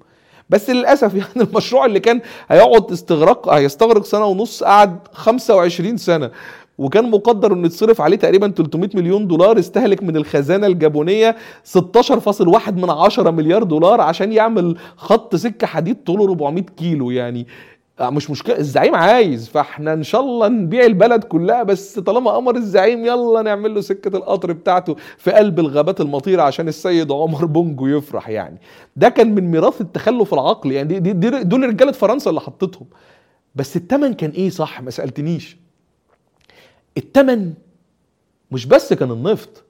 [0.50, 6.30] بس للأسف يعني المشروع اللي كان هيقعد استغراق هيستغرق سنة ونص قعد 25 سنة.
[6.78, 11.36] وكان مقدر انه يتصرف عليه تقريبا 300 مليون دولار استهلك من الخزانة الجابونية
[11.78, 17.46] 16.1 من 10 مليار دولار عشان يعمل خط سكة حديد طوله 400 كيلو يعني.
[18.00, 23.06] مش مشكلة الزعيم عايز فإحنا إن شاء الله نبيع البلد كلها بس طالما أمر الزعيم
[23.06, 28.28] يلا نعمل له سكة القطر بتاعته في قلب الغابات المطيرة عشان السيد عمر بونجو يفرح
[28.28, 28.60] يعني.
[28.96, 32.86] ده كان من ميراث التخلف العقلي يعني دي, دي دول رجالة فرنسا اللي حطتهم
[33.54, 35.65] بس الثمن كان إيه صح؟ ما سألتنيش.
[36.96, 37.52] التمن.
[38.50, 39.64] مش بس كان النفط.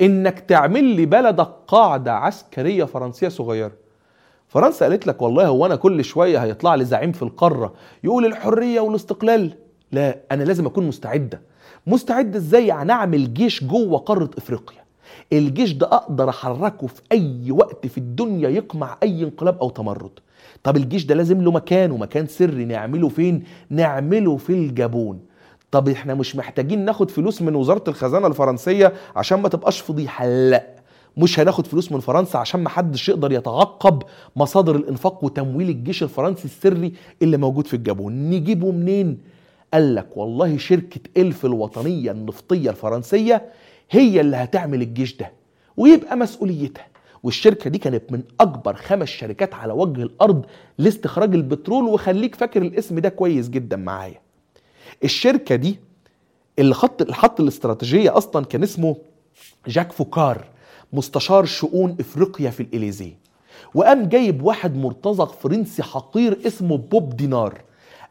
[0.00, 3.72] إنك تعمل لي بلدك قاعدة عسكرية فرنسية صغيرة.
[4.48, 8.80] فرنسا قالت لك والله هو أنا كل شوية هيطلع لي زعيم في القارة يقول الحرية
[8.80, 9.52] والاستقلال.
[9.92, 11.40] لا أنا لازم أكون مستعدة.
[11.86, 14.80] مستعدة إزاي؟ يعني أعمل جيش جوه قارة إفريقيا.
[15.32, 20.10] الجيش ده أقدر أحركه في أي وقت في الدنيا يقمع أي انقلاب أو تمرد.
[20.62, 25.20] طب الجيش ده لازم له مكان ومكان سري نعمله فين؟ نعمله في الجابون.
[25.70, 30.66] طب إحنا مش محتاجين ناخد فلوس من وزارة الخزانة الفرنسية عشان ما تبقاش فضيحه لا
[31.16, 34.02] مش هناخد فلوس من فرنسا عشان ما حدش يقدر يتعقب
[34.36, 36.92] مصادر الإنفاق وتمويل الجيش الفرنسي السري
[37.22, 38.30] اللي موجود في الجابون.
[38.30, 39.18] نجيبه منين؟
[39.74, 43.42] قال لك والله شركة إلف الوطنية النفطية الفرنسية
[43.90, 45.32] هي اللي هتعمل الجيش ده
[45.76, 46.86] ويبقى مسؤوليتها.
[47.22, 50.46] والشركة دي كانت من أكبر خمس شركات على وجه الأرض
[50.78, 51.84] لاستخراج البترول.
[51.84, 54.20] وخليك فاكر الاسم ده كويس جدا معايا.
[55.04, 55.78] الشركة دي
[56.58, 58.96] اللي خط الخط الاستراتيجية أصلا كان اسمه
[59.66, 60.44] جاك فوكار
[60.92, 63.18] مستشار شؤون إفريقيا في الإليزيه.
[63.74, 67.62] وقام جايب واحد مرتزق فرنسي حقير اسمه بوب دينار.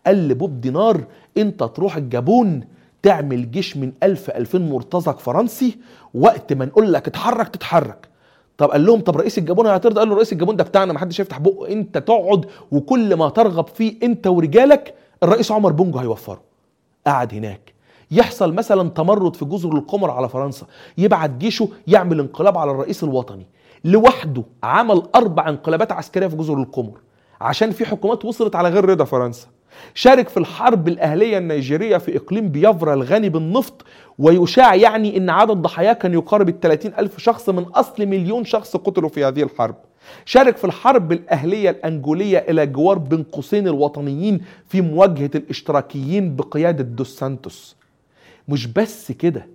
[0.05, 1.03] قال لبوب دينار
[1.37, 2.63] أنت تروح الجابون
[3.01, 5.77] تعمل جيش من ألف ألفين مرتزق فرنسي
[6.13, 8.07] وقت ما نقول لك اتحرك تتحرك.
[8.57, 11.19] طب قال لهم طب رئيس الجابون هيعترض؟ قال له رئيس الجابون ده بتاعنا ما حدش
[11.19, 16.48] يفتح بقه أنت تقعد وكل ما ترغب فيه أنت ورجالك الرئيس عمر بونجو هيوفره.
[17.09, 17.73] قعد هناك.
[18.11, 20.65] يحصل مثلا تمرد في جزر القمر على فرنسا
[20.97, 23.47] يبعت جيشه يعمل انقلاب على الرئيس الوطني.
[23.83, 26.99] لوحده عمل أربع انقلابات عسكرية في جزر القمر
[27.41, 29.47] عشان في حكومات وصلت على غير رضا فرنسا.
[29.93, 33.85] شارك في الحرب الأهلية النيجيرية في إقليم بيافرا الغني بالنفط
[34.19, 39.09] ويشاع يعني أن عدد ضحاياه كان يقارب الثلاثين ألف شخص من أصل مليون شخص قتلوا
[39.09, 39.75] في هذه الحرب.
[40.25, 47.17] شارك في الحرب الأهلية الأنجولية إلى جوار بين قوسين الوطنيين في مواجهة الاشتراكيين بقيادة دوس
[47.19, 47.75] سانتوس.
[48.47, 49.47] مش بس كده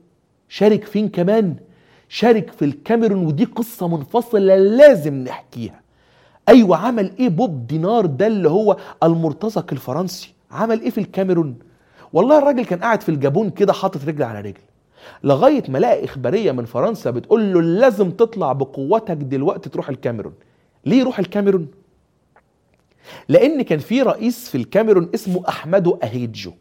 [0.49, 1.57] شارك فين كمان؟
[2.09, 5.81] شارك في الكاميرون ودي قصة منفصلة لازم نحكيها.
[6.49, 11.55] أيوة عمل إيه بوب دينار ده اللي هو المرتزق الفرنسي؟ عمل إيه في الكاميرون؟
[12.13, 14.61] والله الراجل كان قاعد في الجابون كده حاطط رجل على رجل.
[15.25, 20.33] لغاية ما لقى إخبارية من فرنسا بتقول له لازم تطلع بقوتك دلوقتي تروح الكاميرون.
[20.87, 21.69] ليه يروح الكاميرون؟
[23.29, 26.53] لأن كان في رئيس في الكاميرون اسمه أحمدو أهيجو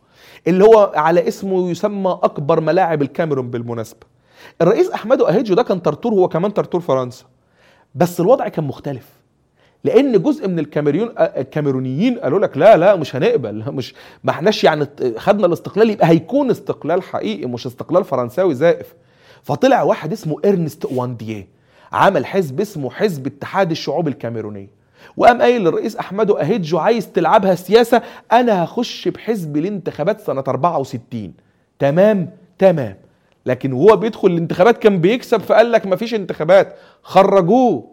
[0.47, 3.99] اللي هو على اسمه يسمى أكبر ملاعب الكاميرون بالمناسبة.
[4.61, 7.25] الرئيس أحمدو أهيجو ده كان طرطور هو كمان طرطور فرنسا.
[7.95, 9.09] بس الوضع كان مختلف
[9.83, 13.93] لأن جزء من الكاميرون الكاميرونيين قالوا لك لا لا مش هنقبل مش
[14.23, 14.87] ما احناش يعني
[15.17, 18.93] خدنا الاستقلال يبقى هيكون استقلال حقيقي مش استقلال فرنساوي زائف.
[19.43, 21.47] فطلع واحد اسمه إرنست وانديه
[21.93, 24.67] عمل حزب اسمه حزب اتحاد الشعوب الكاميرونية.
[25.17, 28.01] وقام قايل للرئيس أحمدو اهيجو عايز تلعبها سياسة
[28.31, 31.33] أنا هخش بحزب الانتخابات سنة 64
[31.79, 32.29] تمام؟
[32.59, 32.95] تمام.
[33.45, 36.75] لكن وهو بيدخل الانتخابات كان بيكسب فقال لك مفيش انتخابات.
[37.03, 37.83] خرجوه.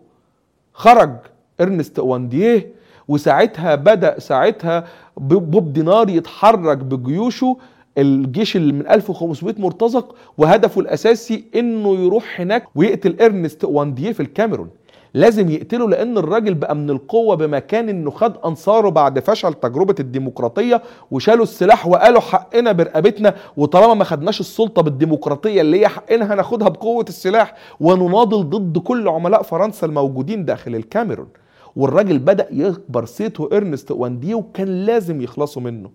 [0.73, 1.17] خرج
[1.61, 2.69] إرنست وانديه
[3.09, 4.85] وساعتها بدأ ساعتها
[5.17, 7.57] بوب دينار يتحرك بجيوشه
[7.99, 14.69] الجيش اللي من 1500 مرتزق وهدفه الأساسي إنه يروح هناك ويقتل إرنست وانديه في الكاميرون.
[15.15, 20.83] لازم يقتله لأن الراجل بقى من القوة بمكان إنه خد أنصاره بعد فشل تجربة الديمقراطية
[21.11, 27.05] وشالوا السلاح وقالوا حقنا برقبتنا وطالما ما خدناش السلطة بالديمقراطية اللي هي حقنا هناخدها بقوة
[27.09, 27.55] السلاح.
[27.81, 31.29] ونناضل ضد كل عملاء فرنسا الموجودين داخل الكاميرون.
[31.77, 35.91] والراجل بدأ يكبر صيته إرنست وانديه وكان لازم يخلصوا منه.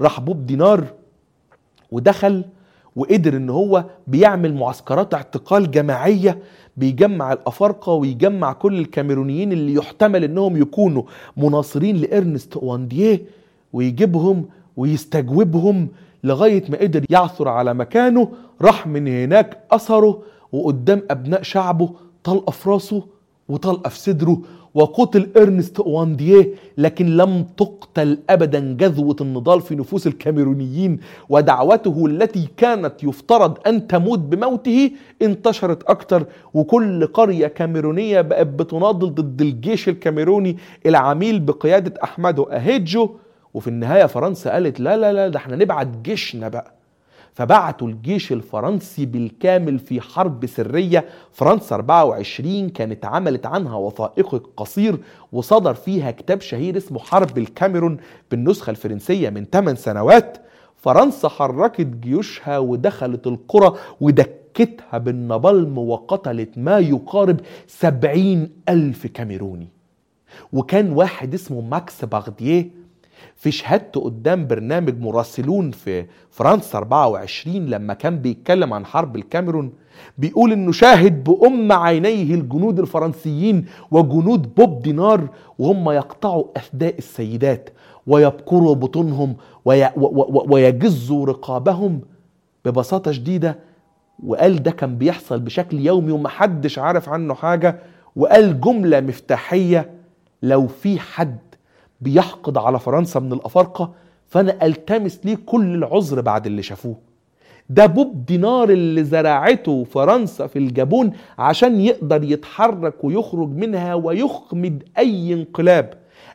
[0.00, 0.84] راح بوب دينار
[1.92, 2.44] ودخل
[2.96, 6.38] وقدر إن هو بيعمل معسكرات اعتقال جماعية
[6.76, 11.02] بيجمع الأفارقة ويجمع كل الكاميرونيين اللي يحتمل إنهم يكونوا
[11.36, 13.22] مناصرين لإرنست وانديه
[13.72, 14.44] ويجيبهم
[14.76, 15.88] ويستجوبهم
[16.24, 18.28] لغاية ما قدر يعثر على مكانه
[18.62, 20.22] راح من هناك أثره
[20.52, 21.90] وقدام أبناء شعبه
[22.24, 23.02] طلقة في راسه
[23.48, 24.40] وطلقة في صدره
[24.74, 26.48] وقتل إرنست وانديه
[26.78, 30.98] لكن لم تقتل ابدا جذوة النضال في نفوس الكاميرونيين
[31.28, 34.90] ودعوته التي كانت يفترض أن تموت بموته
[35.22, 40.56] انتشرت أكتر وكل قرية كاميرونية بقت بتناضل ضد الجيش الكاميروني
[40.86, 43.10] العميل بقيادة احمدو اهيجو
[43.54, 46.79] وفي النهاية فرنسا قالت لا لا لا ده إحنا نبعت جيشنا بقى.
[47.40, 51.04] فبعتوا الجيش الفرنسي بالكامل في حرب سرية.
[51.32, 54.98] فرنسا 24 كانت عملت عنها وثائقي قصير
[55.32, 57.96] وصدر فيها كتاب شهير اسمه حرب الكاميرون
[58.30, 60.38] بالنسخة الفرنسية من 8 سنوات.
[60.76, 69.68] فرنسا حركت جيوشها ودخلت القرى ودكتها بالنبلم وقتلت ما يقارب سبعين ألف كاميروني.
[70.52, 72.79] وكان واحد اسمه ماكس باغديه
[73.40, 79.72] في شهادته قدام برنامج مراسلون في فرنسا 24 لما كان بيتكلم عن حرب الكاميرون
[80.18, 87.70] بيقول إنه شاهد بأم عينيه الجنود الفرنسيين وجنود بوب دينار وهم يقطعوا أثداء السيدات
[88.06, 89.90] ويبكروا بطونهم وي
[90.50, 92.00] ويجزوا رقابهم
[92.64, 93.58] ببساطة شديدة
[94.26, 97.78] وقال ده كان بيحصل بشكل يومي ومحدش عارف عنه حاجة
[98.16, 99.90] وقال جملة مفتاحية
[100.42, 101.38] لو في حد
[102.00, 103.92] بيحقد على فرنسا من الأفارقة
[104.28, 106.96] فأنا ألتمس ليه كل العذر بعد اللي شافوه.
[107.70, 115.32] ده بوب دينار اللي زرعته فرنسا في الجابون عشان يقدر يتحرك ويخرج منها ويخمد أي
[115.32, 115.94] انقلاب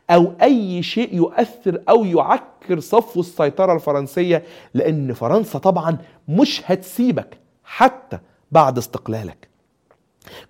[0.10, 4.44] أو أي شيء يؤثر أو يعكر صفو السيطرة الفرنسية
[4.74, 5.98] لأن فرنسا طبعا
[6.28, 8.20] مش هتسيبك حتى
[8.52, 9.48] بعد استقلالك.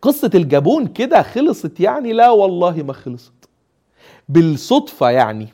[0.02, 3.34] قصة الجابون كده خلصت يعني؟ لا والله ما خلصت.
[4.30, 5.48] بالصدفة يعني.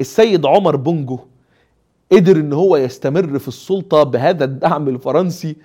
[0.00, 1.18] السيد عمر بونجو
[2.12, 5.56] قدر إن هو يستمر في السلطة بهذا الدعم الفرنسي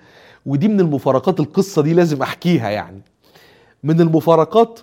[0.46, 3.02] ودي من المفارقات القصة دي لازم أحكيها يعني.
[3.84, 4.80] من المفارقات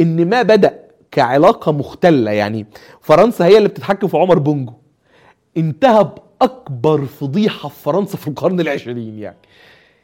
[0.00, 0.78] إن ما بدأ
[1.10, 2.66] كعلاقة مختلة يعني.
[3.00, 4.72] فرنسا هي اللي بتتحكم في عمر بونجو.
[5.56, 6.04] انتهى
[6.40, 9.36] بأكبر فضيحة في فرنسا في القرن العشرين يعني.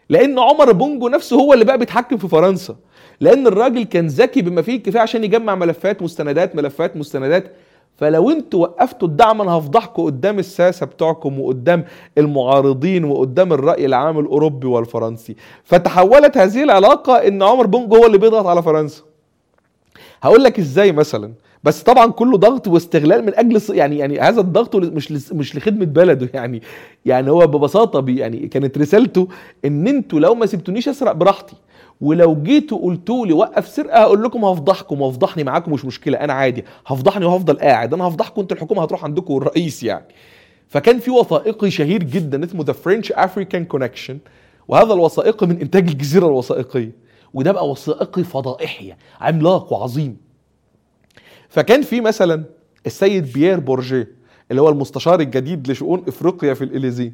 [0.09, 2.77] لأن عمر بونجو نفسه هو اللي بقى بيتحكم في فرنسا.
[3.21, 7.53] لأن الراجل كان ذكي بما فيه الكفايه عشان يجمع ملفات مستندات ملفات مستندات.
[7.97, 11.85] فلو أنتوا وقفتوا الدعم أنا هفضحكم قدام الساسة بتوعكم وقدام
[12.19, 15.37] المعارضين وقدام الرأي العام الأوروبي والفرنسي.
[15.65, 19.03] فتحولت هذه العلاقة إن عمر بونجو هو اللي بيضغط على فرنسا.
[20.23, 21.33] هقول لك إزاي مثلا.
[21.65, 26.29] بس طبعا كله ضغط واستغلال من أجل يعني يعني هذا الضغط مش مش لخدمة بلده.
[26.39, 26.63] يعني
[27.07, 29.29] يعني هو ببساطة بي يعني كانت رسالته
[29.65, 31.57] إن أنتوا لو ما سبتونيش أسرق براحتي.
[32.01, 36.65] ولو جيتوا قلتوا لي وقف سرقة هقول لكم هفضحكم وافضحني معاكم مش مشكلة أنا عادي.
[36.87, 37.95] هفضحني وهفضل قاعد.
[37.95, 40.05] أنا هفضحكم أنتوا الحكومة هتروح عندكم والرئيس يعني.
[40.69, 44.19] فكان في وثائقي شهير جدا اسمه The French African Connection
[44.69, 46.93] وهذا الوثائقي من إنتاج الجزيرة الوثائقية
[47.35, 50.17] وده بقى وثائقي فضائحي عملاق وعظيم.
[51.49, 52.45] فكان في مثلا
[52.87, 54.09] السيد بيير بورجيه
[54.51, 57.13] اللي هو المستشار الجديد لشؤون إفريقيا في الاليزيه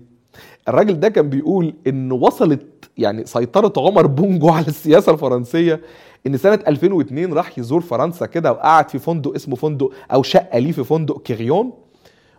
[0.69, 5.81] الراجل ده كان بيقول إن وصلت يعني سيطرة عمر بونجو على السياسة الفرنسية
[6.27, 10.73] إن سنة 2002 راح يزور فرنسا كده وقعد في فندق اسمه فندق أو شقة ليه
[10.73, 11.73] في فندق كريون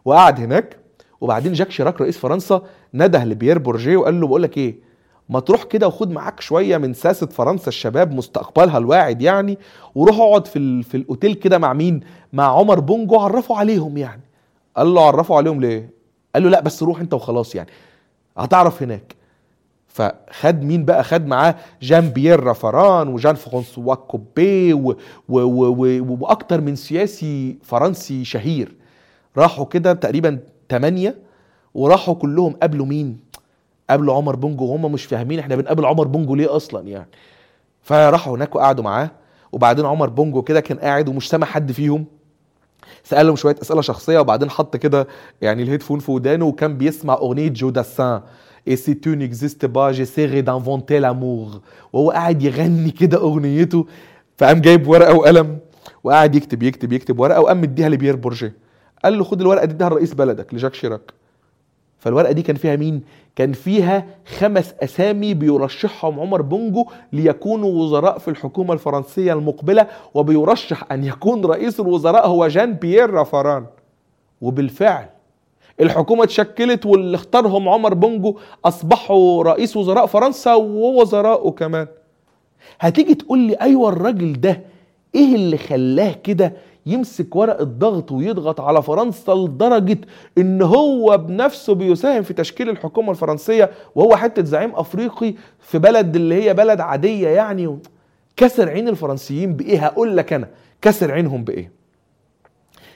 [0.05, 0.77] وقعد هناك.
[1.21, 2.61] وبعدين جاك شيراك رئيس فرنسا
[2.93, 4.75] نده لبيير بورجيه وقال له بقول لك إيه
[5.29, 9.57] ما تروح كده وخد معاك شوية من ساسة فرنسا الشباب مستقبلها الواعد يعني
[9.95, 10.83] وروح اقعد في.
[10.83, 11.99] في الأوتيل كده مع مين؟
[12.33, 14.21] مع عمر بونجو عرفوا عليهم يعني.
[14.77, 15.89] قال له عرفوا عليهم ليه؟
[16.35, 17.69] قال له لا بس روح انت وخلاص يعني.
[18.37, 19.15] هتعرف هناك.
[19.87, 24.73] فخد مين بقى؟ خد معاه جان بيير رافاران وجان فرانسوا كوبي.
[25.29, 28.75] وأكتر من سياسي فرنسي شهير.
[29.37, 30.39] راحوا كده تقريبا
[30.69, 31.15] ثمانية
[31.73, 33.19] وراحوا كلهم قابلوا مين؟
[33.89, 34.65] قابلوا عمر بونجو.
[34.65, 37.09] وهم مش فاهمين إحنا بنقابل عمر بونجو ليه أصلا يعني.
[37.81, 39.11] فراحوا هناك وقعدوا معاه.
[39.51, 42.05] وبعدين عمر بونجو كده كان قاعد ومش سامع حد فيهم.
[43.03, 45.07] سالهم شوية أسئلة شخصية وبعدين حط كده
[45.41, 48.21] يعني ال headphone في ودانه وكان بيسمع أغنية جو داسان.
[48.67, 51.61] Et si tu n'existes pas j'essaierai d'inventer l'amour.
[51.93, 53.85] وهو قاعد يغني كده أغنيته
[54.37, 55.57] فقام جايب ورقة وقلم
[56.03, 58.53] وقاعد يكتب يكتب يكتب ورقة وقام مديها لبيير بورجيه.
[59.03, 61.20] قال له خد الورقة دي اديها لرئيس بلدك لجاك شيراك.
[62.01, 63.01] فالورقة دي كان فيها مين؟
[63.35, 64.05] كان فيها
[64.37, 71.79] خمس أسامي بيرشحهم عمر بونجو ليكونوا وزراء في الحكومة الفرنسية المقبلة وبيرشح أن يكون رئيس
[71.79, 73.65] الوزراء هو جان بيير رافاران.
[74.41, 75.05] وبالفعل
[75.81, 81.87] الحكومة اتشكلت واللي اختارهم عمر بونجو أصبحوا رئيس وزراء فرنسا ووزراءه كمان.
[82.79, 84.61] هتيجي تقول لي أيوه الراجل ده
[85.15, 86.53] إيه اللي خلاه كده؟
[86.85, 89.97] يمسك ورق الضغط ويضغط على فرنسا لدرجة
[90.37, 96.43] إن هو بنفسه بيساهم في تشكيل الحكومة الفرنسية وهو حتة زعيم أفريقي في بلد اللي
[96.43, 97.79] هي بلد عادية يعني.
[98.37, 100.47] كسر عين الفرنسيين بإيه؟ هقول لك أنا.
[100.81, 101.71] كسر عينهم بإيه؟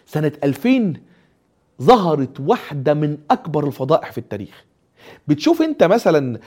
[0.06, 0.94] سنة 2000
[1.82, 4.66] ظهرت واحدة من أكبر الفضائح في التاريخ.
[5.28, 6.40] بتشوف أنت مثلا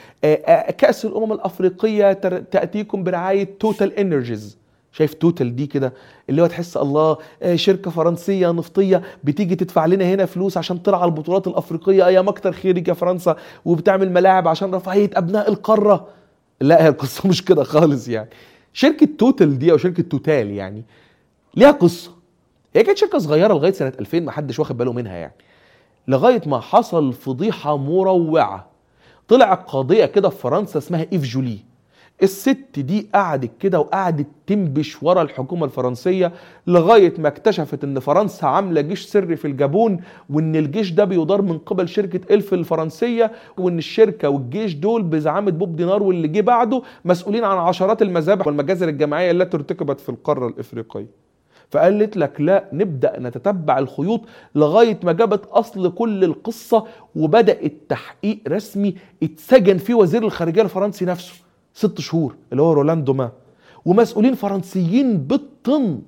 [0.78, 4.57] كأس الأمم الأفريقية تأتيكم برعاية توتال انرجيز
[4.92, 5.92] شايف توتال دي كده
[6.30, 7.16] اللي هو تحس الله
[7.54, 12.06] شركة فرنسية نفطية بتيجي تدفع لنا هنا فلوس عشان ترعى البطولات الأفريقية.
[12.06, 16.08] ياما أكتر خيرك يا فرنسا وبتعمل ملاعب عشان رفاهية أبناء القارة.
[16.60, 18.28] لا هي القصة مش كده خالص يعني.
[18.72, 20.82] شركة توتال دي أو شركة توتال يعني
[21.54, 22.10] ليها قصة.
[22.74, 25.34] هي كانت شركة صغيرة لغاية سنة 2000 ما حدش واخد باله منها يعني.
[26.08, 28.66] لغاية ما حصل فضيحة مروعة.
[29.28, 31.58] طلع قضية كده في فرنسا اسمها إيف جولي.
[32.22, 36.32] الست دي قعدت كده وقعدت تنبش ورا الحكومة الفرنسية
[36.66, 40.00] لغاية ما اكتشفت إن فرنسا عاملة جيش سري في الجابون
[40.30, 45.76] وإن الجيش ده بيدار من قبل شركة إلف الفرنسية وإن الشركة والجيش دول بزعامة بوب
[45.76, 51.06] دينار واللي جه بعده مسؤولين عن عشرات المذابح والمجازر الجماعية التي ارتكبت في القارة الإفريقية.
[51.70, 54.20] فقالت لك لا نبدأ نتتبع الخيوط
[54.54, 56.84] لغاية ما جابت أصل كل القصة
[57.16, 61.47] وبدا التحقيق رسمي اتسجن فيه وزير الخارجية الفرنسي نفسه.
[61.80, 63.28] ست شهور اللي هو رولان دوما.
[63.84, 66.02] ومسؤولين فرنسيين بالطن.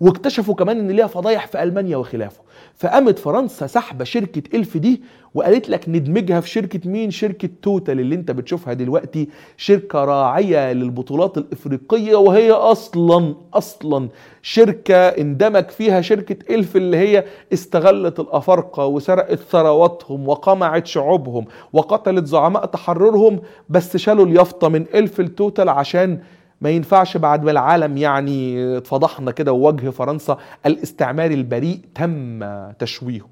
[0.00, 2.40] واكتشفوا كمان إن ليها فضايح في ألمانيا وخلافه.
[2.74, 5.02] فقامت فرنسا ساحبة شركة إلف دي
[5.34, 11.38] وقالت لك ندمجها في شركة مين؟ شركة توتال اللي أنت بتشوفها دلوقتي شركة راعية للبطولات
[11.38, 14.08] الإفريقية وهي أصلا أصلا
[14.42, 22.64] شركة اندمج فيها شركة إلف اللي هي استغلت الأفارقة وسرقت ثرواتهم وقمعت شعوبهم وقتلت زعماء
[22.66, 26.18] تحررهم بس شالوا اليافطة من إلف لتوتال عشان
[26.60, 32.40] ما ينفعش بعد ما العالم يعني اتفضحنا كده ووجه فرنسا الاستعماري البريء تم
[32.78, 33.26] تشويهه.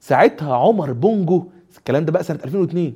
[0.00, 1.44] ساعتها عمر بونجو
[1.78, 2.94] الكلام ده بقى سنة 2002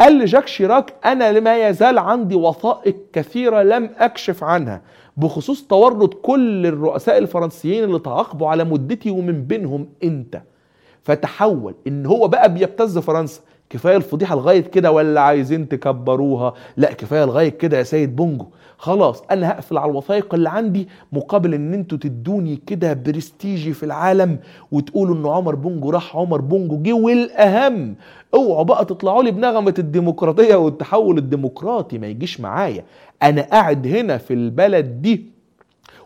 [0.00, 4.82] قال لجاك شيراك أنا لما يزال عندي وثائق كثيرة لم أكشف عنها
[5.16, 10.42] بخصوص تورط كل الرؤساء الفرنسيين اللي تعاقبوا على مدتي ومن بينهم أنت.
[11.02, 13.40] فتحول إن هو بقى بيبتز فرنسا.
[13.70, 16.54] كفاية الفضيحة لغاية كده ولا عايزين تكبروها.
[16.76, 18.46] لا كفاية لغاية كده يا سيد بونجو.
[18.78, 24.38] خلاص أنا هقفل على الوثائق اللي عندي مقابل إن أنتوا تدوني كده برستيجي في العالم
[24.72, 27.94] وتقولوا ان عمر بونجو راح عمر بونجو جه والأهم
[28.34, 32.84] أوعوا بقى تطلعوا لي بنغمة الديمقراطية والتحول الديمقراطي ما يجيش معايا.
[33.22, 35.34] أنا قاعد هنا في البلد دي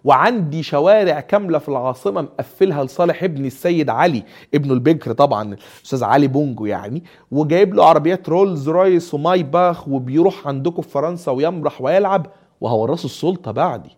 [0.05, 4.23] وعندي شوارع كاملة في العاصمة مقفلها لصالح ابني السيد علي
[4.55, 10.83] ابنه البكر طبعا الأستاذ علي بونجو يعني وجايب له عربيات رولز رويس ومايباخ وبيروح عندكم
[10.83, 12.27] في فرنسا ويمرح ويلعب.
[12.61, 13.91] وهورثه السلطة بعدي.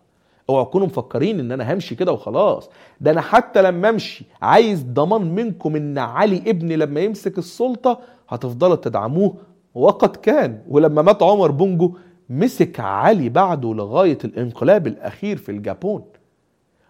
[0.49, 2.69] اوعوا تكونوا مفكرين ان أنا همشي كده وخلاص.
[3.01, 8.75] ده أنا حتى لما امشي عايز ضمان منكم ان علي ابني لما يمسك السلطة هتفضلوا
[8.75, 9.33] تدعموه.
[9.75, 11.93] وقد كان ولما مات عمر بونجو
[12.29, 16.03] مسك علي بعده لغاية الانقلاب الأخير في الجابون.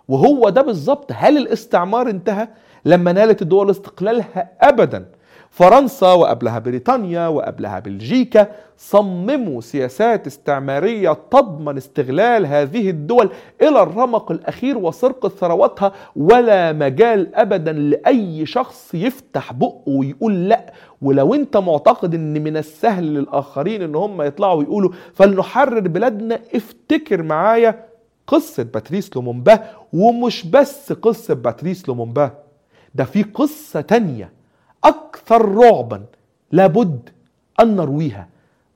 [0.07, 2.47] وهو ده بالظبط هل الاستعمار انتهى؟
[2.85, 5.05] لما نالت الدول استقلالها أبدا.
[5.51, 8.47] فرنسا وقبلها بريطانيا وقبلها بلجيكا.
[8.77, 13.29] صمموا سياسات استعمارية تضمن استغلال هذه الدول
[13.61, 20.73] إلى الرمق الأخير وسرقة ثرواتها ولا مجال أبدا لأي شخص يفتح بقه ويقول لأ.
[21.01, 27.85] ولو أنت معتقد إن من السهل للآخرين إن هم يطلعوا ويقولوا فلنحرر بلادنا افتكر معايا
[28.27, 29.59] قصة باتريس لومومبا
[29.93, 32.31] ومش بس قصة باتريس لومومبا
[32.95, 34.40] ده في قصة تانية.
[34.83, 36.03] أكثر رعبا
[36.51, 37.09] لابد
[37.59, 38.27] أن نرويها.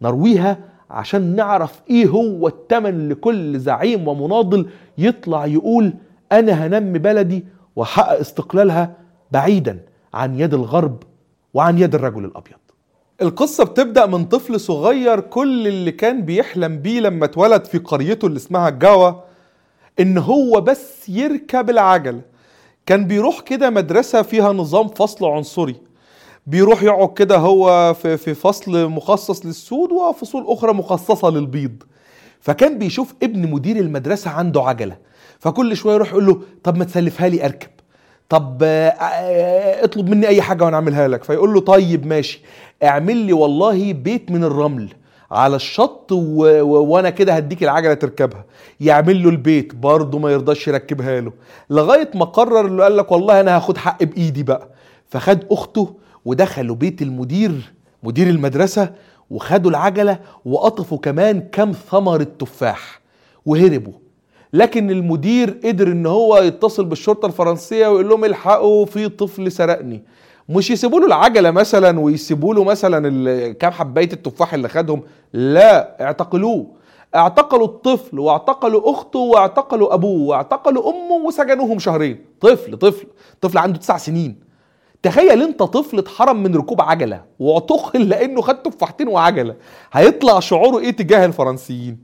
[0.02, 0.60] نرويها
[0.90, 5.94] عشان نعرف إيه هو التمن لكل زعيم ومناضل يطلع يقول
[6.32, 7.45] أنا هنمي بلدي
[7.76, 8.94] وحقق استقلالها
[9.32, 9.80] بعيدا
[10.14, 11.03] عن يد الغرب
[11.53, 12.56] وعن يد الرجل الأبيض.
[13.22, 18.38] القصة بتبدأ من طفل صغير كل اللي كان بيحلم بيه لما اتولد في قريته اللي
[18.38, 19.11] اسمها جاوا
[19.99, 22.22] إن هو بس يركب العجلة
[22.86, 25.76] كان بيروح كده مدرسة فيها نظام فصل عنصري.
[26.47, 31.84] بيروح يقعد كده هو في في فصل مخصص للسود وفصول أخرى مخصصة للبيض.
[32.41, 34.97] فكان بيشوف ابن مدير المدرسة عنده عجلة.
[35.39, 37.69] فكل شوية يروح يقول له طب ما تسلفها لي أركب.
[38.30, 41.23] طب آه، آه، اطلب مني أي حاجة وأنا أعملها لك.
[41.23, 42.41] فيقول له طيب ماشي.
[42.84, 44.89] اعمل لي والله بيت من الرمل
[45.31, 46.45] على الشط و...
[46.61, 46.84] و...
[46.85, 48.45] وأنا كده هديك العجلة تركبها.
[48.80, 51.31] يعمل له البيت برضه ما يرضاش يركبها له.
[51.69, 54.67] لغاية ما قرر اللي قال لك والله أنا هاخد حق بإيدي بقى.
[55.09, 55.93] فخد أخته
[56.26, 57.73] ودخلوا بيت المدير
[58.03, 58.89] مدير المدرسة
[59.30, 63.02] وخدوا العجلة وقطفوا كمان كام ثمرة تفاح
[63.45, 63.93] وهربوا.
[64.53, 70.03] لكن المدير قدر إن هو يتصل بالشرطة الفرنسية ويقول لهم الحقوا في طفل سرقني.
[70.49, 75.02] مش يسيبوا له العجلة مثلا ويسيبوا له مثلا كام حباية التفاح اللي خدهم؟
[75.34, 76.68] لا اعتقلوه.
[77.15, 82.26] اعتقلوا الطفل واعتقلوا أخته واعتقلوا أبوه واعتقلوا أمه وسجنوهم شهرين.
[82.41, 83.07] طفل طفل
[83.41, 84.44] طفل عنده تسع سنين.
[85.06, 89.56] تخيل انت طفل اتحرم من ركوب عجلة واعتقل لأنه خد تفاحتين وعجلة
[89.94, 91.98] هيطلع شعوره إيه تجاه الفرنسيين؟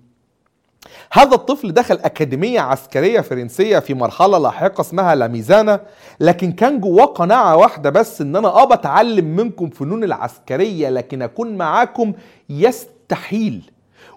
[1.12, 5.82] هذا الطفل دخل أكاديمية عسكرية فرنسية في مرحلة لاحقة اسمها لاميزانا
[6.20, 11.58] لكن كان جواه قناعة واحدة بس إن أنا أه بتعلم منكم فنون العسكرية لكن أكون
[11.58, 12.14] معاكم
[12.50, 13.72] يستحيل.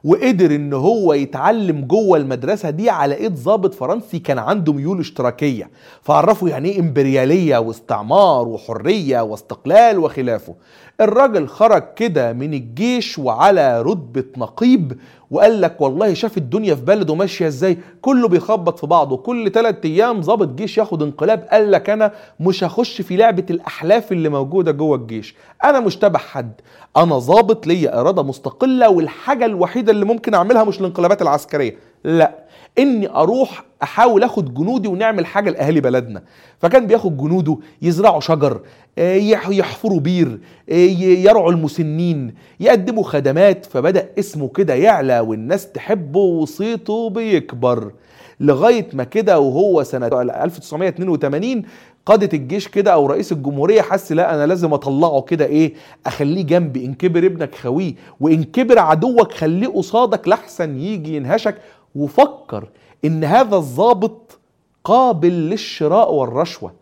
[0.05, 5.70] وقدر إن هو يتعلم جوه المدرسة دي على إيد ضابط فرنسي كان عنده ميول اشتراكية.
[6.02, 10.55] فعرفوا يعني إيه إمبريالية واستعمار وحرية واستقلال وخلافه.
[11.01, 14.99] الراجل خرج كده من الجيش وعلى رتبة نقيب
[15.31, 19.77] وقال لك والله شاف الدنيا في بلده ماشية إزاي كله بيخبط في بعضه كل ثلاث
[19.85, 24.73] أيام ضابط جيش ياخد انقلاب قال لك أنا مش هخش في لعبة الأحلاف اللي موجودة
[24.73, 25.35] جوه الجيش
[25.65, 26.53] أنا مش تبع حد
[26.97, 32.44] أنا ضابط ليا إرادة مستقلة والحاجة الوحيدة اللي ممكن أعملها مش الانقلابات العسكرية لا.
[32.78, 36.22] إني أروح أحاول آخد جنودي ونعمل حاجة لأهالي بلدنا.
[36.59, 38.60] فكان بياخد جنوده يزرعوا شجر
[38.98, 39.14] آه،
[39.48, 40.38] يحفروا بير
[40.70, 43.66] آه، يرعوا المسنين يقدموا خدمات.
[43.66, 47.92] فبدأ اسمه كده يعلى والناس تحبه وصيته بيكبر.
[48.40, 51.62] لغاية ما كده وهو سنة 1982
[52.06, 55.74] قادة الجيش كده أو رئيس الجمهورية حس لا أنا لازم أطلعه كده إيه
[56.06, 61.55] أخليه جنبي إن كبر ابنك خويه وإن كبر عدوك خليه قصادك لحسن يجي ينهشك.
[61.95, 62.69] وفكر
[63.05, 64.39] إن هذا الضابط
[64.85, 66.73] قابل للشراء والرشوة.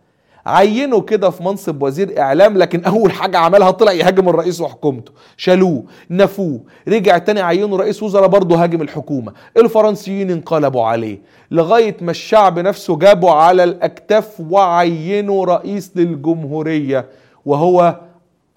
[0.46, 5.12] عينه كده في منصب وزير إعلام لكن أول حاجة عملها طلع يهاجم الرئيس وحكومته.
[5.36, 9.32] شالوه نفوه رجع تاني عينه رئيس وزراء برضه هاجم الحكومة.
[9.56, 11.18] الفرنسيين انقلبوا عليه
[11.50, 17.08] لغاية ما الشعب نفسه جابه على الأكتاف وعينه رئيس للجمهورية
[17.46, 18.00] وهو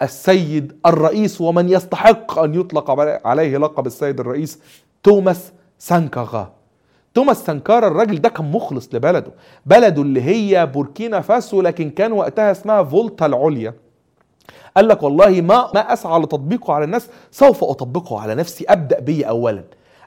[0.02, 2.90] السيد الرئيس ومن يستحق أن يطلق
[3.26, 4.58] عليه لقب السيد الرئيس
[5.02, 9.32] توماس سانكارا توماس سانكارا الراجل ده كان مخلص لبلده.
[9.66, 13.74] بلده اللي هي بوركينا فاسو لكن كان وقتها اسمها فولتا العليا.
[14.76, 19.28] قال لك والله ما ما أسعى لتطبيقه على الناس سوف أطبقه على نفسي أبدأ بي
[19.28, 19.64] اولا.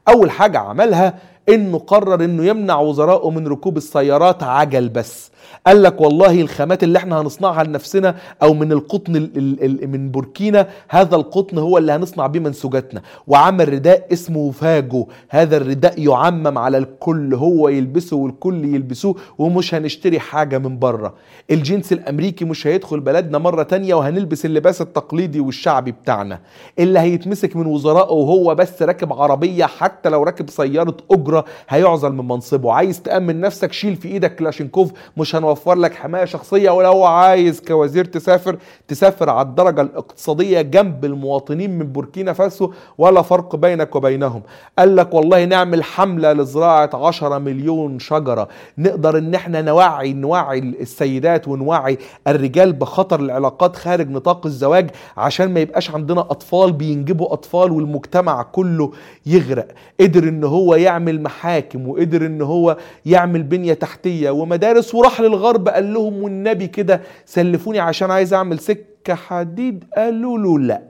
[0.08, 1.20] أول حاجة عملها
[1.50, 5.32] إنه قرر إنه يمنع وزرائه من ركوب السيارات عجل بس.
[5.68, 10.12] قال لك والله الخامات اللي إحنا هنصنعها لنفسنا أو من القطن ال ال ال من
[10.12, 13.02] بوركينا هذا القطن هو اللي هنصنع بيه منسوجاتنا.
[13.28, 15.08] وعمل رداء اسمه فاجو.
[15.30, 21.14] هذا الرداء يعمم على الكل هو يلبسه والكل يلبسوه ومش هنشتري حاجة من بره.
[21.52, 26.40] الجنس الأمريكي مش هيدخل بلدنا مرة تانية وهنلبس اللباس التقليدي والشعبي بتاعنا.
[26.80, 32.28] اللي هيتمسك من وزرائه وهو بس راكب عربية حتى لو راكب سيارة أجرة هيعزل من
[32.28, 32.74] منصبه.
[32.74, 38.06] عايز تأمن نفسك شيل في إيدك كلاشينكوف مش هنوفر لك حماية شخصية ولو عايز كوزير
[38.06, 38.58] تسافر
[38.88, 44.42] تسافر على الدرجة الاقتصادية جنب المواطنين من بوركينا فاسو ولا فرق بينك وبينهم.
[44.80, 48.48] قال لك والله نعمل حملة لزراعة 10 مليون شجرة.
[48.78, 51.98] نقدر إن إحنا نوعي نوعي السيدات ونوعي
[52.28, 58.92] الرجال بخطر العلاقات خارج نطاق الزواج عشان ما يبقاش عندنا أطفال بينجبوا أطفال والمجتمع كله
[59.26, 59.68] يغرق.
[60.00, 65.94] قدر إن هو يعمل محاكم وقدر إن هو يعمل بنية تحتية ومدارس وراح للغرب قال
[65.94, 70.82] لهم والنبي كده سلفوني عشان عايز أعمل سكة حديد؟ قالوا له لأ.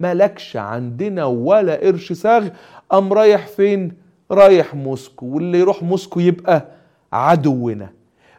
[0.00, 2.48] مالكش عندنا ولا قرش ساغ
[2.90, 3.92] قام رايح فين؟
[4.30, 5.26] رايح موسكو.
[5.26, 6.64] واللي يروح موسكو يبقى
[7.12, 7.90] عدونا.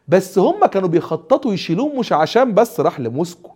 [0.08, 3.52] بس هم كانوا بيخططوا يشيلوه مش عشان بس راح لموسكو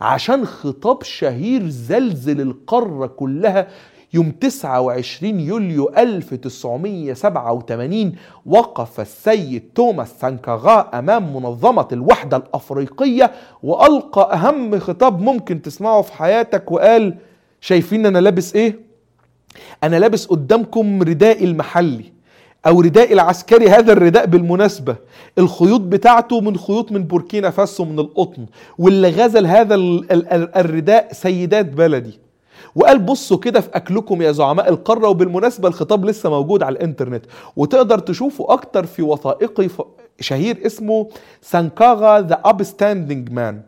[0.00, 3.68] عشان خطاب شهير زلزل القارة كلها
[4.14, 8.12] يوم 29 يوليو 1987
[8.46, 13.30] وقف السيد توماس سانكاغا أمام منظمة الوحدة الأفريقية
[13.62, 17.14] وألقى أهم خطاب ممكن تسمعه في حياتك وقال
[17.60, 18.78] شايفين أنا لابس إيه؟
[19.84, 22.04] أنا لابس قدامكم ردائي المحلي
[22.66, 24.96] أو رداء العسكري هذا الرداء بالمناسبة
[25.38, 28.46] الخيوط بتاعته من خيوط من بوركينا فاسو من القطن
[28.78, 29.74] واللي غزل هذا
[30.56, 32.18] الرداء سيدات بلدي
[32.74, 37.24] وقال بصوا كده في أكلكم يا زعماء القارة وبالمناسبة الخطاب لسه موجود على الإنترنت.
[37.56, 39.68] وتقدر تشوفه أكتر في وثائقي
[40.20, 41.08] شهير اسمه
[41.42, 43.62] سانكارا the upstanding man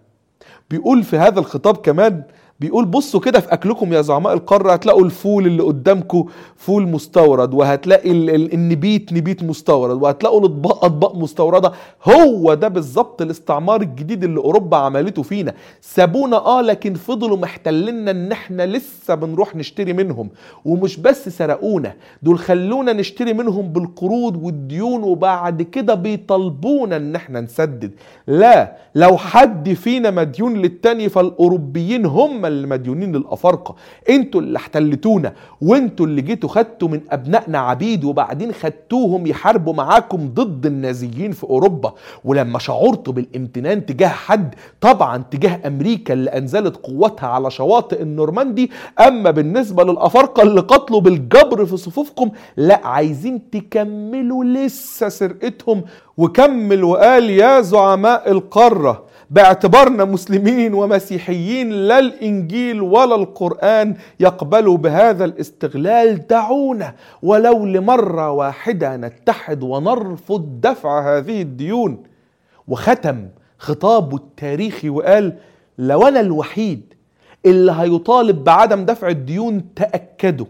[0.71, 2.23] بيقول في هذا الخطاب كمان
[2.61, 6.25] بيقول بصوا كده في أكلكم يا زعماء القارة هتلاقوا الفول اللي قدامكم
[6.57, 8.11] فول مستورد وهتلاقي
[8.55, 11.73] النبيت نبيت مستورد وهتلاقوا الاطباق أطباق مستوردة.
[12.05, 15.55] هو ده بالظبط الاستعمار الجديد اللي أوروبا عملته فينا.
[15.81, 20.31] سابونا آه لكن فضلوا محتلنا إن إحنا لسه بنروح نشتري منهم.
[20.65, 27.91] ومش بس سرقونا دول خلونا نشتري منهم بالقروض والديون وبعد كده بيطالبونا إن إحنا نسدد.
[28.27, 33.75] لا لو حد فينا مديون للتاني فالأوروبيين هم اللي مديونين للأفارقة.
[34.11, 40.67] أنتوا اللي احتلتونا وانتوا اللي جيتوا خدتوا من أبنائنا عبيد وبعدين خدتوهم يحاربوا معاكم ضد
[40.67, 41.93] النازيين في أوروبا.
[42.25, 48.71] ولما شعرتوا بالامتنان تجاه حد طبعا تجاه أمريكا اللي أنزلت قوتها على شواطئ النورماندي
[49.01, 55.83] أما بالنسبة للأفارقة اللي قتلوا بالجبر في صفوفكم لا عايزين تكملوا لسه سرقتهم.
[56.17, 66.27] وكمل وقال يا زعماء القارة باعتبارنا مسلمين ومسيحيين لا الإنجيل ولا القرآن يقبلوا بهذا الاستغلال
[66.27, 72.03] دعونا ولو لمرة واحدة نتحد ونرفض دفع هذه الديون.
[72.69, 73.29] وختم
[73.59, 75.37] خطابه التاريخي وقال
[75.79, 76.95] لو أنا الوحيد
[77.47, 80.47] اللي هيطالب بعدم دفع الديون تأكدوا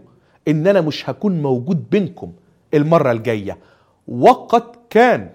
[0.47, 2.31] ان أنا مش هكون موجود بينكم
[2.73, 3.57] المرة الجاية.
[4.07, 5.29] وقد كان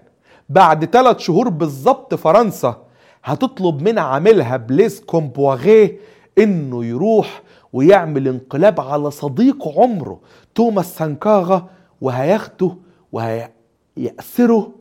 [0.48, 2.83] بعد ثلاث شهور بالظبط فرنسا
[3.24, 5.98] هتطلب من عاملها بليس كومبواغيه
[6.38, 7.42] إنه يروح
[7.72, 10.20] ويعمل انقلاب على صديق عمره
[10.54, 11.66] توماس سانكاغا
[12.00, 12.76] وهياخده
[13.12, 14.72] وهيأسره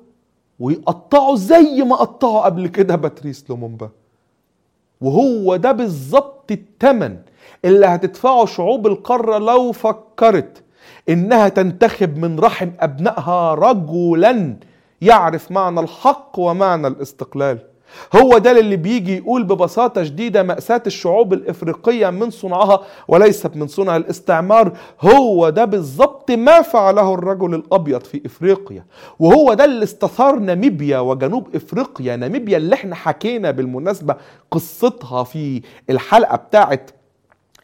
[0.59, 3.89] ويقطعه زي ما قطعه قبل كده باتريس لومومبا.
[5.01, 7.17] وهو ده بالظبط التمن
[7.65, 10.63] اللي هتدفعه شعوب القارة لو فكرت
[11.09, 14.55] إنها تنتخب من رحم أبنائها رجلا
[15.01, 17.59] يعرف معنى الحق ومعنى الاستقلال.
[18.15, 23.95] هو ده اللي بيجي يقول ببساطة شديدة مأساة الشعوب الإفريقية من صنعها وليست من صنع
[23.95, 24.77] الاستعمار.
[25.01, 28.85] هو ده بالظبط ما فعله الرجل الأبيض في إفريقيا.
[29.19, 32.15] وهو ده اللي استثار ناميبيا وجنوب إفريقيا.
[32.15, 34.15] ناميبيا اللي إحنا حكينا بالمناسبة
[34.51, 36.91] قصتها في الحلقة بتاعت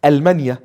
[0.05, 0.57] ألمانيا.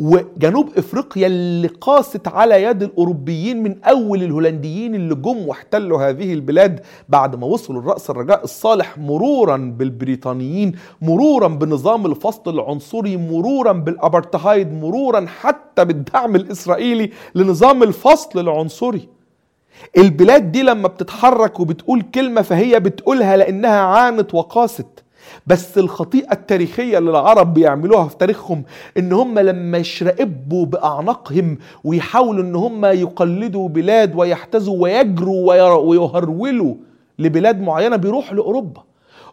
[0.00, 6.80] وجنوب إفريقيا اللي قاست على يد الأوروبيين من أول الهولنديين اللي جم واحتلوا هذه البلاد
[7.08, 10.72] بعد ما وصلوا لرأس الرجاء الصالح مرورا بالبريطانيين
[11.02, 19.08] مرورا بنظام الفصل العنصري مرورا بالأبرتهايد مرورا حتى بالدعم الإسرائيلي لنظام الفصل العنصري.
[19.98, 25.04] البلاد دي لما بتتحرك وبتقول كلمة فهي بتقولها لأنها عانت وقاست.
[25.46, 28.62] بس الخطيئة التاريخية اللي العرب بيعملوها في تاريخهم
[28.98, 36.74] إن هم لما يشرقبوا بأعناقهم ويحاولوا إن هم يقلدوا بلاد ويحتزوا ويجروا ويهرولوا
[37.18, 38.82] لبلاد معينة بيروحوا لأوروبا.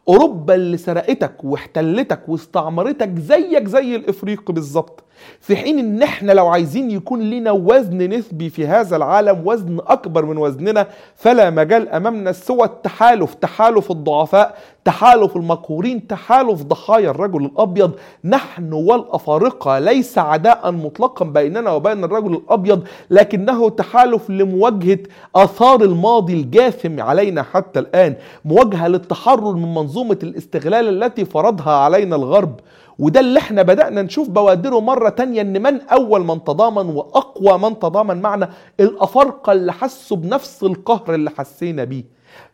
[0.09, 5.03] أوروبا اللي سرقتك واحتلتك واستعمرتك زيك زي الإفريقي بالظبط.
[5.41, 10.25] في حين إن إحنا لو عايزين يكون لنا وزن نسبي في هذا العالم وزن أكبر
[10.25, 17.91] من وزننا فلا مجال أمامنا سوى التحالف تحالف الضعفاء تحالف المقهورين تحالف ضحايا الرجل الأبيض.
[18.23, 24.99] نحن والأفارقة ليس عداء مطلقا بيننا وبين الرجل الأبيض لكنه تحالف لمواجهة
[25.35, 28.15] آثار الماضي الجاثم علينا حتى الآن
[28.45, 32.59] مواجهة للتحرر من منظومة الاستغلال التي فرضها علينا الغرب.
[32.99, 37.79] وده اللي إحنا بدأنا نشوف بوادره مرة تانية إن من أول من تضامن وأقوى من
[37.79, 38.49] تضامن معنا
[38.79, 42.03] الأفارقة اللي حسوا بنفس القهر اللي حسينا بيه.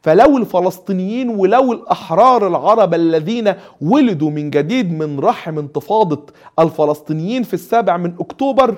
[0.01, 6.25] فلو الفلسطينيين ولو الأحرار العرب الذين ولدوا من جديد من رحم انتفاضة
[6.59, 8.75] الفلسطينيين في السابع من أكتوبر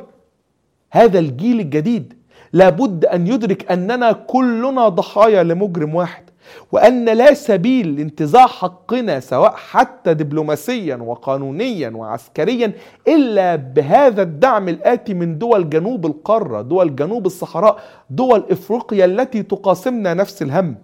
[0.92, 2.14] هذا الجيل الجديد
[2.54, 6.24] لابد أن يدرك أننا كلنا ضحايا لمجرم واحد.
[6.72, 12.72] وأن لا سبيل لانتزاع حقنا سواء حتى دبلوماسيا وقانونيا وعسكريا
[13.08, 20.14] إلا بهذا الدعم الآتي من دول جنوب القارة دول جنوب الصحراء دول إفريقيا التي تقاسمنا
[20.14, 20.76] نفس الهم.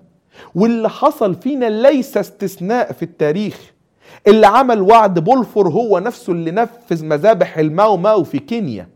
[0.56, 3.72] واللي حصل فينا ليس استثناء في التاريخ.
[4.28, 8.88] اللي عمل وعد بولفور هو نفسه اللي نفذ مذابح الماو ماو في كينيا.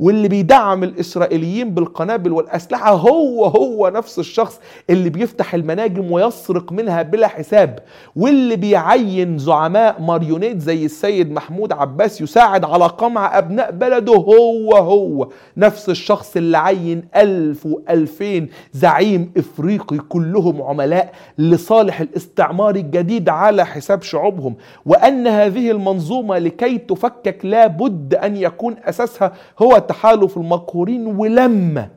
[0.00, 7.28] واللي بيدعم الإسرائيليين بالقنابل والأسلحة هو هو نفس الشخص اللي بيفتح المناجم ويسرق منها بلا
[7.28, 7.78] حساب
[8.16, 15.28] واللي بيعين زعماء ماريونيت زي السيد محمود عباس يساعد على قمع أبناء بلده هو هو
[15.56, 24.02] نفس الشخص اللي عين ألف وألفين زعيم إفريقي كلهم عملاء لصالح الاستعمار الجديد على حساب
[24.02, 24.54] شعوبهم
[24.86, 29.32] وأن هذه المنظومة لكي تفكك لابد أن يكون أساسها
[29.78, 31.88] تحالف المقهورين ولما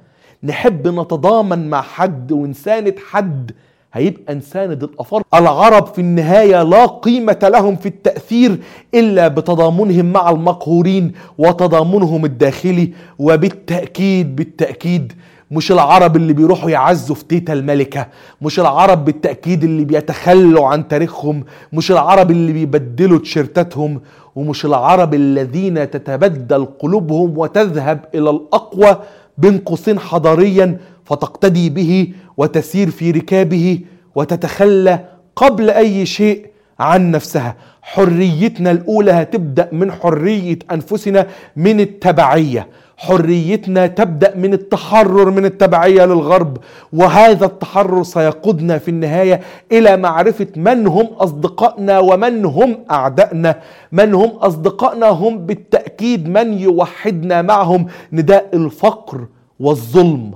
[0.44, 3.52] نحب نتضامن مع حد ونساند حد
[3.94, 8.60] هيبقى نساند الافارقه العرب في النهاية لا قيمة لهم في التأثير
[8.94, 15.14] إلا بتضامنهم مع المقهورين وتضامنهم الداخلي وبالتأكيد بالتأكيد
[15.52, 18.08] مش العرب اللي بيروحوا يعزوا في تيتا الملكة
[18.42, 21.44] مش العرب بالتأكيد اللي بيتخلوا عن تاريخهم
[21.74, 24.02] مش العرب اللي بيبدلوا تيشيرتاتهم
[24.36, 28.98] ومش العرب الذين تتبدل قلوبهم وتذهب إلى الأقوى
[29.38, 33.80] بين قوسين حضاريا فتقتدي به وتسير في ركابه
[34.16, 35.00] وتتخلى
[35.36, 36.46] قبل أي شيء
[36.80, 37.56] عن نفسها.
[37.82, 42.68] حريتنا الأولى هتبدأ من حرية أنفسنا من التبعية.
[42.98, 46.58] حريتنا تبدأ من التحرر من التبعية للغرب
[46.94, 49.42] وهذا التحرر سيقودنا في النهاية
[49.72, 53.60] إلى معرفة من هم أصدقائنا ومن هم أعدائنا.
[53.92, 57.88] من هم أصدقائنا هم بالتأكيد من يوحدنا معهم.
[58.14, 59.28] نداء الفقر
[59.60, 60.32] والظلم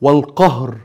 [0.00, 0.76] والقهر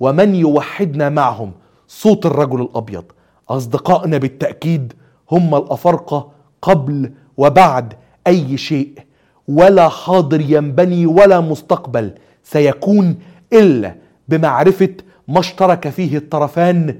[0.00, 1.52] ومن يوحدنا معهم.
[1.88, 3.04] صوت الرجل الأبيض.
[3.48, 4.92] أصدقائنا بالتأكيد
[5.30, 6.30] هم الافارقه
[6.62, 7.94] قبل وبعد
[8.26, 9.05] أي شيء.
[9.48, 12.10] ولا حاضر ينبني ولا مستقبل.
[12.44, 13.16] سيكون
[13.52, 13.94] إلا
[14.28, 14.88] بمعرفة
[15.28, 16.98] ما اشترك فيه الطرفان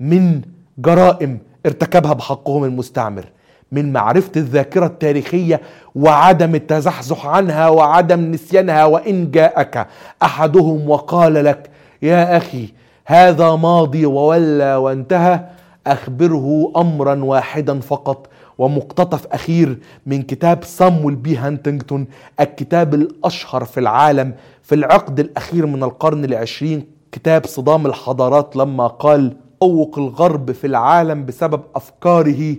[0.00, 0.40] من
[0.78, 3.24] جرائم ارتكبها بحقهم المستعمر
[3.72, 5.60] من معرفة الذاكرة التاريخية
[5.94, 8.84] وعدم التزحزح عنها وعدم نسيانها.
[8.84, 9.86] وإن جاءك
[10.22, 11.70] أحدهم وقال لك
[12.02, 12.68] يا أخي
[13.06, 15.40] هذا ماضي وولى وانتهى
[15.86, 22.06] أخبره أمرا واحدا فقط ومقتطف أخير من كتاب صامويل بي هانتنجتون
[22.40, 29.36] الكتاب الأشهر في العالم في العقد الأخير من القرن العشرين كتاب صدام الحضارات لما قال
[29.62, 32.56] أوق الغرب في العالم بسبب أفكاره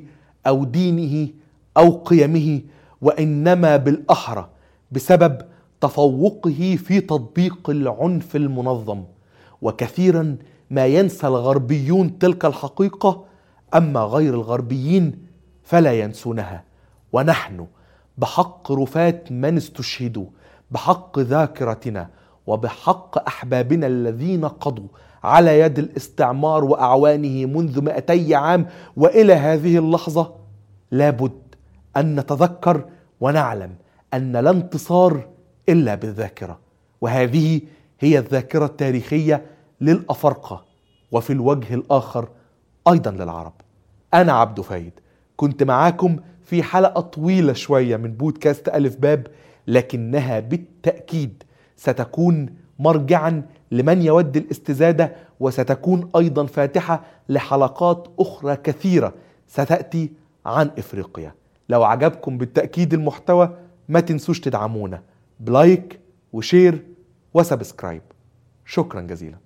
[0.48, 1.30] أو دينه
[1.78, 2.62] أو قيمه
[3.02, 4.48] وإنما بالأحرى
[4.92, 5.38] بسبب
[5.82, 9.04] تفوقه في تطبيق العنف المنظم.
[9.62, 10.38] وكثيرا
[10.70, 13.24] ما ينسى الغربيون تلك الحقيقة
[13.76, 15.23] أما غير الغربيين
[15.64, 16.64] فلا ينسونها.
[17.14, 17.68] ونحن
[18.18, 20.26] بحق رفات من استشهدوا
[20.72, 22.10] بحق ذاكرتنا
[22.48, 24.88] وبحق أحبابنا الذين قضوا
[25.24, 28.66] على يد الاستعمار وأعوانه منذ 200 عام.
[28.98, 30.34] وإلى هذه اللحظة
[30.92, 31.42] لابد
[31.98, 32.86] أن نتذكر
[33.22, 33.76] ونعلم
[34.14, 35.28] أن لا انتصار
[35.70, 36.60] إلا بالذاكرة.
[37.02, 37.62] وهذه
[38.00, 39.46] هي الذاكرة التاريخية
[39.82, 40.66] للافارقه
[41.12, 42.28] وفي الوجه الآخر
[42.88, 43.54] أيضا للعرب.
[44.14, 45.00] أنا عبد فايد.
[45.44, 49.28] كنت معاكم في حلقة طويلة شوية من بودكاست ألف باب
[49.68, 51.44] لكنها بالتأكيد
[51.76, 59.14] ستكون مرجعا لمن يود الاستزادة وستكون أيضا فاتحة لحلقات أخرى كثيرة
[59.48, 60.12] ستأتي
[60.46, 61.34] عن إفريقيا.
[61.70, 63.58] لو عجبكم بالتأكيد المحتوى
[63.90, 65.02] ما تنسوش تدعمونا
[65.40, 66.00] ب like
[66.34, 66.86] و share
[67.34, 68.02] و subscribe.
[68.66, 69.38] شكرا جزيلا.